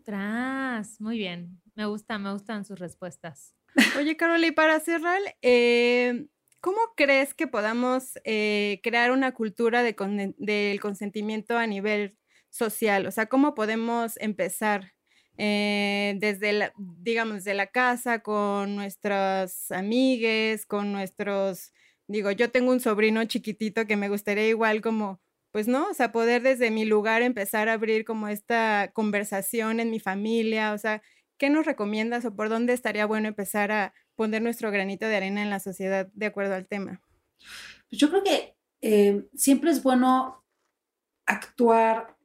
Tras, 0.04 1.00
muy 1.00 1.18
bien. 1.18 1.60
Me 1.74 1.86
gusta, 1.86 2.18
me 2.18 2.32
gustan 2.32 2.64
sus 2.64 2.78
respuestas. 2.78 3.54
Oye, 3.98 4.16
Carol, 4.16 4.44
y 4.44 4.52
para 4.52 4.78
cerrar, 4.80 5.20
eh, 5.42 6.26
¿cómo 6.60 6.78
crees 6.96 7.34
que 7.34 7.46
podamos 7.46 8.18
eh, 8.24 8.80
crear 8.82 9.10
una 9.10 9.32
cultura 9.32 9.82
de 9.82 9.96
con, 9.96 10.34
del 10.38 10.80
consentimiento 10.80 11.58
a 11.58 11.66
nivel 11.66 12.16
social? 12.50 13.06
O 13.06 13.10
sea, 13.10 13.26
¿cómo 13.26 13.54
podemos 13.54 14.16
empezar 14.20 14.94
eh, 15.36 16.14
desde 16.18 16.52
la, 16.52 16.72
digamos, 16.76 17.36
desde 17.38 17.54
la 17.54 17.66
casa, 17.66 18.20
con 18.20 18.76
nuestras 18.76 19.70
amigues, 19.72 20.64
con 20.66 20.92
nuestros, 20.92 21.72
digo, 22.08 22.30
yo 22.30 22.50
tengo 22.50 22.72
un 22.72 22.80
sobrino 22.80 23.24
chiquitito 23.24 23.86
que 23.86 23.96
me 23.96 24.08
gustaría 24.08 24.48
igual 24.48 24.80
como, 24.80 25.20
pues 25.52 25.68
no, 25.68 25.88
o 25.88 25.94
sea, 25.94 26.12
poder 26.12 26.42
desde 26.42 26.70
mi 26.70 26.84
lugar 26.84 27.22
empezar 27.22 27.68
a 27.68 27.74
abrir 27.74 28.04
como 28.04 28.28
esta 28.28 28.90
conversación 28.92 29.80
en 29.80 29.90
mi 29.90 30.00
familia, 30.00 30.72
o 30.72 30.78
sea, 30.78 31.02
¿qué 31.38 31.50
nos 31.50 31.66
recomiendas 31.66 32.24
o 32.24 32.34
por 32.34 32.48
dónde 32.48 32.72
estaría 32.72 33.06
bueno 33.06 33.28
empezar 33.28 33.72
a 33.72 33.94
poner 34.16 34.42
nuestro 34.42 34.70
granito 34.70 35.06
de 35.06 35.16
arena 35.16 35.42
en 35.42 35.50
la 35.50 35.60
sociedad 35.60 36.08
de 36.12 36.26
acuerdo 36.26 36.54
al 36.54 36.66
tema? 36.66 37.00
Pues 37.88 38.00
yo 38.00 38.10
creo 38.10 38.22
que 38.22 38.56
eh, 38.80 39.28
siempre 39.34 39.70
es 39.70 39.82
bueno 39.82 40.44
actuar 41.26 42.16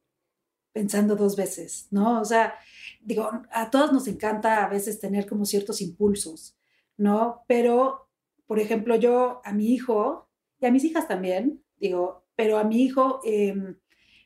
pensando 0.73 1.15
dos 1.15 1.35
veces, 1.35 1.87
¿no? 1.91 2.19
O 2.21 2.25
sea, 2.25 2.55
digo, 3.01 3.29
a 3.51 3.69
todos 3.69 3.91
nos 3.91 4.07
encanta 4.07 4.63
a 4.63 4.69
veces 4.69 4.99
tener 4.99 5.25
como 5.25 5.45
ciertos 5.45 5.81
impulsos, 5.81 6.57
¿no? 6.97 7.43
Pero, 7.47 8.08
por 8.49 8.57
ejemplo, 8.57 8.95
yo 8.95 9.41
a 9.45 9.53
mi 9.53 9.71
hijo, 9.75 10.27
y 10.59 10.65
a 10.65 10.71
mis 10.71 10.83
hijas 10.83 11.07
también, 11.07 11.63
digo, 11.77 12.25
pero 12.35 12.57
a 12.57 12.63
mi 12.63 12.81
hijo, 12.81 13.21
em, 13.23 13.77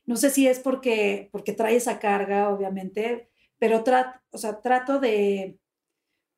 no 0.05 0.15
sé 0.15 0.29
si 0.29 0.47
es 0.47 0.59
porque, 0.59 1.27
porque 1.33 1.51
trae 1.51 1.75
esa 1.75 1.99
carga, 1.99 2.47
obviamente, 2.47 3.29
pero 3.59 3.83
trato, 3.83 4.17
o 4.31 4.37
sea, 4.37 4.61
trato 4.61 5.01
de, 5.01 5.59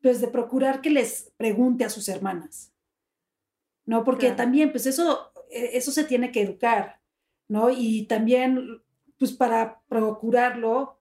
pues, 0.02 0.20
de 0.20 0.30
procurar 0.30 0.82
que 0.82 0.90
les 0.90 1.32
pregunte 1.38 1.86
a 1.86 1.92
sus 1.92 2.10
hermanas, 2.10 2.74
¿no? 3.86 4.04
Porque 4.04 4.32
también, 4.32 4.72
pues 4.72 4.88
eso, 4.88 5.32
e, 5.52 5.78
eso 5.78 5.92
se 5.92 6.06
tiene 6.06 6.32
que 6.32 6.42
educar, 6.42 7.00
¿no? 7.48 7.70
Y 7.70 8.08
también, 8.08 8.82
pues 9.20 9.32
para 9.32 9.84
procurarlo, 9.88 11.00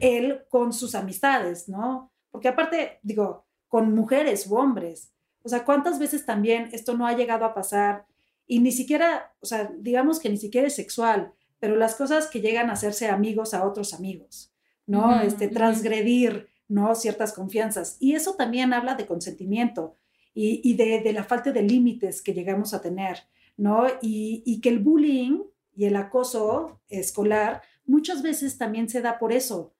él 0.00 0.44
con 0.50 0.74
sus 0.74 0.94
amistades, 0.94 1.66
¿no? 1.66 2.12
Porque 2.30 2.48
aparte, 2.48 2.98
digo, 3.02 3.46
con 3.68 3.94
mujeres 3.94 4.46
u 4.46 4.56
hombres, 4.56 5.14
o 5.42 5.48
sea, 5.48 5.64
¿cuántas 5.64 5.98
veces 5.98 6.26
también 6.26 6.68
esto 6.72 6.96
no 6.96 7.06
ha 7.06 7.16
llegado 7.16 7.44
a 7.44 7.54
pasar? 7.54 8.06
Y 8.46 8.60
ni 8.60 8.72
siquiera, 8.72 9.32
o 9.40 9.46
sea, 9.46 9.70
digamos 9.78 10.18
que 10.18 10.28
ni 10.28 10.36
siquiera 10.36 10.66
es 10.66 10.74
sexual, 10.74 11.32
pero 11.58 11.76
las 11.76 11.94
cosas 11.94 12.26
que 12.26 12.40
llegan 12.40 12.70
a 12.70 12.72
hacerse 12.72 13.08
amigos 13.08 13.54
a 13.54 13.66
otros 13.66 13.94
amigos, 13.94 14.52
¿no? 14.86 15.20
este, 15.20 15.48
transgredir, 15.48 16.48
¿no? 16.68 16.94
Ciertas 16.94 17.32
confianzas. 17.32 17.96
Y 18.00 18.14
eso 18.14 18.34
también 18.34 18.72
habla 18.72 18.94
de 18.94 19.06
consentimiento 19.06 19.96
y, 20.32 20.74
de, 20.74 21.12
la 21.12 21.24
falta 21.24 21.52
de 21.52 21.62
límites 21.62 22.22
que 22.22 22.32
llegamos 22.32 22.72
a 22.72 22.80
tener, 22.80 23.18
¿no? 23.56 23.86
Y, 24.00 24.42
y 24.46 24.60
que 24.60 24.70
el 24.70 24.78
bullying 24.78 25.42
y 25.74 25.84
el 25.86 25.96
acoso 25.96 26.80
escolar 26.88 27.62
muchas 27.84 28.22
veces 28.22 28.56
también 28.56 28.88
se 28.88 29.02
da 29.02 29.18
por 29.18 29.32
eso, 29.32 29.74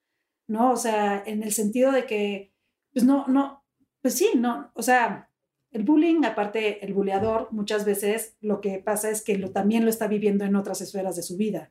¿no? 0.46 0.72
O 0.72 0.76
sea, 0.76 1.22
en 1.24 1.42
el 1.42 1.52
sentido 1.52 1.92
de 1.92 2.06
que, 2.06 2.52
pues 2.92 3.04
no, 3.04 3.26
no, 3.28 3.64
pues 4.02 4.14
sí, 4.14 4.30
no, 4.36 4.70
o 4.74 4.82
sea, 4.82 5.29
el 5.72 5.84
bullying, 5.84 6.24
aparte 6.24 6.84
el 6.84 6.92
buleador, 6.92 7.48
muchas 7.52 7.84
veces 7.84 8.36
lo 8.40 8.60
que 8.60 8.78
pasa 8.78 9.10
es 9.10 9.22
que 9.22 9.38
lo, 9.38 9.50
también 9.50 9.84
lo 9.84 9.90
está 9.90 10.08
viviendo 10.08 10.44
en 10.44 10.56
otras 10.56 10.80
esferas 10.80 11.16
de 11.16 11.22
su 11.22 11.36
vida. 11.36 11.70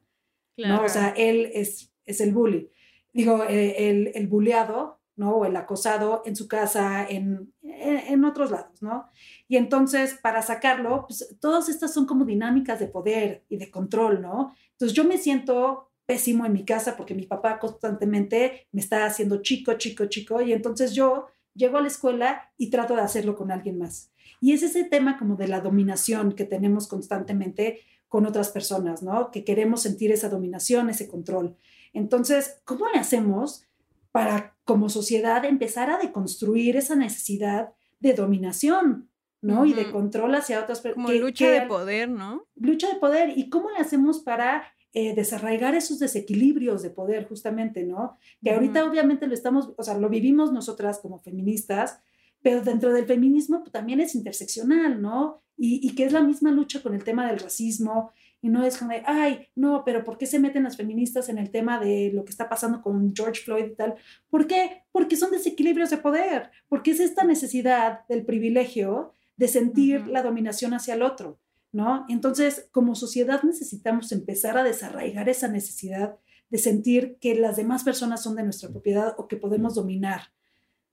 ¿no? 0.57 0.83
O 0.83 0.89
sea, 0.89 1.09
él 1.15 1.51
es, 1.53 1.91
es 2.05 2.21
el 2.21 2.33
bully. 2.33 2.69
Digo, 3.13 3.43
eh, 3.45 3.89
el, 3.89 4.11
el 4.13 4.27
buleado, 4.27 4.99
¿no? 5.15 5.35
O 5.35 5.45
el 5.45 5.55
acosado 5.55 6.21
en 6.25 6.35
su 6.35 6.47
casa, 6.47 7.05
en, 7.07 7.53
en, 7.61 8.23
otros 8.23 8.51
lados, 8.51 8.81
¿no? 8.81 9.07
Y 9.47 9.57
entonces, 9.57 10.17
para 10.21 10.41
sacarlo, 10.41 11.05
pues 11.07 11.35
todas 11.41 11.67
estas 11.67 11.93
son 11.93 12.05
como 12.05 12.23
dinámicas 12.23 12.79
de 12.79 12.87
poder 12.87 13.43
y 13.49 13.57
de 13.57 13.69
control, 13.69 14.21
¿no? 14.21 14.55
Entonces, 14.71 14.95
yo 14.95 15.03
me 15.03 15.17
siento 15.17 15.91
pésimo 16.05 16.45
en 16.45 16.53
mi 16.53 16.63
casa 16.65 16.95
porque 16.95 17.13
mi 17.13 17.25
papá 17.25 17.59
constantemente 17.59 18.67
me 18.71 18.79
está 18.79 19.05
haciendo 19.05 19.41
chico, 19.41 19.73
chico, 19.73 20.05
chico, 20.05 20.41
y 20.41 20.53
entonces 20.53 20.93
yo 20.93 21.27
llego 21.59 21.77
a 21.77 21.81
la 21.81 21.87
escuela 21.87 22.51
y 22.57 22.71
trato 22.71 22.95
de 22.95 23.01
hacerlo 23.01 23.35
con 23.35 23.51
alguien 23.51 23.77
más. 23.77 24.11
Y 24.41 24.53
es 24.53 24.63
ese 24.63 24.85
tema 24.85 25.19
como 25.19 25.35
de 25.35 25.47
la 25.47 25.59
dominación 25.59 26.31
que 26.31 26.45
tenemos 26.45 26.87
constantemente 26.87 27.81
con 28.07 28.25
otras 28.25 28.49
personas, 28.49 29.03
¿no? 29.03 29.29
Que 29.29 29.43
queremos 29.43 29.83
sentir 29.83 30.11
esa 30.11 30.29
dominación, 30.29 30.89
ese 30.89 31.07
control. 31.07 31.57
Entonces, 31.93 32.61
¿cómo 32.65 32.87
le 32.91 32.99
hacemos 32.99 33.65
para 34.11 34.55
como 34.63 34.89
sociedad 34.89 35.45
empezar 35.45 35.89
a 35.89 35.97
deconstruir 35.97 36.77
esa 36.77 36.95
necesidad 36.95 37.73
de 37.99 38.13
dominación, 38.13 39.09
¿no? 39.41 39.65
Y 39.65 39.73
de 39.73 39.91
control 39.91 40.35
hacia 40.35 40.61
otras 40.61 40.81
personas. 40.81 41.07
Como 41.07 41.19
lucha 41.19 41.49
de 41.49 41.61
poder, 41.61 42.09
¿no? 42.09 42.47
Lucha 42.55 42.87
de 42.87 42.99
poder. 42.99 43.37
¿Y 43.37 43.49
cómo 43.49 43.69
le 43.71 43.77
hacemos 43.77 44.19
para 44.19 44.63
eh, 44.93 45.13
desarraigar 45.15 45.75
esos 45.75 45.99
desequilibrios 45.99 46.81
de 46.81 46.89
poder, 46.89 47.27
justamente, 47.27 47.83
¿no? 47.83 48.17
Que 48.43 48.51
ahorita 48.51 48.85
obviamente 48.85 49.27
lo 49.27 49.33
estamos, 49.33 49.71
o 49.77 49.83
sea, 49.83 49.97
lo 49.97 50.09
vivimos 50.09 50.51
nosotras 50.51 50.99
como 50.99 51.19
feministas, 51.19 51.99
pero 52.41 52.61
dentro 52.61 52.93
del 52.93 53.05
feminismo 53.05 53.59
pues, 53.59 53.71
también 53.71 53.99
es 53.99 54.15
interseccional, 54.15 55.01
¿no? 55.01 55.41
Y, 55.57 55.85
y, 55.87 55.93
que 55.93 56.05
es 56.05 56.13
la 56.13 56.21
misma 56.21 56.51
lucha 56.51 56.81
con 56.81 56.95
el 56.95 57.03
tema 57.03 57.27
del 57.27 57.39
racismo, 57.39 58.11
y 58.41 58.49
no 58.49 58.63
es 58.63 58.77
como 58.77 58.91
de, 58.91 59.03
ay, 59.05 59.47
no, 59.55 59.83
pero 59.85 60.03
¿por 60.03 60.17
qué 60.17 60.25
se 60.25 60.39
meten 60.39 60.63
las 60.63 60.77
feministas 60.77 61.27
en 61.29 61.37
el 61.37 61.51
tema 61.51 61.79
de 61.79 62.11
lo 62.13 62.23
que 62.23 62.31
está 62.31 62.47
pasando 62.47 62.81
con 62.81 63.13
George 63.13 63.41
Floyd 63.41 63.65
y 63.65 63.75
tal? 63.75 63.95
¿Por 64.29 64.47
qué? 64.47 64.83
Porque 64.91 65.17
son 65.17 65.31
desequilibrios 65.31 65.89
de 65.89 65.97
poder, 65.97 66.49
porque 66.69 66.91
es 66.91 67.01
esta 67.01 67.25
necesidad 67.25 68.07
del 68.07 68.25
privilegio 68.25 69.13
de 69.35 69.47
sentir 69.47 70.07
la 70.07 70.23
dominación 70.23 70.73
hacia 70.73 70.93
el 70.93 71.01
otro. 71.01 71.39
¿No? 71.71 72.05
Entonces, 72.09 72.67
como 72.71 72.95
sociedad 72.95 73.43
necesitamos 73.43 74.11
empezar 74.11 74.57
a 74.57 74.63
desarraigar 74.63 75.29
esa 75.29 75.47
necesidad 75.47 76.17
de 76.49 76.57
sentir 76.57 77.17
que 77.19 77.35
las 77.35 77.57
demás 77.57 77.83
personas 77.83 78.23
son 78.23 78.35
de 78.35 78.43
nuestra 78.43 78.69
propiedad 78.69 79.13
o 79.17 79.27
que 79.27 79.37
podemos 79.37 79.75
dominar, 79.75 80.33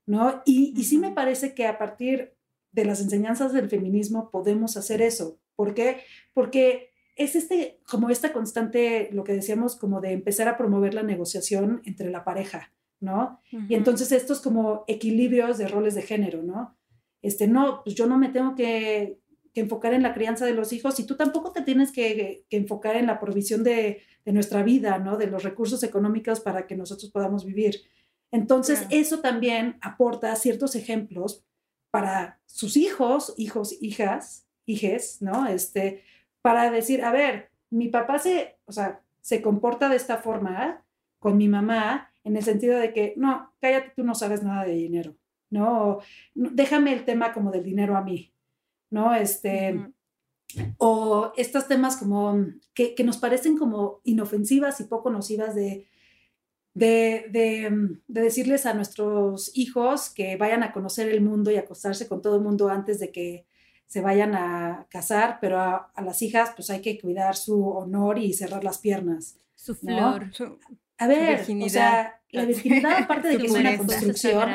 ¿no? 0.05 0.43
Y, 0.45 0.75
y 0.77 0.85
sí 0.85 0.99
me 0.99 1.13
parece 1.13 1.55
que 1.55 1.67
a 1.67 1.79
partir 1.79 2.35
de 2.73 2.85
las 2.85 3.01
enseñanzas 3.01 3.53
del 3.53 3.71
feminismo 3.71 4.31
podemos 4.31 4.77
hacer 4.77 5.01
eso. 5.01 5.39
¿Por 5.57 5.73
qué? 5.73 6.03
Porque 6.35 6.91
es 7.17 7.35
este, 7.35 7.81
como 7.89 8.11
esta 8.11 8.33
constante, 8.33 9.09
lo 9.13 9.25
que 9.25 9.33
decíamos, 9.33 9.75
como 9.75 10.03
de 10.03 10.13
empezar 10.13 10.49
a 10.49 10.59
promover 10.59 10.93
la 10.93 11.03
negociación 11.03 11.81
entre 11.87 12.11
la 12.11 12.25
pareja, 12.25 12.75
¿no? 13.01 13.41
Y 13.51 13.75
entonces 13.75 14.13
estos 14.13 14.41
como 14.41 14.85
equilibrios 14.87 15.57
de 15.57 15.69
roles 15.69 15.95
de 15.95 16.03
género, 16.03 16.43
¿no? 16.43 16.77
Este, 17.23 17.49
no, 17.49 17.83
pues 17.83 17.97
yo 17.97 18.07
no 18.07 18.19
me 18.19 18.29
tengo 18.29 18.55
que 18.55 19.19
que 19.57 19.63
enfocar 19.63 19.95
en 19.95 20.03
la 20.03 20.13
crianza 20.13 20.45
de 20.45 20.53
los 20.53 20.75
hijos 20.75 21.01
y 21.01 21.07
tú 21.07 21.17
tampoco 21.17 21.51
te 21.51 21.63
tienes 21.63 21.91
que, 21.91 22.45
enfocar 22.51 22.95
en 22.95 23.07
la 23.07 23.19
provisión 23.19 23.65
de, 23.65 24.03
nuestra 24.27 24.63
vida, 24.63 24.99
¿no? 24.99 25.17
De 25.17 25.29
los 25.29 25.45
recursos 25.45 25.83
económicos 25.83 26.41
para 26.41 26.67
que 26.67 26.77
nosotros 26.77 27.11
podamos 27.11 27.47
vivir. 27.47 27.81
Entonces, 28.31 28.87
eso 28.91 29.21
también 29.21 29.79
aporta 29.81 30.37
ciertos 30.37 30.75
ejemplos 30.75 31.43
para 31.91 32.39
sus 32.45 32.77
hijos, 32.77 33.33
hijos, 33.39 33.75
hijas, 33.81 34.47
hijes, 34.67 35.23
¿no? 35.23 35.47
Este, 35.47 36.03
para 36.43 36.71
decir, 36.71 37.03
a 37.03 37.11
ver, 37.11 37.51
mi 37.71 37.89
papá 37.89 38.19
se, 38.19 38.59
o 38.67 38.73
sea, 38.73 39.01
se 39.23 39.41
comporta 39.41 39.89
de 39.89 39.97
esta 39.97 40.19
forma 40.19 40.85
con 41.19 41.39
mi 41.39 41.49
mamá 41.49 42.13
en 42.25 42.37
el 42.37 42.43
sentido 42.43 42.79
de 42.79 42.93
que, 42.93 43.15
no, 43.17 43.55
cállate, 43.59 43.95
tú 43.97 44.05
no 44.05 44.15
sabes 44.15 44.43
nada 44.43 44.67
de 44.67 44.75
dinero, 44.75 45.17
¿no? 45.49 46.01
Déjame 46.35 46.93
el 46.93 47.07
tema 47.07 47.33
como 47.33 47.51
del 47.51 47.65
dinero 47.65 47.97
a 47.97 48.03
mí, 48.03 48.35
¿no? 48.91 49.15
Este, 49.15 49.93
O 50.79 51.33
estos 51.37 51.67
temas 51.67 51.97
como 51.97 52.47
que, 52.75 52.95
nos 53.05 53.19
parecen 53.19 53.57
como 53.57 54.01
inofensivas 54.05 54.81
y 54.81 54.85
poco 54.85 55.11
nocivas 55.11 55.55
de, 55.55 55.87
de, 56.75 57.99
decirles 58.07 58.67
a 58.67 58.75
nuestros 58.75 59.51
hijos 59.57 60.11
que 60.11 60.37
vayan 60.37 60.63
a 60.63 60.73
conocer 60.73 61.09
el 61.09 61.21
mundo 61.21 61.51
y 61.51 61.57
acostarse 61.57 62.07
con 62.07 62.23
todo 62.23 62.37
el 62.37 62.43
mundo 62.43 62.69
antes 62.69 62.99
de 63.01 63.11
que 63.11 63.47
se 63.87 64.01
vayan 64.01 64.35
a 64.35 64.87
casar, 64.91 65.39
pero 65.41 65.61
a, 65.61 65.93
las 66.03 66.21
hijas 66.23 66.53
pues 66.55 66.71
hay 66.71 66.81
que 66.81 66.99
cuidar 67.01 67.37
su 67.37 67.69
honor 67.69 68.19
y 68.19 68.33
cerrar 68.33 68.65
las 68.65 68.79
piernas. 68.79 69.39
Su 69.55 69.75
flor. 69.75 70.31
a 70.99 71.07
ver, 71.07 71.47
o 71.63 71.69
sea, 71.69 72.21
la 72.31 72.45
virginidad 72.45 73.03
aparte 73.03 73.29
de 73.29 73.39
que 73.39 73.47
es 73.47 73.53
una 73.53 73.77
construcción. 73.77 74.51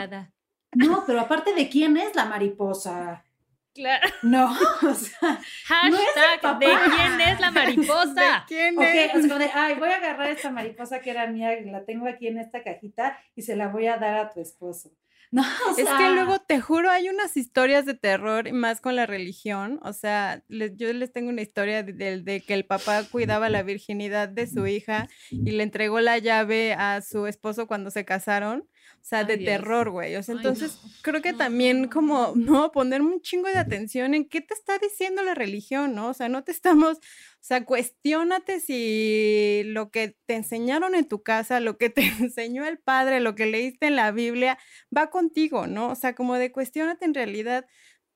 No, 0.74 1.04
pero 1.06 1.20
aparte 1.20 1.54
de 1.54 1.70
quién 1.70 1.98
es 1.98 2.16
la 2.16 2.26
mariposa. 2.26 3.26
Claro. 3.74 4.08
No, 4.24 4.52
o 4.82 4.94
sea, 4.94 5.40
Hashtag, 5.66 6.60
¿de 6.60 6.66
quién 6.66 7.22
es 7.22 7.40
la 7.40 7.52
mariposa? 7.52 8.14
¿De 8.14 8.46
quién 8.48 8.82
es? 8.82 9.28
de, 9.28 9.50
ay, 9.54 9.76
voy 9.76 9.90
a 9.90 9.96
agarrar 9.96 10.30
esta 10.30 10.52
mariposa 10.52 11.02
que 11.02 11.10
era 11.10 11.28
mía, 11.28 11.52
la 11.66 11.86
tengo 11.86 12.08
aquí 12.08 12.28
en 12.28 12.38
esta 12.38 12.64
cajita 12.64 13.18
y 13.36 13.42
se 13.42 13.56
la 13.56 13.70
voy 13.70 13.88
a 13.88 13.98
dar 13.98 14.18
a 14.18 14.30
tu 14.30 14.42
esposo. 14.42 14.92
No, 15.32 15.44
o 15.70 15.74
sea, 15.74 15.84
es 15.86 15.90
que 15.90 16.10
luego 16.10 16.40
te 16.40 16.60
juro, 16.60 16.92
hay 16.92 17.08
unas 17.08 17.38
historias 17.38 17.86
de 17.86 17.94
terror, 17.94 18.52
más 18.52 18.82
con 18.82 18.98
la 18.98 19.06
religión. 19.06 19.80
O 19.82 19.94
sea, 19.94 20.44
yo 20.50 20.92
les 20.92 21.14
tengo 21.14 21.30
una 21.30 21.42
historia 21.42 21.84
de, 21.84 22.22
de, 22.22 22.42
que 22.42 22.54
el 22.54 22.66
papá 22.66 23.06
cuidaba 23.10 23.50
la 23.50 23.64
virginidad 23.64 24.28
de 24.28 24.46
su 24.46 24.68
hija 24.68 25.08
y 25.30 25.52
le 25.52 25.64
entregó 25.64 26.02
la 26.02 26.18
llave 26.18 26.74
a 26.74 27.02
su 27.02 27.28
esposo 27.28 27.66
cuando 27.66 27.92
se 27.92 28.04
casaron. 28.04 28.68
O 29.02 29.04
sea, 29.04 29.24
de 29.24 29.38
terror, 29.38 29.90
güey. 29.90 30.16
O 30.16 30.22
sea, 30.22 30.36
entonces 30.36 30.78
creo 31.02 31.24
que 31.24 31.34
también 31.34 31.88
como, 31.88 32.34
¿no? 32.36 32.72
Poner 32.72 33.02
un 33.02 33.20
chingo 33.20 33.48
de 33.48 33.58
atención 33.58 34.14
en 34.14 34.30
qué 34.30 34.42
te 34.42 34.54
está 34.54 34.78
diciendo 34.78 35.24
la 35.24 35.34
religión, 35.34 35.96
¿no? 35.96 36.10
O 36.10 36.14
sea, 36.14 36.30
no 36.30 36.44
te 36.44 36.52
estamos, 36.52 36.98
o 36.98 37.02
sea, 37.40 37.66
cuestiónate 37.66 38.60
si 38.60 39.64
lo 39.66 39.90
que 39.90 40.16
te 40.28 40.36
enseñaron 40.36 40.94
en 40.94 41.08
tu 41.08 41.24
casa, 41.24 41.60
lo 41.60 41.80
que 41.80 41.90
te 41.90 42.02
enseñó 42.20 42.64
el 42.66 42.78
padre, 42.78 43.20
lo 43.22 43.34
que 43.34 43.48
leíste 43.48 43.88
en 43.88 43.96
la 43.96 44.12
Biblia, 44.12 44.60
va 44.96 45.10
contigo, 45.10 45.66
¿no? 45.66 45.90
O 45.90 45.96
sea, 45.96 46.14
como 46.14 46.36
de 46.36 46.52
cuestiónate 46.52 47.06
en 47.06 47.16
realidad 47.16 47.66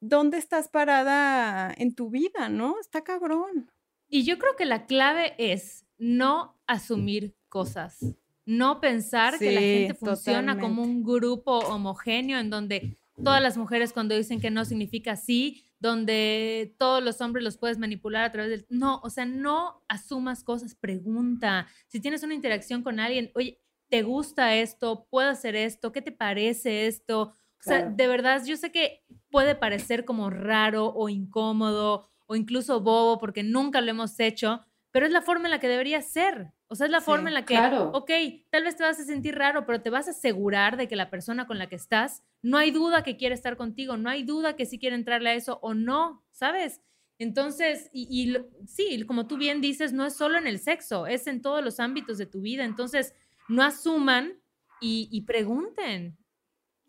dónde 0.02 0.38
estás 0.38 0.68
parada 0.68 1.74
en 1.76 1.96
tu 1.96 2.12
vida, 2.12 2.48
¿no? 2.48 2.80
Está 2.80 3.04
cabrón. 3.04 3.72
Y 4.08 4.24
yo 4.24 4.38
creo 4.38 4.56
que 4.56 4.66
la 4.66 4.86
clave 4.86 5.34
es 5.40 5.84
no 5.98 6.56
asumir 6.68 7.36
cosas 7.50 7.98
no 8.46 8.80
pensar 8.80 9.40
que 9.40 9.52
la 9.52 9.62
gente 9.62 9.94
funciona 9.96 10.60
como 10.60 10.84
un 10.84 11.04
grupo 11.04 11.60
homogéneo 11.60 12.40
en 12.40 12.50
donde 12.50 12.98
todas 13.24 13.42
las 13.42 13.58
mujeres 13.58 13.94
cuando 13.94 14.16
dicen 14.16 14.40
que 14.40 14.52
no 14.52 14.66
significa 14.66 15.16
sí, 15.16 15.66
donde 15.80 16.76
todos 16.78 17.04
los 17.04 17.22
hombres 17.22 17.44
los 17.44 17.58
puedes 17.58 17.78
manipular 17.78 18.24
a 18.24 18.32
través 18.32 18.50
del... 18.52 18.66
No, 18.70 19.00
o 19.04 19.10
sea, 19.10 19.26
no 19.26 19.84
asumas 19.88 20.44
cosas, 20.44 20.76
pregunta. 20.76 21.68
Si 21.88 22.00
tienes 22.00 22.24
una 22.24 22.34
interacción 22.34 22.84
con 22.84 23.00
alguien, 23.00 23.32
oye, 23.36 23.62
¿te 23.90 24.02
gusta 24.02 24.56
esto? 24.56 25.08
¿Puedo 25.10 25.30
hacer 25.30 25.56
esto? 25.56 25.92
¿Qué 25.92 26.02
te 26.02 26.12
parece 26.12 26.88
esto? 26.88 27.22
O 27.22 27.68
sea, 27.68 27.90
de 27.90 28.08
verdad, 28.08 28.44
yo 28.46 28.58
sé 28.58 28.72
que 28.72 29.04
puede 29.32 29.56
parecer 29.56 30.06
como 30.06 30.30
raro 30.30 30.94
o 30.94 31.10
incómodo 31.10 32.10
o 32.28 32.36
incluso 32.36 32.82
bobo 32.82 33.20
porque 33.20 33.44
nunca 33.44 33.82
lo 33.82 33.92
hemos 33.92 34.20
hecho, 34.20 34.62
pero 34.92 35.06
es 35.06 35.12
la 35.12 35.22
forma 35.22 35.46
en 35.46 35.52
la 35.52 35.60
que 35.60 35.68
debería 35.68 36.02
ser. 36.02 36.52
O 36.68 36.76
sea, 36.76 36.86
es 36.88 36.92
la 36.92 37.02
forma 37.02 37.30
en 37.30 37.36
la 37.36 37.46
que, 37.46 37.58
ok, 37.94 38.12
tal 38.50 38.64
vez 38.64 38.76
te 38.76 38.84
vas 38.84 39.00
a 39.00 39.04
sentir 39.04 39.36
raro, 39.36 39.66
pero 39.68 39.82
te 39.82 39.92
vas 39.92 40.08
a 40.08 40.12
asegurar 40.12 40.78
de 40.78 40.88
que 40.88 40.96
la 40.96 41.12
persona 41.12 41.46
con 41.46 41.60
la 41.60 41.70
que 41.70 41.76
estás, 41.76 42.24
no 42.42 42.58
hay 42.58 42.72
duda 42.72 43.04
que 43.04 43.18
quiere 43.18 43.36
estar 43.36 43.56
contigo, 43.56 43.98
no 43.98 44.10
hay 44.10 44.24
duda 44.24 44.56
que 44.56 44.66
sí 44.66 44.80
quiere 44.80 44.96
entrarle 44.96 45.30
a 45.30 45.36
eso 45.36 45.60
o 45.62 45.76
no, 45.76 46.24
¿sabes? 46.32 46.82
Entonces, 47.18 47.90
y, 47.94 48.36
sí, 48.68 49.04
como 49.06 49.28
tú 49.28 49.38
bien 49.38 49.62
dices, 49.62 49.94
no 49.94 50.06
es 50.06 50.16
solo 50.16 50.38
en 50.38 50.48
el 50.48 50.60
sexo, 50.60 51.08
es 51.08 51.28
en 51.28 51.42
todos 51.42 51.64
los 51.64 51.80
ámbitos 51.80 52.18
de 52.18 52.26
tu 52.26 52.42
vida. 52.42 52.66
Entonces, 52.66 53.14
no 53.48 53.64
asuman 53.64 54.34
y, 54.82 55.22
pregunten. 55.22 56.18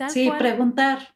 sí, 0.09 0.31
preguntar, 0.39 1.15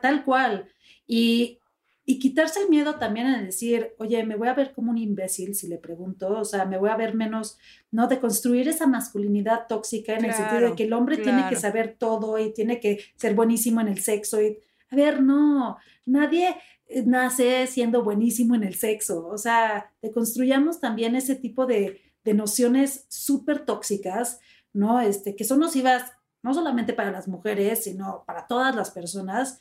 tal 0.00 0.24
cual. 0.24 0.68
Y, 1.06 1.58
y 2.04 2.18
quitarse 2.18 2.60
el 2.60 2.68
miedo 2.68 2.96
también 2.96 3.26
en 3.28 3.46
decir, 3.46 3.94
oye, 3.98 4.24
me 4.24 4.34
voy 4.34 4.48
a 4.48 4.54
ver 4.54 4.72
como 4.72 4.90
un 4.90 4.98
imbécil 4.98 5.54
si 5.54 5.68
le 5.68 5.78
pregunto, 5.78 6.40
o 6.40 6.44
sea, 6.44 6.64
me 6.64 6.76
voy 6.76 6.90
a 6.90 6.96
ver 6.96 7.14
menos, 7.14 7.58
¿no? 7.92 8.08
De 8.08 8.18
construir 8.18 8.66
esa 8.68 8.86
masculinidad 8.88 9.66
tóxica 9.68 10.14
en 10.14 10.24
el 10.24 10.34
sentido 10.34 10.70
de 10.70 10.74
que 10.74 10.84
el 10.84 10.92
hombre 10.94 11.18
tiene 11.18 11.48
que 11.48 11.56
saber 11.56 11.96
todo 11.98 12.38
y 12.38 12.52
tiene 12.52 12.80
que 12.80 12.98
ser 13.14 13.34
buenísimo 13.34 13.80
en 13.80 13.88
el 13.88 14.00
sexo. 14.00 14.42
Y, 14.42 14.58
a 14.90 14.96
ver, 14.96 15.22
no, 15.22 15.76
nadie 16.04 16.56
eh, 16.86 17.04
nace 17.06 17.68
siendo 17.68 18.02
buenísimo 18.02 18.56
en 18.56 18.64
el 18.64 18.74
sexo, 18.74 19.26
o 19.28 19.38
sea, 19.38 19.92
deconstruyamos 20.02 20.80
también 20.80 21.14
ese 21.14 21.36
tipo 21.36 21.66
de, 21.66 22.00
de 22.24 22.34
nociones 22.34 23.06
súper 23.08 23.64
tóxicas, 23.64 24.40
¿no? 24.72 25.00
Este, 25.00 25.36
que 25.36 25.44
son 25.44 25.60
nocivas 25.60 26.10
no 26.42 26.52
solamente 26.52 26.92
para 26.92 27.12
las 27.12 27.28
mujeres, 27.28 27.84
sino 27.84 28.24
para 28.26 28.48
todas 28.48 28.74
las 28.74 28.90
personas 28.90 29.60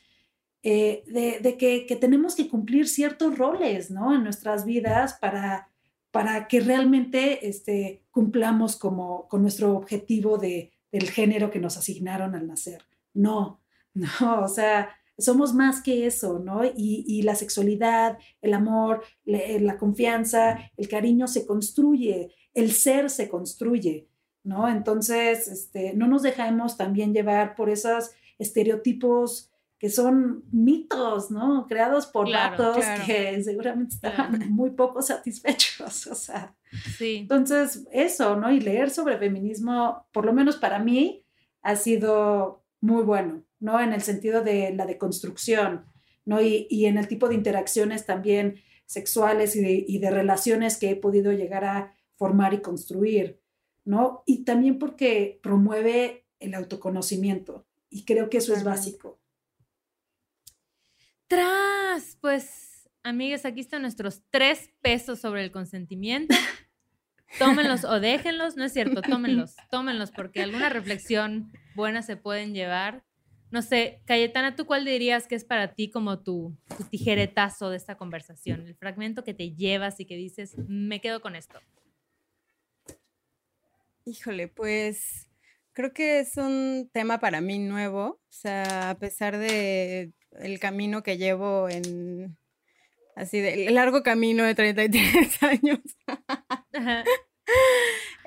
eh, 0.64 1.04
de, 1.42 1.58
que, 1.58 1.96
tenemos 1.96 2.36
que 2.36 2.48
cumplir 2.48 2.88
ciertos 2.88 3.38
roles, 3.38 3.90
¿no? 3.90 4.16
En 4.16 4.24
nuestras 4.24 4.64
vidas 4.64 5.16
para, 5.16 5.70
para 6.12 6.48
que 6.48 6.60
realmente 6.60 7.48
este, 7.48 8.04
cumplamos 8.12 8.76
como, 8.76 9.28
con 9.28 9.42
nuestro 9.42 9.76
objetivo 9.76 10.38
de, 10.38 10.72
del 10.92 11.10
género 11.10 11.50
que 11.50 11.60
nos 11.60 11.78
asignaron 11.78 12.36
al 12.36 12.48
nacer. 12.48 12.84
No, 13.14 13.60
no, 13.94 14.42
o 14.44 14.48
sea, 14.48 14.90
somos 15.18 15.54
más 15.54 15.82
que 15.82 16.06
eso, 16.06 16.40
¿no? 16.40 16.62
Y, 16.64 17.22
la 17.24 17.36
sexualidad, 17.36 18.18
el 18.42 18.54
amor, 18.54 19.04
la 19.26 19.78
confianza, 19.78 20.72
el 20.78 20.88
cariño 20.88 21.28
se 21.28 21.46
construye, 21.46 22.32
el 22.54 22.72
ser 22.72 23.10
se 23.10 23.30
construye, 23.30 24.08
¿no? 24.44 24.68
Entonces, 24.68 25.48
este, 25.48 25.94
no 25.94 26.08
nos 26.08 26.24
dejemos 26.24 26.78
también 26.78 27.14
llevar 27.14 27.56
por 27.56 27.70
esos 27.70 28.12
estereotipos 28.40 29.51
que 29.82 29.90
son 29.90 30.44
mitos, 30.52 31.32
¿no? 31.32 31.66
Creados 31.68 32.06
por 32.06 32.32
datos 32.32 32.86
que 33.04 33.42
seguramente 33.42 33.96
estaban 33.96 34.52
muy 34.52 34.70
poco 34.70 35.02
satisfechos, 35.02 36.06
o 36.12 36.14
sea. 36.14 36.56
Sí. 37.00 37.18
Entonces, 37.22 37.88
eso, 37.92 38.36
¿no? 38.36 38.52
Y 38.52 38.60
leer 38.60 38.92
sobre 38.92 39.18
feminismo, 39.18 40.06
por 40.12 40.24
lo 40.24 40.34
menos 40.34 40.58
para 40.58 40.78
mí, 40.78 41.26
ha 41.64 41.76
sido 41.76 42.64
muy 42.80 43.02
bueno, 43.02 43.44
¿no? 43.60 43.80
En 43.80 43.92
el 43.92 44.04
sentido 44.04 44.44
de 44.44 44.72
la 44.72 44.86
deconstrucción, 44.86 45.86
¿no? 46.26 46.40
Y, 46.40 46.68
y 46.70 46.86
en 46.86 47.00
el 47.00 47.08
tipo 47.08 47.28
de 47.28 47.34
interacciones 47.34 48.06
también 48.06 48.62
sexuales 48.86 49.56
y 49.56 49.62
de, 49.62 49.84
y 49.88 49.98
de 49.98 50.12
relaciones 50.12 50.78
que 50.78 50.92
he 50.92 50.96
podido 50.96 51.32
llegar 51.32 51.66
a 51.66 51.96
formar 52.18 52.54
y 52.54 52.62
construir, 52.62 53.42
¿no? 53.84 54.22
Y 54.28 54.44
también 54.44 54.78
porque 54.78 55.40
promueve 55.42 56.28
el 56.38 56.54
autoconocimiento, 56.54 57.66
y 57.90 58.06
creo 58.06 58.30
que 58.30 58.38
eso 58.38 58.54
es 58.54 58.64
básico. 58.64 59.21
¡Tras! 61.32 62.18
Pues, 62.20 62.90
amigas, 63.04 63.46
aquí 63.46 63.62
están 63.62 63.84
nuestros 63.84 64.22
tres 64.32 64.70
pesos 64.82 65.22
sobre 65.22 65.42
el 65.46 65.50
consentimiento. 65.50 66.36
Tómenlos 67.40 67.86
o 67.86 68.02
déjenlos, 68.02 68.58
no 68.58 68.66
es 68.66 68.74
cierto, 68.74 69.02
tómenlos, 69.02 69.56
tómenlos, 69.70 70.12
porque 70.12 70.42
alguna 70.42 70.68
reflexión 70.68 71.50
buena 71.74 72.02
se 72.02 72.18
pueden 72.18 72.54
llevar. 72.54 73.06
No 73.50 73.62
sé, 73.62 74.02
Cayetana, 74.08 74.58
¿tú 74.58 74.66
cuál 74.66 74.84
dirías 74.84 75.26
que 75.26 75.36
es 75.36 75.46
para 75.46 75.74
ti 75.74 75.90
como 75.90 76.22
tu, 76.22 76.54
tu 76.78 76.84
tijeretazo 76.84 77.70
de 77.70 77.78
esta 77.78 77.96
conversación? 77.96 78.68
El 78.68 78.76
fragmento 78.76 79.24
que 79.24 79.34
te 79.34 79.56
llevas 79.56 80.02
y 80.02 80.06
que 80.06 80.18
dices, 80.18 80.58
me 80.68 81.00
quedo 81.00 81.22
con 81.22 81.38
esto. 81.38 81.62
Híjole, 84.04 84.50
pues 84.50 85.30
creo 85.72 85.94
que 85.94 86.20
es 86.20 86.36
un 86.36 86.90
tema 86.92 87.22
para 87.22 87.40
mí 87.40 87.58
nuevo. 87.58 88.20
O 88.20 88.34
sea, 88.34 88.90
a 88.90 89.00
pesar 89.00 89.38
de 89.38 90.12
el 90.40 90.60
camino 90.60 91.04
que 91.04 91.18
llevo 91.18 91.70
en, 91.70 92.38
así 93.16 93.40
de 93.40 93.70
largo 93.72 94.04
camino 94.04 94.44
de 94.44 94.56
33 94.56 95.44
años. 95.44 95.80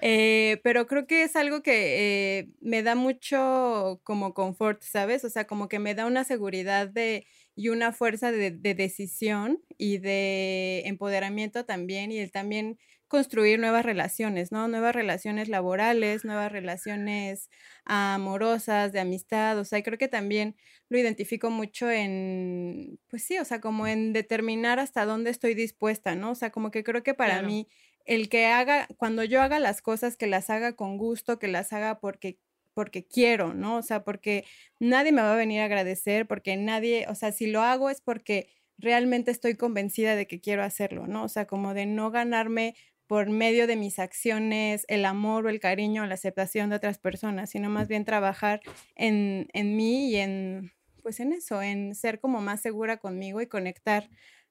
Eh, 0.07 0.61
pero 0.63 0.87
creo 0.87 1.07
que 1.07 1.23
es 1.23 1.35
algo 1.35 1.63
que 1.63 2.41
eh, 2.41 2.49
me 2.61 2.83
da 2.83 2.95
mucho 2.95 4.01
como 4.05 4.35
confort, 4.35 4.83
¿sabes? 4.83 5.25
O 5.25 5.31
sea, 5.31 5.47
como 5.47 5.69
que 5.69 5.79
me 5.79 5.95
da 5.95 6.05
una 6.05 6.25
seguridad 6.25 6.89
de, 6.89 7.27
y 7.55 7.71
una 7.71 7.91
fuerza 7.93 8.31
de, 8.31 8.51
de 8.51 8.75
decisión 8.75 9.63
y 9.79 9.99
de 9.99 10.83
empoderamiento 10.87 11.65
también 11.65 12.13
y 12.13 12.19
el 12.19 12.33
también 12.33 12.79
construir 13.15 13.61
nuevas 13.61 13.85
relaciones, 13.85 14.51
¿no? 14.51 14.67
Nuevas 14.67 14.93
relaciones 14.93 15.49
laborales, 15.49 16.25
nuevas 16.25 16.51
relaciones 16.51 17.49
amorosas, 17.85 18.91
de 18.91 18.99
amistad, 18.99 19.57
o 19.57 19.65
sea, 19.65 19.85
creo 19.85 19.99
que 19.99 20.09
también 20.09 20.57
lo 20.89 20.99
identifico 20.99 21.49
mucho 21.49 21.89
en, 21.89 22.99
pues 23.07 23.23
sí, 23.23 23.39
o 23.39 23.45
sea, 23.45 23.61
como 23.61 23.87
en 23.87 24.13
determinar 24.13 24.81
hasta 24.81 25.05
dónde 25.05 25.31
estoy 25.31 25.55
dispuesta, 25.55 26.17
¿no? 26.17 26.33
O 26.33 26.35
sea, 26.35 26.51
como 26.51 26.73
que 26.73 26.83
creo 26.83 27.05
que 27.05 27.15
para 27.15 27.41
mí 27.41 27.69
el 28.05 28.29
que 28.29 28.47
haga, 28.47 28.89
cuando 28.97 29.23
yo 29.23 29.41
haga 29.43 29.61
las 29.61 29.81
cosas, 29.81 30.17
que 30.17 30.27
las 30.27 30.51
haga 30.51 30.75
con 30.75 30.99
gusto, 30.99 31.39
que 31.39 31.47
las 31.47 31.73
haga 31.73 32.01
porque 32.01 32.41
porque 32.75 33.07
quiero, 33.07 33.55
¿no? 33.55 33.77
O 33.77 33.83
sea, 33.83 34.03
porque 34.03 34.45
nadie 34.81 35.13
me 35.13 35.23
va 35.23 35.35
a 35.35 35.37
venir 35.37 35.61
a 35.61 35.67
agradecer, 35.67 36.27
porque 36.27 36.57
nadie, 36.57 37.07
o 37.09 37.15
sea, 37.15 37.31
si 37.31 37.47
lo 37.47 37.63
hago 37.63 37.91
es 37.91 38.01
porque 38.01 38.49
realmente 38.79 39.31
estoy 39.31 39.55
convencida 39.55 40.17
de 40.17 40.27
que 40.27 40.41
quiero 40.41 40.63
hacerlo, 40.65 41.07
¿no? 41.07 41.25
O 41.25 41.29
sea, 41.29 41.47
como 41.47 41.75
de 41.75 41.87
no 41.87 42.11
ganarme 42.11 42.75
por 43.07 43.29
medio 43.31 43.67
de 43.67 43.77
mis 43.77 43.99
acciones 43.99 44.85
el 44.89 45.05
amor 45.05 45.47
o 45.47 45.49
el 45.49 45.61
cariño 45.61 46.03
o 46.03 46.07
la 46.07 46.15
aceptación 46.15 46.71
de 46.71 46.77
otras 46.77 46.99
personas, 46.99 47.51
sino 47.51 47.69
más 47.71 47.89
bien 47.89 48.05
trabajar 48.05 48.61
en, 48.95 49.49
en 49.53 49.77
mí 49.77 50.11
y 50.11 50.17
en, 50.17 50.73
pues 51.03 51.21
en 51.21 51.33
eso, 51.33 51.63
en 51.63 51.95
ser 51.95 52.21
como 52.21 52.41
más 52.41 52.61
segura 52.61 52.97
conmigo 52.97 53.41
y 53.41 53.47
conectar 53.47 54.09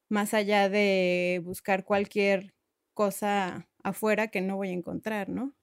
más 0.10 0.34
allá 0.34 0.70
de 0.70 1.41
buscar 1.43 1.84
cualquier 1.84 2.54
cosa 2.93 3.68
afuera 3.84 4.28
que 4.28 4.41
no 4.41 4.56
voy 4.56 4.70
a 4.70 4.74
encontrar, 4.74 5.30
¿no? 5.30 5.56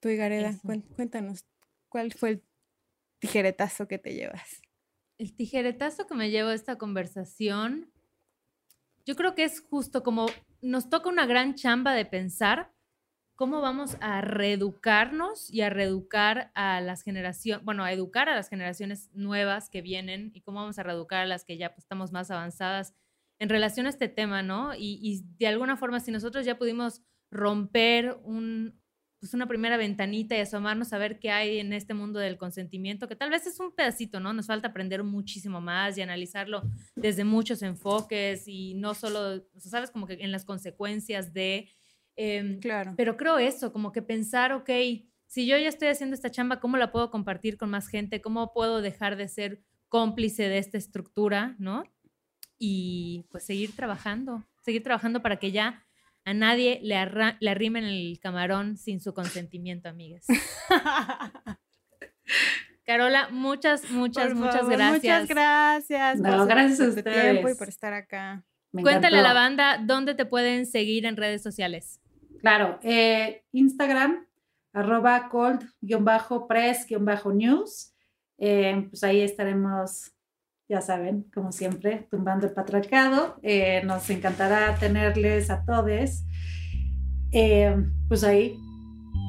Tú, 0.00 0.08
Gareda, 0.16 0.58
cuéntanos, 0.94 1.46
¿cuál 1.88 2.12
fue 2.12 2.30
el 2.30 2.44
tijeretazo 3.18 3.88
que 3.88 3.98
te 3.98 4.14
llevas? 4.14 4.60
El 5.18 5.34
tijeretazo 5.34 6.06
que 6.06 6.14
me 6.14 6.30
llevo 6.30 6.50
a 6.50 6.54
esta 6.54 6.76
conversación, 6.76 7.90
yo 9.06 9.16
creo 9.16 9.34
que 9.34 9.44
es 9.44 9.60
justo 9.60 10.02
como 10.02 10.26
nos 10.66 10.90
toca 10.90 11.08
una 11.08 11.26
gran 11.26 11.54
chamba 11.54 11.94
de 11.94 12.04
pensar 12.04 12.72
cómo 13.36 13.60
vamos 13.60 13.96
a 14.00 14.22
reeducarnos 14.22 15.52
y 15.52 15.60
a 15.60 15.70
reeducar 15.70 16.50
a 16.54 16.80
las 16.80 17.02
generaciones, 17.02 17.64
bueno, 17.64 17.84
a 17.84 17.92
educar 17.92 18.28
a 18.28 18.34
las 18.34 18.48
generaciones 18.48 19.10
nuevas 19.12 19.68
que 19.68 19.82
vienen 19.82 20.30
y 20.34 20.40
cómo 20.40 20.60
vamos 20.60 20.78
a 20.78 20.82
reeducar 20.82 21.20
a 21.20 21.26
las 21.26 21.44
que 21.44 21.58
ya 21.58 21.70
pues, 21.70 21.84
estamos 21.84 22.12
más 22.12 22.30
avanzadas 22.30 22.94
en 23.38 23.50
relación 23.50 23.86
a 23.86 23.90
este 23.90 24.08
tema, 24.08 24.42
¿no? 24.42 24.74
Y, 24.74 24.98
y, 25.02 25.22
de 25.38 25.46
alguna 25.46 25.76
forma, 25.76 26.00
si 26.00 26.10
nosotros 26.10 26.46
ya 26.46 26.56
pudimos 26.56 27.02
romper 27.30 28.18
un, 28.24 28.80
pues 29.18 29.32
una 29.34 29.46
primera 29.46 29.76
ventanita 29.76 30.36
y 30.36 30.40
asomarnos 30.40 30.92
a 30.92 30.98
ver 30.98 31.18
qué 31.18 31.30
hay 31.30 31.58
en 31.58 31.72
este 31.72 31.94
mundo 31.94 32.18
del 32.18 32.36
consentimiento, 32.36 33.08
que 33.08 33.16
tal 33.16 33.30
vez 33.30 33.46
es 33.46 33.58
un 33.60 33.72
pedacito, 33.72 34.20
¿no? 34.20 34.32
Nos 34.32 34.46
falta 34.46 34.68
aprender 34.68 35.02
muchísimo 35.04 35.60
más 35.60 35.96
y 35.96 36.02
analizarlo 36.02 36.62
desde 36.94 37.24
muchos 37.24 37.62
enfoques 37.62 38.46
y 38.46 38.74
no 38.74 38.94
solo, 38.94 39.42
o 39.54 39.60
sea, 39.60 39.70
sabes, 39.70 39.90
como 39.90 40.06
que 40.06 40.14
en 40.20 40.32
las 40.32 40.44
consecuencias 40.44 41.32
de... 41.32 41.68
Em, 42.16 42.60
claro. 42.60 42.94
Pero 42.96 43.16
creo 43.16 43.38
eso, 43.38 43.72
como 43.72 43.92
que 43.92 44.02
pensar, 44.02 44.52
ok, 44.52 44.70
si 45.26 45.46
yo 45.46 45.56
ya 45.58 45.68
estoy 45.68 45.88
haciendo 45.88 46.14
esta 46.14 46.30
chamba, 46.30 46.60
¿cómo 46.60 46.76
la 46.76 46.92
puedo 46.92 47.10
compartir 47.10 47.56
con 47.56 47.70
más 47.70 47.88
gente? 47.88 48.20
¿Cómo 48.20 48.52
puedo 48.52 48.80
dejar 48.80 49.16
de 49.16 49.28
ser 49.28 49.62
cómplice 49.88 50.48
de 50.48 50.58
esta 50.58 50.78
estructura, 50.78 51.56
¿no? 51.58 51.84
Y 52.58 53.26
pues 53.30 53.44
seguir 53.44 53.74
trabajando, 53.74 54.46
seguir 54.62 54.82
trabajando 54.82 55.22
para 55.22 55.38
que 55.38 55.52
ya 55.52 55.85
a 56.26 56.34
nadie 56.34 56.80
le, 56.82 56.96
le 57.38 57.50
arrimen 57.50 57.84
el 57.84 58.18
camarón 58.20 58.76
sin 58.76 59.00
su 59.00 59.14
consentimiento, 59.14 59.88
amigas. 59.88 60.26
Carola, 62.84 63.28
muchas, 63.30 63.88
muchas, 63.92 64.34
muchas 64.34 64.68
gracias. 64.68 65.22
Muchas 65.22 65.28
gracias. 65.28 66.18
No, 66.18 66.44
gracias 66.46 66.80
a 66.80 66.88
ustedes. 66.88 67.22
tiempo 67.22 67.48
y 67.48 67.54
por 67.54 67.68
estar 67.68 67.92
acá. 67.92 68.44
Cuéntale 68.72 69.20
a 69.20 69.22
la 69.22 69.34
banda 69.34 69.80
dónde 69.80 70.16
te 70.16 70.26
pueden 70.26 70.66
seguir 70.66 71.06
en 71.06 71.16
redes 71.16 71.44
sociales. 71.44 72.00
Claro, 72.40 72.80
eh, 72.82 73.44
Instagram, 73.52 74.26
arroba 74.72 75.28
cold-press-news. 75.28 77.94
Eh, 78.38 78.86
pues 78.90 79.04
ahí 79.04 79.20
estaremos 79.20 80.10
ya 80.68 80.80
saben, 80.80 81.26
como 81.34 81.52
siempre, 81.52 82.06
tumbando 82.10 82.46
el 82.46 82.52
patriarcado. 82.52 83.38
Eh, 83.42 83.82
nos 83.84 84.08
encantará 84.10 84.74
tenerles 84.76 85.50
a 85.50 85.64
todos, 85.64 86.24
eh, 87.32 87.76
pues 88.08 88.24
ahí, 88.24 88.56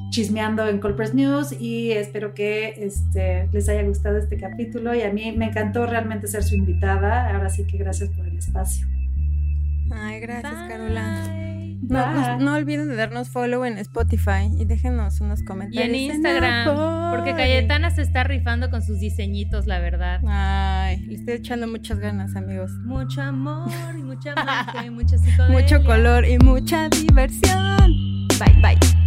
chismeando 0.09 0.67
en 0.67 0.79
Colpress 0.79 1.13
News 1.13 1.53
y 1.59 1.91
espero 1.91 2.33
que 2.33 2.73
este, 2.77 3.47
les 3.51 3.69
haya 3.69 3.83
gustado 3.83 4.17
este 4.17 4.37
capítulo 4.37 4.95
y 4.95 5.01
a 5.01 5.11
mí 5.11 5.31
me 5.33 5.47
encantó 5.47 5.85
realmente 5.85 6.27
ser 6.27 6.43
su 6.43 6.55
invitada. 6.55 7.33
Ahora 7.33 7.49
sí 7.49 7.65
que 7.65 7.77
gracias 7.77 8.09
por 8.09 8.25
el 8.27 8.37
espacio. 8.37 8.87
Ay, 9.91 10.19
gracias, 10.19 10.67
Carola. 10.67 11.66
No, 11.81 12.37
no, 12.39 12.53
olviden 12.55 12.89
de 12.89 12.95
darnos 12.95 13.29
follow 13.29 13.63
en 13.65 13.77
Spotify 13.77 14.49
y 14.57 14.65
déjenos 14.65 15.21
unos 15.21 15.43
comentarios. 15.43 15.85
Y 15.85 15.89
en 15.89 16.13
Instagram, 16.13 17.11
porque 17.11 17.33
Cayetana 17.35 17.91
se 17.91 18.01
está 18.01 18.23
rifando 18.23 18.69
con 18.69 18.81
sus 18.81 18.99
diseñitos, 18.99 19.67
la 19.67 19.79
verdad. 19.79 20.21
Ay, 20.27 20.99
le 21.05 21.15
estoy 21.15 21.35
echando 21.35 21.67
muchas 21.67 21.99
ganas, 21.99 22.35
amigos. 22.35 22.71
Mucho 22.83 23.21
amor 23.21 23.69
y 23.97 24.03
mucha 24.03 24.35
magia 24.45 24.85
y 24.85 24.89
mucha. 24.89 25.17
Mucho 25.49 25.83
color 25.83 26.27
y 26.27 26.39
mucha 26.39 26.89
diversión. 26.89 28.27
Bye, 28.39 28.61
bye. 28.61 29.06